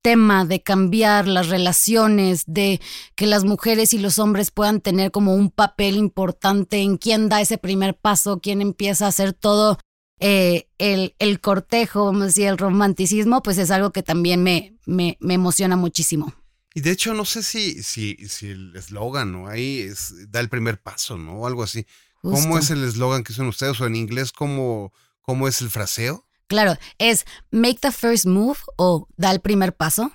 tema 0.03 0.44
de 0.44 0.62
cambiar 0.62 1.26
las 1.26 1.49
relaciones, 1.49 2.44
de 2.46 2.80
que 3.14 3.26
las 3.26 3.44
mujeres 3.44 3.92
y 3.92 3.99
los 3.99 4.18
hombres 4.18 4.51
puedan 4.51 4.80
tener 4.80 5.11
como 5.11 5.34
un 5.34 5.51
papel 5.51 5.96
importante 5.96 6.78
en 6.78 6.96
quién 6.96 7.28
da 7.28 7.40
ese 7.40 7.59
primer 7.59 7.96
paso, 7.96 8.40
quién 8.40 8.61
empieza 8.61 9.07
a 9.07 9.09
hacer 9.09 9.32
todo 9.32 9.78
eh, 10.20 10.68
el, 10.78 11.14
el, 11.18 11.40
cortejo, 11.40 12.07
vamos 12.07 12.22
a 12.22 12.26
decir, 12.26 12.46
el 12.46 12.59
romanticismo, 12.59 13.42
pues 13.42 13.59
es 13.59 13.70
algo 13.70 13.92
que 13.92 14.03
también 14.03 14.42
me, 14.42 14.76
me, 14.84 15.16
me 15.20 15.34
emociona 15.34 15.76
muchísimo. 15.76 16.34
Y 16.74 16.80
de 16.80 16.90
hecho, 16.90 17.14
no 17.14 17.24
sé 17.24 17.42
si, 17.42 17.82
si, 17.82 18.16
si 18.28 18.49
el 18.49 18.76
eslogan, 18.76 19.32
¿no? 19.32 19.49
Ahí 19.49 19.80
es, 19.80 20.30
da 20.30 20.40
el 20.40 20.49
primer 20.49 20.80
paso, 20.80 21.16
¿no? 21.18 21.40
O 21.40 21.46
algo 21.46 21.62
así. 21.62 21.86
¿Cómo 22.20 22.59
es 22.59 22.70
el 22.70 22.84
eslogan 22.84 23.24
que 23.24 23.32
usan 23.32 23.46
ustedes? 23.46 23.80
O 23.80 23.86
en 23.86 23.96
inglés, 23.96 24.32
¿cómo, 24.32 24.92
cómo 25.22 25.49
es 25.49 25.61
el 25.61 25.70
fraseo? 25.70 26.27
Claro, 26.49 26.76
es 26.99 27.26
make 27.51 27.78
the 27.80 27.92
first 27.92 28.24
move 28.24 28.59
o 28.76 29.07
da 29.16 29.30
el 29.30 29.40
primer 29.40 29.76
paso. 29.76 30.12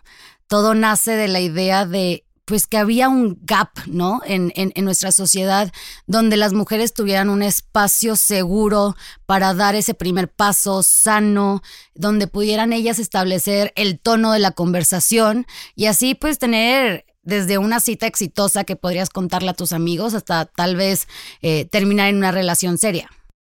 Todo 0.48 0.74
nace 0.74 1.12
de 1.12 1.28
la 1.28 1.40
idea 1.40 1.86
de 1.86 2.26
pues 2.46 2.68
que 2.68 2.78
había 2.78 3.08
un 3.08 3.40
gap, 3.44 3.70
¿no? 3.88 4.22
En, 4.26 4.52
en, 4.56 4.74
en, 4.76 4.84
nuestra 4.84 5.14
sociedad 5.14 5.72
donde 6.08 6.36
las 6.36 6.52
mujeres 6.52 6.94
tuvieran 6.94 7.30
un 7.30 7.42
espacio 7.42 8.18
seguro 8.18 8.98
para 9.26 9.54
dar 9.54 9.76
ese 9.76 9.94
primer 9.94 10.30
paso 10.30 10.84
sano, 10.84 11.62
donde 11.96 12.28
pudieran 12.28 12.74
ellas 12.74 13.00
establecer 13.00 13.72
el 13.78 13.98
tono 13.98 14.34
de 14.34 14.40
la 14.40 14.52
conversación 14.52 15.46
y 15.76 15.86
así 15.86 16.16
pues 16.16 16.38
tener 16.38 17.06
desde 17.22 17.58
una 17.58 17.80
cita 17.80 18.08
exitosa 18.08 18.66
que 18.66 18.76
podrías 18.76 19.10
contarle 19.10 19.52
a 19.52 19.54
tus 19.54 19.72
amigos 19.72 20.14
hasta 20.14 20.46
tal 20.46 20.76
vez 20.76 21.08
eh, 21.42 21.66
terminar 21.66 22.10
en 22.10 22.18
una 22.18 22.32
relación 22.32 22.78
seria. 22.78 23.10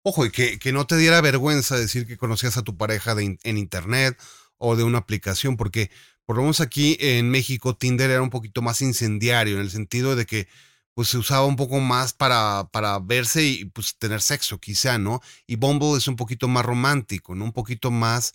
Ojo, 0.10 0.26
y 0.26 0.32
que, 0.32 0.58
que, 0.58 0.72
no 0.72 0.88
te 0.88 0.96
diera 0.96 1.20
vergüenza 1.20 1.76
decir 1.76 2.08
que 2.08 2.16
conocías 2.16 2.56
a 2.56 2.62
tu 2.62 2.78
pareja 2.78 3.14
de 3.14 3.38
en 3.44 3.58
internet 3.58 4.18
o 4.58 4.78
de 4.78 4.84
una 4.84 5.00
aplicación, 5.00 5.58
porque 5.58 5.92
por 6.26 6.38
lo 6.38 6.44
menos 6.44 6.62
aquí 6.62 6.96
en 7.02 7.30
México 7.30 7.76
Tinder 7.76 8.10
era 8.10 8.22
un 8.22 8.30
poquito 8.30 8.62
más 8.62 8.82
incendiario, 8.82 9.56
en 9.56 9.64
el 9.64 9.70
sentido 9.70 10.16
de 10.16 10.26
que 10.26 10.48
pues 10.94 11.10
se 11.10 11.18
usaba 11.18 11.46
un 11.46 11.58
poco 11.58 11.82
más 11.82 12.14
para, 12.14 12.70
para 12.72 13.00
verse 13.00 13.44
y 13.44 13.66
pues 13.66 13.98
tener 13.98 14.22
sexo, 14.22 14.62
quizá, 14.62 14.98
¿no? 14.98 15.22
Y 15.46 15.58
Bumble 15.58 15.98
es 15.98 16.08
un 16.08 16.16
poquito 16.16 16.48
más 16.48 16.66
romántico, 16.66 17.36
¿no? 17.36 17.44
Un 17.44 17.52
poquito 17.52 17.92
más 17.92 18.34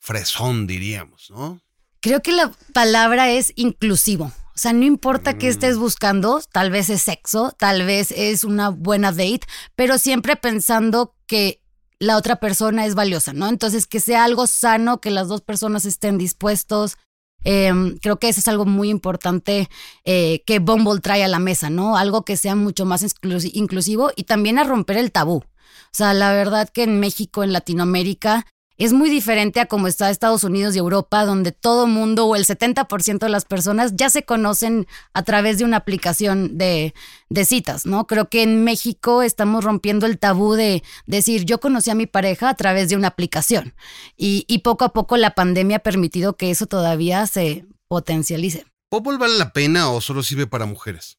fresón, 0.00 0.66
diríamos, 0.66 1.30
¿no? 1.30 1.60
Creo 2.00 2.22
que 2.22 2.32
la 2.32 2.50
palabra 2.72 3.30
es 3.30 3.52
inclusivo. 3.54 4.32
O 4.54 4.58
sea, 4.58 4.72
no 4.72 4.84
importa 4.84 5.36
qué 5.36 5.48
estés 5.48 5.76
buscando, 5.76 6.40
tal 6.52 6.70
vez 6.70 6.88
es 6.88 7.02
sexo, 7.02 7.52
tal 7.58 7.84
vez 7.84 8.12
es 8.12 8.44
una 8.44 8.68
buena 8.68 9.10
date, 9.10 9.40
pero 9.74 9.98
siempre 9.98 10.36
pensando 10.36 11.16
que 11.26 11.60
la 11.98 12.16
otra 12.16 12.36
persona 12.36 12.86
es 12.86 12.94
valiosa, 12.94 13.32
¿no? 13.32 13.48
Entonces, 13.48 13.86
que 13.88 13.98
sea 13.98 14.24
algo 14.24 14.46
sano, 14.46 15.00
que 15.00 15.10
las 15.10 15.26
dos 15.26 15.40
personas 15.40 15.84
estén 15.86 16.18
dispuestos. 16.18 16.96
Em, 17.42 17.98
creo 17.98 18.18
que 18.18 18.28
eso 18.28 18.40
es 18.40 18.48
algo 18.48 18.64
muy 18.64 18.90
importante 18.90 19.68
eh, 20.04 20.42
que 20.46 20.60
Bumble 20.60 21.00
trae 21.00 21.24
a 21.24 21.28
la 21.28 21.40
mesa, 21.40 21.68
¿no? 21.68 21.96
Algo 21.96 22.24
que 22.24 22.36
sea 22.36 22.54
mucho 22.54 22.84
más 22.84 23.04
inclusivo 23.52 24.12
y 24.14 24.24
también 24.24 24.58
a 24.58 24.64
romper 24.64 24.98
el 24.98 25.12
tabú. 25.12 25.38
O 25.38 25.96
sea, 25.96 26.14
la 26.14 26.32
verdad 26.32 26.68
que 26.68 26.84
en 26.84 27.00
México, 27.00 27.42
en 27.42 27.52
Latinoamérica, 27.52 28.46
es 28.76 28.92
muy 28.92 29.08
diferente 29.08 29.60
a 29.60 29.66
como 29.66 29.86
está 29.86 30.10
Estados 30.10 30.42
Unidos 30.42 30.74
y 30.74 30.78
Europa, 30.78 31.24
donde 31.24 31.52
todo 31.52 31.86
mundo 31.86 32.26
o 32.26 32.36
el 32.36 32.44
70% 32.44 33.18
de 33.18 33.28
las 33.28 33.44
personas 33.44 33.92
ya 33.94 34.10
se 34.10 34.24
conocen 34.24 34.86
a 35.12 35.22
través 35.22 35.58
de 35.58 35.64
una 35.64 35.76
aplicación 35.76 36.58
de, 36.58 36.94
de, 37.28 37.44
citas, 37.44 37.86
¿no? 37.86 38.06
Creo 38.06 38.28
que 38.28 38.42
en 38.42 38.64
México 38.64 39.22
estamos 39.22 39.62
rompiendo 39.62 40.06
el 40.06 40.18
tabú 40.18 40.54
de 40.54 40.82
decir, 41.06 41.44
yo 41.44 41.60
conocí 41.60 41.90
a 41.90 41.94
mi 41.94 42.06
pareja 42.06 42.48
a 42.48 42.54
través 42.54 42.88
de 42.88 42.96
una 42.96 43.08
aplicación. 43.08 43.74
Y, 44.16 44.44
y 44.48 44.58
poco 44.58 44.84
a 44.84 44.92
poco 44.92 45.16
la 45.16 45.34
pandemia 45.34 45.76
ha 45.76 45.80
permitido 45.80 46.36
que 46.36 46.50
eso 46.50 46.66
todavía 46.66 47.26
se 47.26 47.66
potencialice. 47.86 48.66
¿Bumble 48.90 49.18
vale 49.18 49.38
la 49.38 49.52
pena 49.52 49.90
o 49.90 50.00
solo 50.00 50.22
sirve 50.22 50.46
para 50.46 50.66
mujeres? 50.66 51.18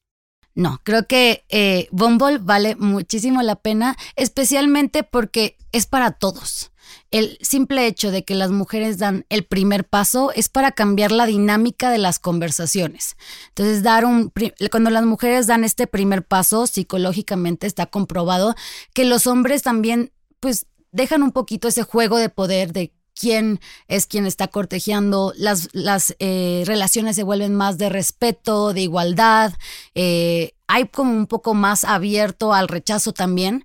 No, 0.54 0.80
creo 0.84 1.06
que 1.06 1.44
eh, 1.50 1.88
Bumble 1.90 2.38
vale 2.38 2.76
muchísimo 2.76 3.42
la 3.42 3.56
pena, 3.56 3.96
especialmente 4.14 5.02
porque 5.02 5.58
es 5.72 5.86
para 5.86 6.12
todos 6.12 6.72
el 7.10 7.38
simple 7.40 7.86
hecho 7.86 8.10
de 8.10 8.24
que 8.24 8.34
las 8.34 8.50
mujeres 8.50 8.98
dan 8.98 9.24
el 9.28 9.44
primer 9.44 9.86
paso 9.86 10.32
es 10.32 10.48
para 10.48 10.72
cambiar 10.72 11.12
la 11.12 11.26
dinámica 11.26 11.90
de 11.90 11.98
las 11.98 12.18
conversaciones. 12.18 13.16
Entonces, 13.48 13.82
dar 13.82 14.04
un 14.04 14.32
cuando 14.70 14.90
las 14.90 15.04
mujeres 15.04 15.46
dan 15.46 15.64
este 15.64 15.86
primer 15.86 16.24
paso, 16.24 16.66
psicológicamente 16.66 17.66
está 17.66 17.86
comprobado 17.86 18.54
que 18.92 19.04
los 19.04 19.26
hombres 19.26 19.62
también 19.62 20.12
pues 20.40 20.66
dejan 20.92 21.22
un 21.22 21.32
poquito 21.32 21.68
ese 21.68 21.82
juego 21.82 22.18
de 22.18 22.28
poder 22.28 22.72
de 22.72 22.92
quién 23.18 23.60
es 23.88 24.06
quien 24.06 24.26
está 24.26 24.48
cortejeando, 24.48 25.32
las, 25.36 25.68
las 25.72 26.14
eh, 26.18 26.62
relaciones 26.66 27.16
se 27.16 27.22
vuelven 27.22 27.54
más 27.54 27.78
de 27.78 27.88
respeto, 27.88 28.72
de 28.72 28.82
igualdad, 28.82 29.54
eh, 29.94 30.52
hay 30.68 30.86
como 30.88 31.12
un 31.12 31.26
poco 31.26 31.54
más 31.54 31.84
abierto 31.84 32.52
al 32.52 32.68
rechazo 32.68 33.12
también. 33.12 33.64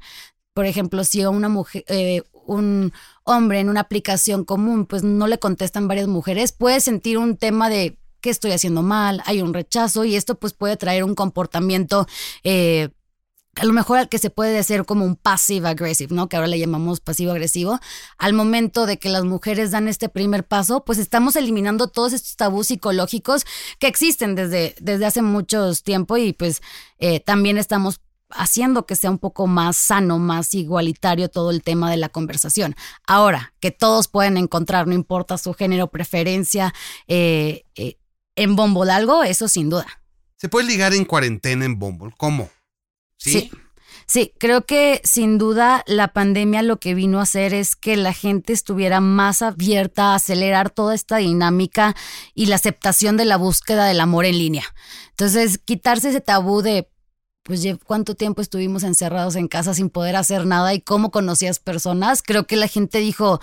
Por 0.54 0.66
ejemplo, 0.66 1.04
si 1.04 1.26
una 1.26 1.50
mujer, 1.50 1.84
eh, 1.88 2.24
un 2.46 2.94
hombre 3.24 3.60
en 3.60 3.70
una 3.70 3.82
aplicación 3.82 4.44
común, 4.46 4.86
pues 4.86 5.04
no 5.04 5.28
le 5.28 5.40
contestan 5.40 5.88
varias 5.88 6.08
mujeres, 6.08 6.52
puede 6.52 6.80
sentir 6.80 7.18
un 7.18 7.38
tema 7.38 7.70
de 7.70 7.98
qué 8.22 8.30
estoy 8.30 8.52
haciendo 8.52 8.82
mal, 8.84 9.22
hay 9.26 9.42
un 9.42 9.54
rechazo 9.54 10.06
y 10.06 10.16
esto 10.16 10.36
pues 10.36 10.54
puede 10.54 10.78
traer 10.78 11.04
un 11.04 11.16
comportamiento 11.16 12.08
eh, 12.44 12.90
a 13.56 13.66
lo 13.66 13.74
mejor 13.74 13.98
al 13.98 14.10
que 14.10 14.18
se 14.18 14.30
puede 14.30 14.58
hacer 14.58 14.86
como 14.86 15.06
un 15.06 15.16
passive 15.16 15.68
aggressive, 15.68 16.16
¿no? 16.16 16.30
Que 16.30 16.38
ahora 16.38 16.48
le 16.48 16.58
llamamos 16.58 17.02
pasivo 17.02 17.32
agresivo. 17.32 17.80
Al 18.18 18.34
momento 18.34 18.86
de 18.86 18.98
que 18.98 19.10
las 19.10 19.26
mujeres 19.26 19.72
dan 19.72 19.88
este 19.88 20.08
primer 20.08 20.46
paso, 20.46 20.86
pues 20.86 20.98
estamos 20.98 21.36
eliminando 21.36 21.88
todos 21.88 22.14
estos 22.14 22.38
tabús 22.38 22.68
psicológicos 22.68 23.46
que 23.78 23.88
existen 23.88 24.36
desde, 24.36 24.76
desde 24.80 25.06
hace 25.06 25.22
muchos 25.22 25.84
tiempo 25.84 26.16
y 26.16 26.32
pues 26.32 26.62
eh, 27.00 27.20
también 27.20 27.58
estamos 27.58 28.00
haciendo 28.34 28.86
que 28.86 28.96
sea 28.96 29.12
un 29.12 29.20
poco 29.20 29.48
más 29.48 29.78
sano, 29.78 30.20
más 30.20 30.54
igualitario 30.54 31.30
todo 31.30 31.52
el 31.52 31.64
tema 31.64 31.90
de 31.90 31.98
la 31.98 32.10
conversación. 32.10 32.76
Ahora, 33.06 33.54
que 33.60 33.72
todos 33.72 34.08
pueden 34.08 34.38
encontrar, 34.38 34.88
no 34.88 34.94
importa 34.94 35.38
su 35.38 35.54
género, 35.54 35.88
preferencia, 35.88 36.74
eh, 37.08 37.66
eh, 37.76 37.98
en 38.36 38.56
Bumble 38.56 38.92
algo, 38.92 39.24
eso 39.24 39.48
sin 39.48 39.70
duda. 39.70 39.88
¿Se 40.38 40.50
puede 40.50 40.68
ligar 40.68 40.94
en 40.94 41.06
cuarentena 41.06 41.66
en 41.66 41.78
Bumble? 41.78 42.14
¿Cómo? 42.18 42.50
¿Sí? 43.18 43.52
sí. 44.08 44.34
creo 44.40 44.66
que 44.66 45.00
sin 45.04 45.38
duda 45.38 45.84
la 45.86 46.14
pandemia 46.14 46.64
lo 46.64 46.80
que 46.80 46.96
vino 46.96 47.20
a 47.20 47.24
hacer 47.24 47.54
es 47.54 47.76
que 47.76 47.96
la 47.96 48.14
gente 48.14 48.52
estuviera 48.52 49.00
más 49.00 49.44
abierta 49.44 50.12
a 50.12 50.16
acelerar 50.16 50.72
toda 50.72 50.96
esta 50.96 51.18
dinámica 51.18 51.96
y 52.34 52.48
la 52.48 52.56
aceptación 52.56 53.18
de 53.18 53.26
la 53.26 53.38
búsqueda 53.38 53.86
del 53.86 54.00
amor 54.00 54.26
en 54.26 54.40
línea. 54.40 54.66
Entonces, 55.12 55.60
quitarse 55.60 56.10
ese 56.10 56.22
tabú 56.22 56.64
de 56.64 56.90
pues 57.44 57.66
cuánto 57.86 58.16
tiempo 58.16 58.42
estuvimos 58.42 58.84
encerrados 58.84 59.36
en 59.36 59.48
casa 59.48 59.74
sin 59.74 59.90
poder 59.90 60.16
hacer 60.16 60.46
nada 60.46 60.74
y 60.74 60.82
cómo 60.82 61.12
conocías 61.12 61.60
personas, 61.60 62.22
creo 62.22 62.46
que 62.46 62.56
la 62.56 62.68
gente 62.68 63.00
dijo, 63.00 63.40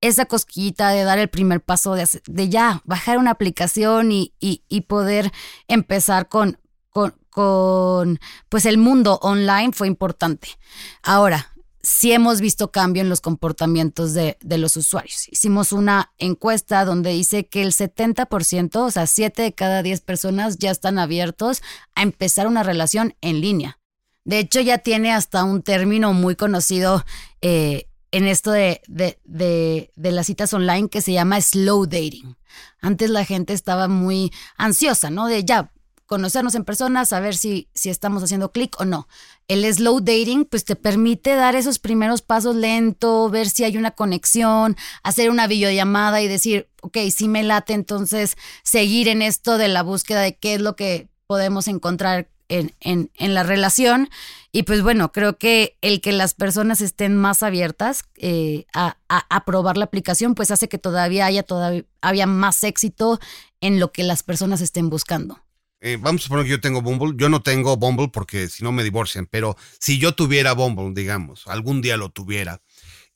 esa 0.00 0.26
cosquillita 0.26 0.90
de 0.90 1.04
dar 1.04 1.18
el 1.18 1.28
primer 1.28 1.62
paso 1.62 1.94
de, 1.94 2.48
ya, 2.48 2.82
bajar 2.84 3.18
una 3.18 3.30
aplicación 3.30 4.12
y, 4.12 4.34
y, 4.40 4.64
y 4.68 4.82
poder 4.82 5.32
empezar 5.68 6.28
con, 6.28 6.58
con, 6.90 7.14
con, 7.30 8.18
pues 8.48 8.66
el 8.66 8.78
mundo 8.78 9.18
online 9.22 9.72
fue 9.72 9.86
importante. 9.86 10.48
Ahora, 11.02 11.51
sí 11.82 12.12
hemos 12.12 12.40
visto 12.40 12.70
cambio 12.70 13.02
en 13.02 13.08
los 13.08 13.20
comportamientos 13.20 14.14
de, 14.14 14.38
de, 14.40 14.58
los 14.58 14.76
usuarios. 14.76 15.28
Hicimos 15.28 15.72
una 15.72 16.12
encuesta 16.18 16.84
donde 16.84 17.10
dice 17.10 17.46
que 17.46 17.62
el 17.62 17.72
70%, 17.72 18.76
o 18.76 18.90
sea, 18.90 19.06
7 19.06 19.42
de 19.42 19.52
cada 19.52 19.82
10 19.82 20.00
personas 20.02 20.58
ya 20.58 20.70
están 20.70 20.98
abiertos 20.98 21.62
a 21.94 22.02
empezar 22.02 22.46
una 22.46 22.62
relación 22.62 23.14
en 23.20 23.40
línea. 23.40 23.78
De 24.24 24.38
hecho, 24.38 24.60
ya 24.60 24.78
tiene 24.78 25.12
hasta 25.12 25.42
un 25.42 25.62
término 25.62 26.12
muy 26.12 26.36
conocido 26.36 27.04
eh, 27.40 27.88
en 28.12 28.26
esto 28.26 28.52
de, 28.52 28.80
de, 28.86 29.18
de, 29.24 29.90
de, 29.96 30.12
las 30.12 30.26
citas 30.26 30.54
online 30.54 30.88
que 30.88 31.00
se 31.00 31.12
llama 31.12 31.40
slow 31.40 31.86
dating. 31.86 32.36
Antes 32.80 33.10
la 33.10 33.24
gente 33.24 33.52
estaba 33.52 33.88
muy 33.88 34.32
ansiosa, 34.56 35.10
¿no? 35.10 35.26
De 35.26 35.44
ya, 35.44 35.72
conocernos 36.06 36.54
en 36.54 36.64
persona, 36.64 37.04
saber 37.04 37.36
si, 37.36 37.68
si 37.74 37.90
estamos 37.90 38.22
haciendo 38.22 38.52
clic 38.52 38.78
o 38.80 38.84
no. 38.84 39.08
El 39.48 39.64
slow 39.72 40.00
dating 40.00 40.44
pues 40.44 40.64
te 40.64 40.76
permite 40.76 41.34
dar 41.34 41.54
esos 41.54 41.78
primeros 41.78 42.22
pasos 42.22 42.54
lento, 42.54 43.30
ver 43.30 43.48
si 43.48 43.64
hay 43.64 43.76
una 43.76 43.92
conexión, 43.92 44.76
hacer 45.02 45.30
una 45.30 45.46
videollamada 45.46 46.20
y 46.22 46.28
decir, 46.28 46.68
ok, 46.82 46.98
si 47.14 47.28
me 47.28 47.42
late, 47.42 47.72
entonces 47.72 48.36
seguir 48.62 49.08
en 49.08 49.22
esto 49.22 49.58
de 49.58 49.68
la 49.68 49.82
búsqueda 49.82 50.20
de 50.20 50.36
qué 50.36 50.54
es 50.54 50.60
lo 50.60 50.76
que 50.76 51.08
podemos 51.26 51.68
encontrar 51.68 52.28
en, 52.48 52.74
en, 52.80 53.10
en 53.16 53.34
la 53.34 53.42
relación. 53.42 54.10
Y 54.52 54.64
pues 54.64 54.82
bueno, 54.82 55.12
creo 55.12 55.38
que 55.38 55.78
el 55.80 56.00
que 56.00 56.12
las 56.12 56.34
personas 56.34 56.80
estén 56.82 57.16
más 57.16 57.42
abiertas 57.42 58.04
eh, 58.16 58.66
a, 58.74 58.98
a, 59.08 59.44
probar 59.44 59.78
la 59.78 59.86
aplicación, 59.86 60.34
pues 60.34 60.50
hace 60.50 60.68
que 60.68 60.78
todavía 60.78 61.24
haya 61.24 61.42
todavía 61.42 62.26
más 62.26 62.62
éxito 62.64 63.18
en 63.62 63.80
lo 63.80 63.92
que 63.92 64.02
las 64.02 64.22
personas 64.22 64.60
estén 64.60 64.90
buscando. 64.90 65.41
Eh, 65.84 65.98
vamos 66.00 66.22
a 66.22 66.24
suponer 66.24 66.44
que 66.44 66.52
yo 66.52 66.60
tengo 66.60 66.80
Bumble. 66.80 67.14
Yo 67.16 67.28
no 67.28 67.42
tengo 67.42 67.76
Bumble 67.76 68.08
porque 68.08 68.48
si 68.48 68.62
no 68.62 68.70
me 68.70 68.84
divorcian, 68.84 69.26
pero 69.26 69.56
si 69.80 69.98
yo 69.98 70.14
tuviera 70.14 70.52
Bumble, 70.52 70.92
digamos, 70.94 71.48
algún 71.48 71.82
día 71.82 71.96
lo 71.96 72.08
tuviera, 72.10 72.62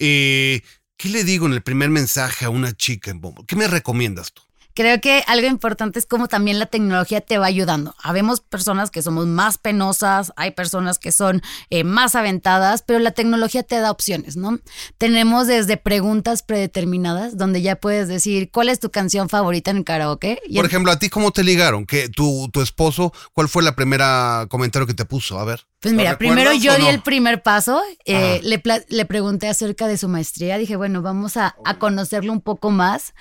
eh, 0.01 0.63
¿qué 0.97 1.09
le 1.09 1.23
digo 1.23 1.47
en 1.47 1.53
el 1.53 1.63
primer 1.63 1.91
mensaje 1.91 2.45
a 2.45 2.51
una 2.51 2.73
chica 2.77 3.13
en 3.13 3.21
Bumble? 3.21 3.45
¿Qué 3.47 3.55
me 3.55 3.69
recomiendas 3.69 4.33
tú? 4.33 4.43
Creo 4.77 5.01
que 5.01 5.25
algo 5.27 5.47
importante 5.47 5.99
es 5.99 6.05
cómo 6.05 6.29
también 6.29 6.59
la 6.59 6.67
tecnología 6.67 7.23
te 7.23 7.39
va 7.39 7.47
ayudando. 7.47 7.95
Habemos 8.03 8.41
personas 8.41 8.91
que 8.91 9.01
somos 9.01 9.27
más 9.27 9.57
penosas, 9.57 10.35
hay 10.37 10.51
personas 10.51 10.99
que 10.99 11.13
son 11.13 11.41
eh, 11.71 11.83
más 11.83 12.15
aventadas, 12.15 12.83
pero 12.83 12.99
la 12.99 13.13
tecnología 13.13 13.63
te 13.63 13.81
da 13.81 13.91
opciones, 13.91 14.37
¿no? 14.37 14.59
Tenemos 14.99 15.47
desde 15.47 15.79
preguntas 15.79 16.43
predeterminadas, 16.43 17.39
donde 17.39 17.63
ya 17.63 17.77
puedes 17.77 18.07
decir 18.07 18.51
cuál 18.51 18.69
es 18.69 18.79
tu 18.79 18.91
canción 18.91 19.31
favorita 19.31 19.71
en 19.71 19.79
el 19.79 19.85
karaoke. 19.85 20.43
Y 20.47 20.57
Por 20.57 20.67
ejemplo, 20.67 20.93
¿a 20.93 20.99
ti 20.99 21.09
cómo 21.09 21.31
te 21.31 21.43
ligaron? 21.43 21.87
¿Que 21.87 22.11
tu, 22.11 22.51
tu 22.53 22.61
esposo, 22.61 23.15
cuál 23.33 23.49
fue 23.49 23.63
la 23.63 23.75
primera 23.75 24.47
comentario 24.51 24.87
que 24.87 24.93
te 24.93 25.07
puso? 25.07 25.39
A 25.39 25.47
ver. 25.47 25.67
Pues 25.87 25.95
mira, 25.95 26.19
primero 26.19 26.53
yo 26.53 26.75
di 26.75 26.83
no? 26.83 26.89
el 26.91 27.01
primer 27.01 27.45
paso, 27.45 27.81
eh, 28.07 28.41
le, 28.43 28.61
le, 28.89 29.05
pregunté 29.05 29.47
acerca 29.47 29.87
de 29.87 29.97
su 29.97 30.09
maestría, 30.09 30.59
dije, 30.59 30.75
bueno, 30.75 31.01
vamos 31.01 31.37
a, 31.37 31.55
a, 31.65 31.79
conocerlo 31.79 32.33
un 32.33 32.41
poco 32.41 32.73
más. 32.73 33.15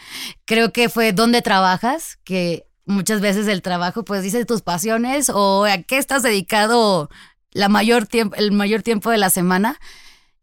Creo 0.46 0.74
que 0.74 0.90
fue 0.90 1.14
dónde 1.14 1.44
trabajas, 1.44 2.18
que 2.24 2.66
muchas 2.86 3.22
veces 3.22 3.48
el 3.48 3.62
trabajo 3.62 4.04
pues 4.04 4.24
dice 4.24 4.46
tus 4.46 4.64
pasiones 4.64 5.30
o 5.30 5.66
a 5.66 5.78
qué 5.84 6.00
estás 6.00 6.24
dedicado 6.24 7.12
la 7.52 7.70
mayor 7.70 8.08
tiempo, 8.08 8.36
el 8.36 8.52
mayor 8.52 8.82
tiempo 8.82 9.12
de 9.12 9.20
la 9.20 9.30
semana. 9.30 9.80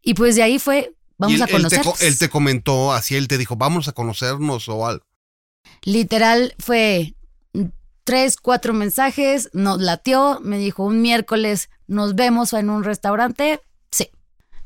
Y 0.01 0.13
pues 0.13 0.37
de 0.37 0.43
ahí 0.43 0.59
fue, 0.59 0.95
vamos 1.17 1.35
él, 1.35 1.41
a 1.41 1.47
conocernos. 1.47 1.93
Él 1.95 1.99
te, 1.99 2.07
él 2.07 2.17
te 2.19 2.29
comentó, 2.29 2.93
así 2.93 3.17
él 3.17 3.27
te 3.27 3.37
dijo, 3.37 3.57
vamos 3.57 3.89
a 3.89 3.91
conocernos 3.91 4.69
o 4.69 4.87
algo. 4.87 5.05
Literal 5.81 6.55
fue 6.57 7.15
tres, 8.03 8.37
cuatro 8.37 8.73
mensajes, 8.73 9.49
nos 9.53 9.81
latió, 9.81 10.39
me 10.41 10.57
dijo 10.57 10.83
un 10.83 11.01
miércoles 11.01 11.69
nos 11.93 12.15
vemos 12.15 12.53
en 12.53 12.69
un 12.69 12.83
restaurante, 12.83 13.61
sí. 13.91 14.09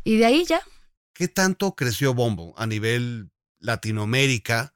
Y 0.04 0.18
de 0.18 0.26
ahí 0.26 0.46
ya. 0.46 0.62
¿Qué 1.14 1.28
tanto 1.28 1.76
creció 1.76 2.14
Bombo 2.14 2.54
a 2.58 2.66
nivel 2.66 3.30
Latinoamérica 3.60 4.74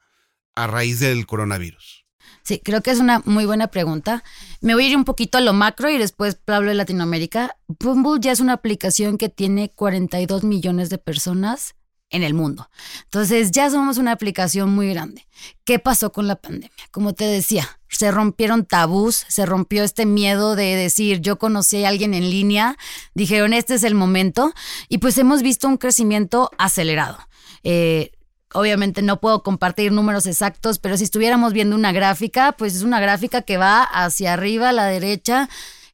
a 0.55 0.67
raíz 0.67 0.99
del 0.99 1.25
coronavirus? 1.25 2.05
Sí, 2.43 2.59
creo 2.63 2.81
que 2.81 2.91
es 2.91 2.99
una 2.99 3.21
muy 3.25 3.45
buena 3.45 3.67
pregunta. 3.67 4.23
Me 4.61 4.73
voy 4.73 4.85
a 4.85 4.89
ir 4.89 4.97
un 4.97 5.05
poquito 5.05 5.37
a 5.37 5.41
lo 5.41 5.53
macro 5.53 5.89
y 5.89 5.97
después 5.97 6.39
hablo 6.47 6.69
de 6.69 6.75
Latinoamérica. 6.75 7.57
Bumble 7.67 8.19
ya 8.19 8.31
es 8.31 8.39
una 8.39 8.53
aplicación 8.53 9.17
que 9.17 9.29
tiene 9.29 9.71
42 9.71 10.43
millones 10.43 10.89
de 10.89 10.97
personas 10.97 11.75
en 12.09 12.23
el 12.23 12.33
mundo. 12.33 12.69
Entonces 13.03 13.51
ya 13.51 13.69
somos 13.69 13.97
una 13.97 14.11
aplicación 14.11 14.69
muy 14.71 14.89
grande. 14.89 15.27
¿Qué 15.63 15.79
pasó 15.79 16.11
con 16.11 16.27
la 16.27 16.35
pandemia? 16.35 16.71
Como 16.91 17.13
te 17.13 17.25
decía, 17.25 17.79
se 17.91 18.09
rompieron 18.11 18.65
tabús, 18.65 19.25
se 19.27 19.45
rompió 19.45 19.83
este 19.83 20.05
miedo 20.05 20.55
de 20.55 20.75
decir 20.75 21.19
yo 21.21 21.37
conocí 21.37 21.83
a 21.83 21.89
alguien 21.89 22.13
en 22.13 22.29
línea, 22.29 22.77
dijeron 23.13 23.53
este 23.53 23.75
es 23.75 23.83
el 23.83 23.95
momento 23.95 24.53
y 24.89 24.97
pues 24.99 25.17
hemos 25.17 25.41
visto 25.41 25.67
un 25.67 25.77
crecimiento 25.77 26.49
acelerado. 26.57 27.19
Eh, 27.63 28.11
obviamente 28.53 29.01
no 29.01 29.19
puedo 29.19 29.43
compartir 29.43 29.91
números 29.91 30.25
exactos, 30.25 30.79
pero 30.79 30.97
si 30.97 31.03
estuviéramos 31.03 31.53
viendo 31.53 31.75
una 31.75 31.91
gráfica, 31.91 32.53
pues 32.53 32.75
es 32.75 32.81
una 32.81 32.99
gráfica 32.99 33.41
que 33.41 33.57
va 33.57 33.83
hacia 33.83 34.33
arriba 34.33 34.69
a 34.69 34.73
la 34.73 34.85
derecha 34.85 35.49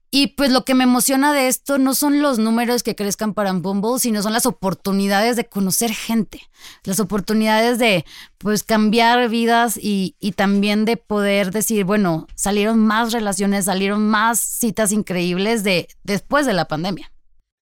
y 0.09 0.27
pues 0.27 0.51
lo 0.51 0.63
que 0.63 0.73
me 0.73 0.85
emociona 0.85 1.33
de 1.33 1.47
esto 1.47 1.77
no 1.77 1.93
son 1.93 2.21
los 2.21 2.39
números 2.39 2.81
que 2.81 2.95
crezcan 2.95 3.33
para 3.33 3.51
Bumble, 3.51 3.99
sino 3.99 4.21
son 4.21 4.33
las 4.33 4.45
oportunidades 4.45 5.35
de 5.35 5.45
conocer 5.45 5.93
gente, 5.93 6.41
las 6.83 6.99
oportunidades 6.99 7.77
de 7.77 8.05
pues 8.37 8.63
cambiar 8.63 9.27
vidas 9.29 9.77
y, 9.81 10.15
y, 10.19 10.31
también 10.31 10.85
de 10.85 10.95
poder 10.95 11.51
decir, 11.51 11.83
bueno, 11.83 12.27
salieron 12.35 12.79
más 12.79 13.11
relaciones, 13.11 13.65
salieron 13.65 14.07
más 14.07 14.39
citas 14.39 14.91
increíbles 14.91 15.63
de 15.63 15.89
después 16.03 16.45
de 16.45 16.53
la 16.53 16.65
pandemia. 16.65 17.11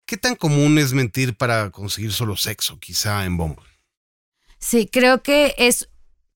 ¿Qué 0.06 0.18
tan 0.18 0.36
común 0.36 0.78
es 0.78 0.92
mentir 0.92 1.36
para 1.38 1.72
conseguir 1.72 2.12
solo 2.12 2.36
sexo, 2.36 2.78
quizá 2.78 3.26
en 3.26 3.38
Bumble? 3.38 3.64
Sí, 4.60 4.88
creo 4.92 5.24
que 5.24 5.56
es 5.58 5.90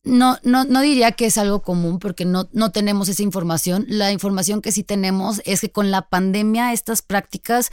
no, 0.07 0.37
no, 0.43 0.65
no 0.65 0.81
diría 0.81 1.11
que 1.11 1.25
es 1.25 1.37
algo 1.37 1.61
común 1.61 1.99
porque 1.99 2.25
no, 2.25 2.49
no 2.51 2.71
tenemos 2.71 3.09
esa 3.09 3.23
información. 3.23 3.85
La 3.87 4.11
información 4.11 4.61
que 4.61 4.71
sí 4.71 4.83
tenemos 4.83 5.41
es 5.45 5.61
que 5.61 5.71
con 5.71 5.91
la 5.91 6.03
pandemia 6.09 6.73
estas 6.73 7.01
prácticas 7.01 7.69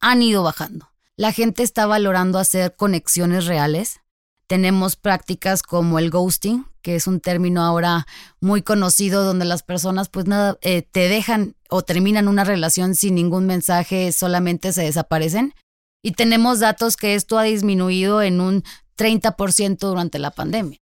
han 0.00 0.22
ido 0.22 0.42
bajando. 0.42 0.90
La 1.16 1.32
gente 1.32 1.62
está 1.62 1.86
valorando 1.86 2.38
hacer 2.38 2.74
conexiones 2.76 3.46
reales. 3.46 4.00
Tenemos 4.46 4.96
prácticas 4.96 5.62
como 5.62 5.98
el 5.98 6.10
ghosting, 6.10 6.66
que 6.82 6.96
es 6.96 7.06
un 7.06 7.20
término 7.20 7.62
ahora 7.62 8.06
muy 8.40 8.62
conocido 8.62 9.24
donde 9.24 9.44
las 9.44 9.62
personas 9.62 10.08
pues 10.08 10.26
nada, 10.26 10.58
eh, 10.62 10.82
te 10.82 11.08
dejan 11.08 11.54
o 11.70 11.82
terminan 11.82 12.28
una 12.28 12.44
relación 12.44 12.94
sin 12.94 13.14
ningún 13.14 13.46
mensaje, 13.46 14.12
solamente 14.12 14.72
se 14.72 14.82
desaparecen. 14.82 15.54
Y 16.02 16.12
tenemos 16.12 16.58
datos 16.58 16.96
que 16.96 17.14
esto 17.14 17.38
ha 17.38 17.44
disminuido 17.44 18.22
en 18.22 18.40
un 18.40 18.64
30% 18.96 19.78
durante 19.78 20.18
la 20.18 20.32
pandemia. 20.32 20.81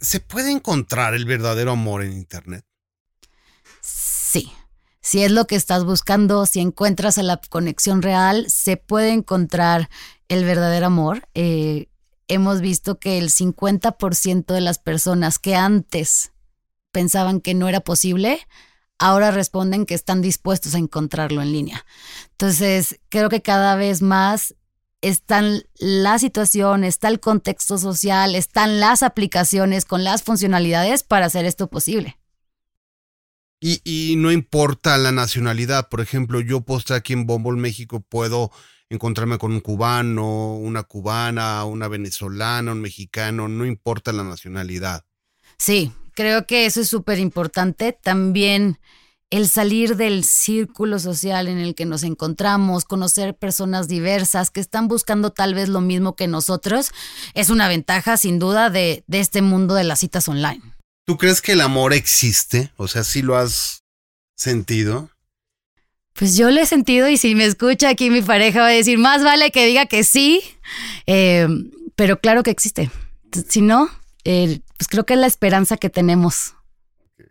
¿Se 0.00 0.20
puede 0.20 0.50
encontrar 0.50 1.14
el 1.14 1.24
verdadero 1.24 1.72
amor 1.72 2.02
en 2.02 2.12
Internet? 2.12 2.64
Sí. 3.82 4.50
Si 5.02 5.22
es 5.22 5.30
lo 5.30 5.46
que 5.46 5.56
estás 5.56 5.84
buscando, 5.84 6.46
si 6.46 6.60
encuentras 6.60 7.18
a 7.18 7.22
la 7.22 7.40
conexión 7.48 8.02
real, 8.02 8.46
se 8.48 8.76
puede 8.76 9.10
encontrar 9.10 9.88
el 10.28 10.44
verdadero 10.44 10.86
amor. 10.86 11.28
Eh, 11.34 11.88
hemos 12.28 12.60
visto 12.60 12.98
que 12.98 13.18
el 13.18 13.30
50% 13.30 14.54
de 14.54 14.60
las 14.60 14.78
personas 14.78 15.38
que 15.38 15.56
antes 15.56 16.32
pensaban 16.92 17.40
que 17.40 17.54
no 17.54 17.68
era 17.68 17.80
posible, 17.80 18.46
ahora 18.98 19.30
responden 19.30 19.86
que 19.86 19.94
están 19.94 20.22
dispuestos 20.22 20.74
a 20.74 20.78
encontrarlo 20.78 21.42
en 21.42 21.52
línea. 21.52 21.84
Entonces, 22.32 23.00
creo 23.08 23.28
que 23.30 23.42
cada 23.42 23.74
vez 23.74 24.02
más 24.02 24.54
están 25.02 25.62
la 25.78 26.18
situación, 26.18 26.84
está 26.84 27.08
el 27.08 27.20
contexto 27.20 27.78
social, 27.78 28.34
están 28.34 28.80
las 28.80 29.02
aplicaciones 29.02 29.84
con 29.84 30.04
las 30.04 30.22
funcionalidades 30.22 31.02
para 31.02 31.26
hacer 31.26 31.44
esto 31.44 31.68
posible. 31.68 32.16
Y, 33.60 33.80
y 33.84 34.16
no 34.16 34.32
importa 34.32 34.96
la 34.96 35.12
nacionalidad, 35.12 35.88
por 35.88 36.00
ejemplo, 36.00 36.40
yo 36.40 36.64
estar 36.78 36.96
aquí 36.96 37.12
en 37.12 37.26
Bombol, 37.26 37.58
México, 37.58 38.00
puedo 38.00 38.50
encontrarme 38.88 39.38
con 39.38 39.52
un 39.52 39.60
cubano, 39.60 40.56
una 40.56 40.82
cubana, 40.82 41.64
una 41.64 41.86
venezolana, 41.88 42.72
un 42.72 42.80
mexicano, 42.80 43.48
no 43.48 43.64
importa 43.64 44.12
la 44.12 44.24
nacionalidad. 44.24 45.04
Sí, 45.58 45.92
creo 46.14 46.46
que 46.46 46.66
eso 46.66 46.80
es 46.80 46.88
súper 46.88 47.18
importante. 47.18 47.92
También 47.92 48.78
el 49.30 49.48
salir 49.48 49.96
del 49.96 50.24
círculo 50.24 50.98
social 50.98 51.48
en 51.48 51.58
el 51.58 51.74
que 51.74 51.86
nos 51.86 52.02
encontramos, 52.02 52.84
conocer 52.84 53.34
personas 53.34 53.86
diversas 53.86 54.50
que 54.50 54.60
están 54.60 54.88
buscando 54.88 55.30
tal 55.30 55.54
vez 55.54 55.68
lo 55.68 55.80
mismo 55.80 56.16
que 56.16 56.26
nosotros, 56.26 56.90
es 57.34 57.48
una 57.48 57.68
ventaja 57.68 58.16
sin 58.16 58.38
duda 58.38 58.70
de, 58.70 59.04
de 59.06 59.20
este 59.20 59.40
mundo 59.40 59.74
de 59.74 59.84
las 59.84 60.00
citas 60.00 60.28
online. 60.28 60.60
¿Tú 61.06 61.16
crees 61.16 61.40
que 61.40 61.52
el 61.52 61.60
amor 61.60 61.92
existe? 61.92 62.72
O 62.76 62.88
sea, 62.88 63.04
¿sí 63.04 63.22
lo 63.22 63.36
has 63.36 63.84
sentido? 64.36 65.10
Pues 66.14 66.36
yo 66.36 66.50
lo 66.50 66.60
he 66.60 66.66
sentido 66.66 67.08
y 67.08 67.16
si 67.16 67.34
me 67.34 67.44
escucha 67.44 67.88
aquí 67.88 68.10
mi 68.10 68.22
pareja 68.22 68.60
va 68.60 68.66
a 68.66 68.70
decir, 68.70 68.98
más 68.98 69.22
vale 69.22 69.52
que 69.52 69.66
diga 69.66 69.86
que 69.86 70.04
sí, 70.04 70.42
eh, 71.06 71.48
pero 71.94 72.20
claro 72.20 72.42
que 72.42 72.50
existe. 72.50 72.90
Si 73.48 73.62
no, 73.62 73.88
eh, 74.24 74.60
pues 74.76 74.88
creo 74.88 75.06
que 75.06 75.14
es 75.14 75.20
la 75.20 75.26
esperanza 75.26 75.76
que 75.76 75.88
tenemos. 75.88 76.54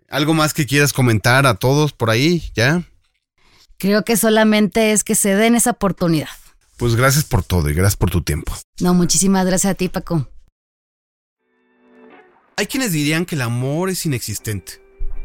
¿Algo 0.09 0.33
más 0.33 0.53
que 0.53 0.65
quieras 0.65 0.93
comentar 0.93 1.45
a 1.45 1.55
todos 1.55 1.93
por 1.93 2.09
ahí? 2.09 2.51
¿Ya? 2.55 2.83
Creo 3.77 4.03
que 4.03 4.17
solamente 4.17 4.91
es 4.91 5.03
que 5.03 5.15
se 5.15 5.35
den 5.35 5.55
esa 5.55 5.71
oportunidad. 5.71 6.29
Pues 6.77 6.95
gracias 6.95 7.25
por 7.25 7.43
todo 7.43 7.69
y 7.69 7.73
gracias 7.73 7.97
por 7.97 8.09
tu 8.09 8.21
tiempo. 8.23 8.53
No, 8.79 8.93
muchísimas 8.93 9.45
gracias 9.45 9.71
a 9.71 9.75
ti, 9.75 9.89
Paco. 9.89 10.27
Hay 12.57 12.65
quienes 12.67 12.91
dirían 12.91 13.25
que 13.25 13.35
el 13.35 13.41
amor 13.41 13.89
es 13.89 14.05
inexistente, 14.05 14.81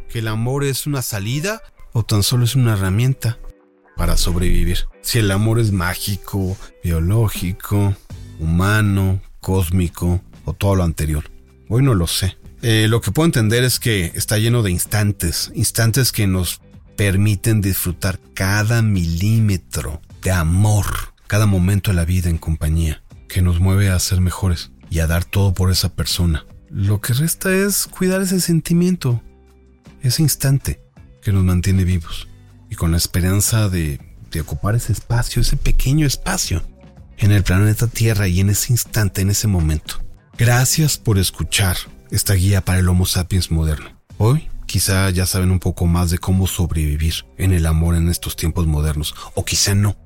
que 0.08 0.20
el 0.20 0.28
amor 0.28 0.64
es 0.64 0.86
una 0.86 1.02
salida 1.02 1.62
o 1.92 2.04
tan 2.04 2.22
solo 2.22 2.44
es 2.44 2.54
una 2.54 2.74
herramienta. 2.74 3.38
para 3.96 4.16
sobrevivir. 4.16 4.88
Si 5.02 5.20
el 5.20 5.30
amor 5.30 5.60
es 5.60 5.70
mágico, 5.70 6.56
biológico, 6.82 7.94
humano, 8.40 9.20
cósmico 9.40 10.20
o 10.44 10.52
todo 10.52 10.74
lo 10.74 10.82
anterior. 10.82 11.30
Hoy 11.68 11.82
no 11.84 11.94
lo 11.94 12.08
sé. 12.08 12.36
Eh, 12.66 12.88
lo 12.88 13.02
que 13.02 13.12
puedo 13.12 13.26
entender 13.26 13.62
es 13.62 13.78
que 13.78 14.10
está 14.14 14.38
lleno 14.38 14.62
de 14.62 14.70
instantes, 14.70 15.52
instantes 15.54 16.12
que 16.12 16.26
nos 16.26 16.62
permiten 16.96 17.60
disfrutar 17.60 18.18
cada 18.32 18.80
milímetro 18.80 20.00
de 20.22 20.30
amor, 20.30 20.86
cada 21.26 21.44
momento 21.44 21.90
de 21.90 21.96
la 21.96 22.06
vida 22.06 22.30
en 22.30 22.38
compañía, 22.38 23.02
que 23.28 23.42
nos 23.42 23.60
mueve 23.60 23.90
a 23.90 23.98
ser 23.98 24.22
mejores 24.22 24.70
y 24.88 25.00
a 25.00 25.06
dar 25.06 25.26
todo 25.26 25.52
por 25.52 25.70
esa 25.70 25.94
persona. 25.94 26.46
Lo 26.70 27.02
que 27.02 27.12
resta 27.12 27.54
es 27.54 27.86
cuidar 27.86 28.22
ese 28.22 28.40
sentimiento, 28.40 29.22
ese 30.00 30.22
instante 30.22 30.80
que 31.20 31.34
nos 31.34 31.44
mantiene 31.44 31.84
vivos 31.84 32.28
y 32.70 32.76
con 32.76 32.92
la 32.92 32.96
esperanza 32.96 33.68
de, 33.68 34.00
de 34.30 34.40
ocupar 34.40 34.74
ese 34.74 34.94
espacio, 34.94 35.42
ese 35.42 35.58
pequeño 35.58 36.06
espacio 36.06 36.62
en 37.18 37.30
el 37.30 37.42
planeta 37.42 37.88
Tierra 37.88 38.26
y 38.26 38.40
en 38.40 38.48
ese 38.48 38.72
instante, 38.72 39.20
en 39.20 39.28
ese 39.28 39.48
momento. 39.48 40.02
Gracias 40.38 40.96
por 40.96 41.18
escuchar 41.18 41.76
esta 42.14 42.34
guía 42.34 42.60
para 42.60 42.78
el 42.78 42.88
Homo 42.88 43.06
sapiens 43.06 43.50
moderno. 43.50 43.90
Hoy 44.18 44.48
quizá 44.66 45.10
ya 45.10 45.26
saben 45.26 45.50
un 45.50 45.58
poco 45.58 45.86
más 45.86 46.10
de 46.10 46.18
cómo 46.18 46.46
sobrevivir 46.46 47.26
en 47.38 47.52
el 47.52 47.66
amor 47.66 47.96
en 47.96 48.08
estos 48.08 48.36
tiempos 48.36 48.66
modernos, 48.66 49.14
o 49.34 49.44
quizá 49.44 49.74
no. 49.74 49.96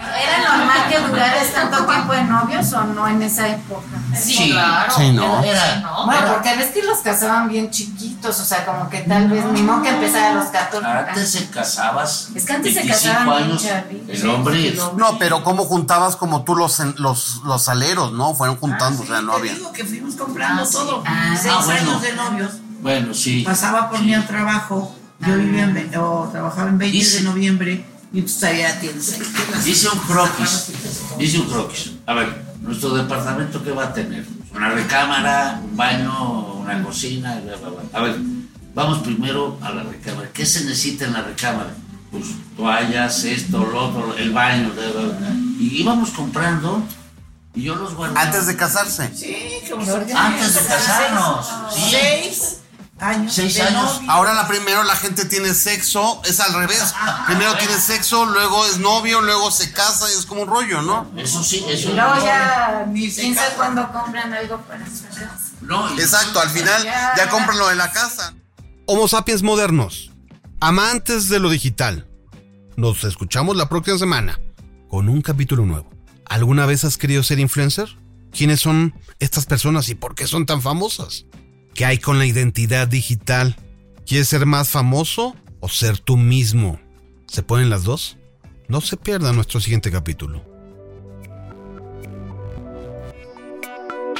¿Era 0.00 0.56
normal 0.56 0.88
que 0.88 0.98
duraras 1.00 1.52
tanto 1.52 1.84
tiempo 1.84 2.12
de 2.12 2.22
novios 2.24 2.72
o 2.72 2.84
no 2.84 3.08
en 3.08 3.20
esa 3.22 3.48
época? 3.48 3.82
Sí, 4.16 4.50
claro. 4.52 4.92
Sí, 4.96 5.10
¿no? 5.12 5.42
Era- 5.42 5.82
Bueno, 6.06 6.34
porque 6.34 6.54
ves 6.56 6.70
que 6.70 6.82
los 6.84 6.98
casaban 6.98 7.48
bien 7.48 7.68
chiquitos, 7.70 8.38
o 8.38 8.44
sea, 8.44 8.64
como 8.64 8.88
que 8.88 9.00
tal 9.00 9.28
vez 9.28 9.44
ni 9.46 9.62
modo 9.62 9.82
que 9.82 9.88
empezara 9.88 10.30
a 10.30 10.34
los 10.34 10.46
14. 10.46 10.86
Antes 10.86 11.30
se 11.30 11.50
casabas. 11.50 12.28
Es 12.34 12.44
que 12.44 12.52
antes 12.52 12.74
se 12.74 12.80
25 12.80 13.10
casaban 13.12 13.42
años. 13.42 13.64
El 14.08 14.28
hombre. 14.30 14.76
No, 14.96 15.18
pero 15.18 15.42
¿cómo 15.42 15.64
juntabas 15.64 16.14
como 16.16 16.44
tú 16.44 16.54
los, 16.54 16.78
los, 16.98 17.42
los 17.44 17.68
aleros, 17.68 18.12
no? 18.12 18.34
Fueron 18.34 18.56
juntando, 18.56 19.02
o 19.02 19.06
sea, 19.06 19.20
no 19.20 19.32
había. 19.32 19.54
Digo 19.54 19.72
que 19.72 19.84
fuimos 19.84 20.14
comprando 20.14 20.62
Ah, 20.62 20.66
sí. 20.66 20.72
todo. 20.74 21.02
Ah, 21.04 21.36
Seis 21.40 21.54
ah, 21.58 21.62
bueno. 21.64 21.80
años 21.90 22.02
de 22.02 22.12
novios. 22.14 22.50
Bueno, 22.80 23.14
sí. 23.14 23.42
Pasaba 23.42 23.90
por 23.90 24.00
mí 24.00 24.14
al 24.14 24.26
trabajo. 24.26 24.94
Yo 25.20 25.36
vivía 25.36 25.64
en, 25.64 25.92
o 25.98 26.28
trabajaba 26.30 26.68
en 26.68 26.78
20 26.78 26.96
Dice- 26.96 27.18
de 27.18 27.22
noviembre 27.24 27.84
y 28.12 28.22
tú 28.22 28.32
todavía 28.32 28.80
tienes 28.80 29.12
ahí. 29.12 29.20
Dice 29.64 29.88
un 29.88 29.98
croquis. 30.00 30.72
Dice 31.18 31.38
un 31.38 31.48
croquis. 31.48 31.92
A 32.06 32.14
ver, 32.14 32.44
nuestro 32.60 32.90
departamento, 32.90 33.62
¿qué 33.62 33.70
va 33.70 33.84
a 33.84 33.92
tener? 33.92 34.26
Una 34.54 34.70
recámara, 34.70 35.60
un 35.62 35.76
baño, 35.76 36.54
una 36.54 36.82
cocina, 36.82 37.40
bla, 37.44 37.56
bla, 37.56 37.68
bla. 37.68 37.82
A 37.92 38.02
ver, 38.02 38.16
vamos 38.74 38.98
primero 38.98 39.58
a 39.60 39.70
la 39.70 39.82
recámara. 39.82 40.30
¿Qué 40.32 40.46
se 40.46 40.64
necesita 40.64 41.04
en 41.04 41.12
la 41.12 41.22
recámara? 41.22 41.74
Pues 42.10 42.24
toallas, 42.56 43.24
esto, 43.24 43.58
lo 43.58 43.88
otro, 43.88 44.16
el 44.16 44.32
baño, 44.32 44.72
bla, 44.72 44.88
bla, 44.88 45.18
bla. 45.18 45.28
Y 45.60 45.80
íbamos 45.80 46.10
comprando 46.10 46.82
y 47.54 47.62
yo 47.62 47.74
los 47.74 47.94
guardaba. 47.94 48.22
Antes 48.22 48.46
de 48.46 48.56
casarse. 48.56 49.10
Sí, 49.14 49.36
como 49.70 49.82
Antes 49.82 50.54
de 50.54 50.66
casarnos. 50.66 51.46
Sí. 51.74 51.90
Seis 51.90 52.58
años. 53.00 53.34
Seis 53.34 53.54
de 53.54 53.62
años. 53.62 53.96
novio. 53.96 54.10
Ahora 54.10 54.34
la 54.34 54.46
primero 54.48 54.82
la 54.84 54.96
gente 54.96 55.24
tiene 55.24 55.54
sexo, 55.54 56.20
es 56.24 56.40
al 56.40 56.54
revés. 56.54 56.94
Primero 57.26 57.56
tiene 57.56 57.74
sexo, 57.74 58.26
luego 58.26 58.66
es 58.66 58.78
novio, 58.78 59.20
luego 59.20 59.50
se 59.50 59.72
casa 59.72 60.06
y 60.10 60.18
es 60.18 60.26
como 60.26 60.42
un 60.42 60.48
rollo, 60.48 60.82
¿no? 60.82 61.10
Eso 61.16 61.42
sí, 61.42 61.64
eso 61.68 61.90
Y 61.90 61.94
luego 61.94 62.14
ya, 62.24 62.86
Ni 62.88 63.10
se 63.10 63.34
cuándo 63.56 63.90
compran 63.92 64.32
algo 64.32 64.58
para 64.62 64.86
su 64.86 65.04
casa. 65.08 65.38
No, 65.60 65.88
Exacto, 65.98 66.40
al 66.40 66.50
final 66.50 66.84
ya 66.84 67.28
compran 67.28 67.58
lo 67.58 67.68
de 67.68 67.76
la 67.76 67.90
casa. 67.90 68.34
Homo 68.86 69.08
sapiens 69.08 69.42
modernos, 69.42 70.12
amantes 70.60 71.28
de 71.28 71.38
lo 71.38 71.50
digital. 71.50 72.06
Nos 72.76 73.04
escuchamos 73.04 73.56
la 73.56 73.68
próxima 73.68 73.98
semana 73.98 74.38
con 74.88 75.08
un 75.08 75.20
capítulo 75.20 75.66
nuevo. 75.66 75.90
¿Alguna 76.26 76.66
vez 76.66 76.84
has 76.84 76.96
querido 76.96 77.22
ser 77.22 77.38
influencer? 77.38 77.88
¿Quiénes 78.32 78.60
son 78.60 78.94
estas 79.18 79.46
personas 79.46 79.88
y 79.88 79.94
por 79.94 80.14
qué 80.14 80.26
son 80.26 80.46
tan 80.46 80.62
famosas? 80.62 81.24
¿Qué 81.78 81.84
hay 81.84 81.98
con 81.98 82.18
la 82.18 82.26
identidad 82.26 82.88
digital? 82.88 83.54
¿Quieres 84.04 84.26
ser 84.26 84.46
más 84.46 84.68
famoso 84.68 85.36
o 85.60 85.68
ser 85.68 85.96
tú 85.96 86.16
mismo? 86.16 86.80
¿Se 87.28 87.44
ponen 87.44 87.70
las 87.70 87.84
dos? 87.84 88.18
No 88.66 88.80
se 88.80 88.96
pierda 88.96 89.32
nuestro 89.32 89.60
siguiente 89.60 89.92
capítulo. 89.92 90.42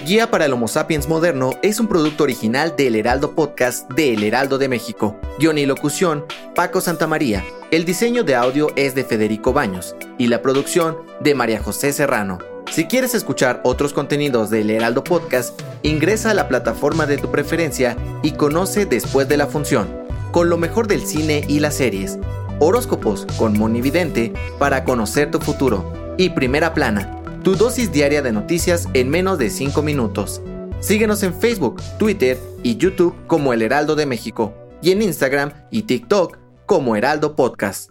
Guía 0.06 0.30
para 0.30 0.44
el 0.44 0.52
Homo 0.52 0.68
Sapiens 0.68 1.08
Moderno 1.08 1.50
es 1.64 1.80
un 1.80 1.88
producto 1.88 2.22
original 2.22 2.76
del 2.76 2.94
Heraldo 2.94 3.34
Podcast 3.34 3.90
de 3.90 4.14
El 4.14 4.22
Heraldo 4.22 4.58
de 4.58 4.68
México. 4.68 5.20
Guión 5.40 5.58
y 5.58 5.66
locución, 5.66 6.26
Paco 6.54 6.80
Santamaría. 6.80 7.44
El 7.72 7.84
diseño 7.84 8.22
de 8.22 8.36
audio 8.36 8.68
es 8.76 8.94
de 8.94 9.02
Federico 9.02 9.52
Baños 9.52 9.96
y 10.16 10.28
la 10.28 10.42
producción 10.42 10.96
de 11.18 11.34
María 11.34 11.60
José 11.60 11.92
Serrano. 11.92 12.38
Si 12.78 12.86
quieres 12.86 13.12
escuchar 13.16 13.60
otros 13.64 13.92
contenidos 13.92 14.50
del 14.50 14.70
Heraldo 14.70 15.02
Podcast, 15.02 15.60
ingresa 15.82 16.30
a 16.30 16.34
la 16.34 16.46
plataforma 16.46 17.06
de 17.06 17.18
tu 17.18 17.28
preferencia 17.28 17.96
y 18.22 18.34
conoce 18.34 18.86
después 18.86 19.28
de 19.28 19.36
la 19.36 19.48
función, 19.48 19.88
con 20.30 20.48
lo 20.48 20.58
mejor 20.58 20.86
del 20.86 21.04
cine 21.04 21.44
y 21.48 21.58
las 21.58 21.74
series, 21.74 22.20
horóscopos 22.60 23.26
con 23.36 23.58
Moni 23.58 23.80
Vidente 23.80 24.32
para 24.60 24.84
conocer 24.84 25.28
tu 25.32 25.40
futuro 25.40 25.92
y 26.18 26.30
Primera 26.30 26.72
Plana, 26.72 27.20
tu 27.42 27.56
dosis 27.56 27.90
diaria 27.90 28.22
de 28.22 28.30
noticias 28.30 28.86
en 28.94 29.08
menos 29.08 29.38
de 29.38 29.50
5 29.50 29.82
minutos. 29.82 30.40
Síguenos 30.78 31.24
en 31.24 31.34
Facebook, 31.34 31.82
Twitter 31.98 32.38
y 32.62 32.76
YouTube 32.76 33.16
como 33.26 33.52
El 33.52 33.62
Heraldo 33.62 33.96
de 33.96 34.06
México 34.06 34.54
y 34.82 34.92
en 34.92 35.02
Instagram 35.02 35.52
y 35.72 35.82
TikTok 35.82 36.38
como 36.64 36.94
Heraldo 36.94 37.34
Podcast. 37.34 37.90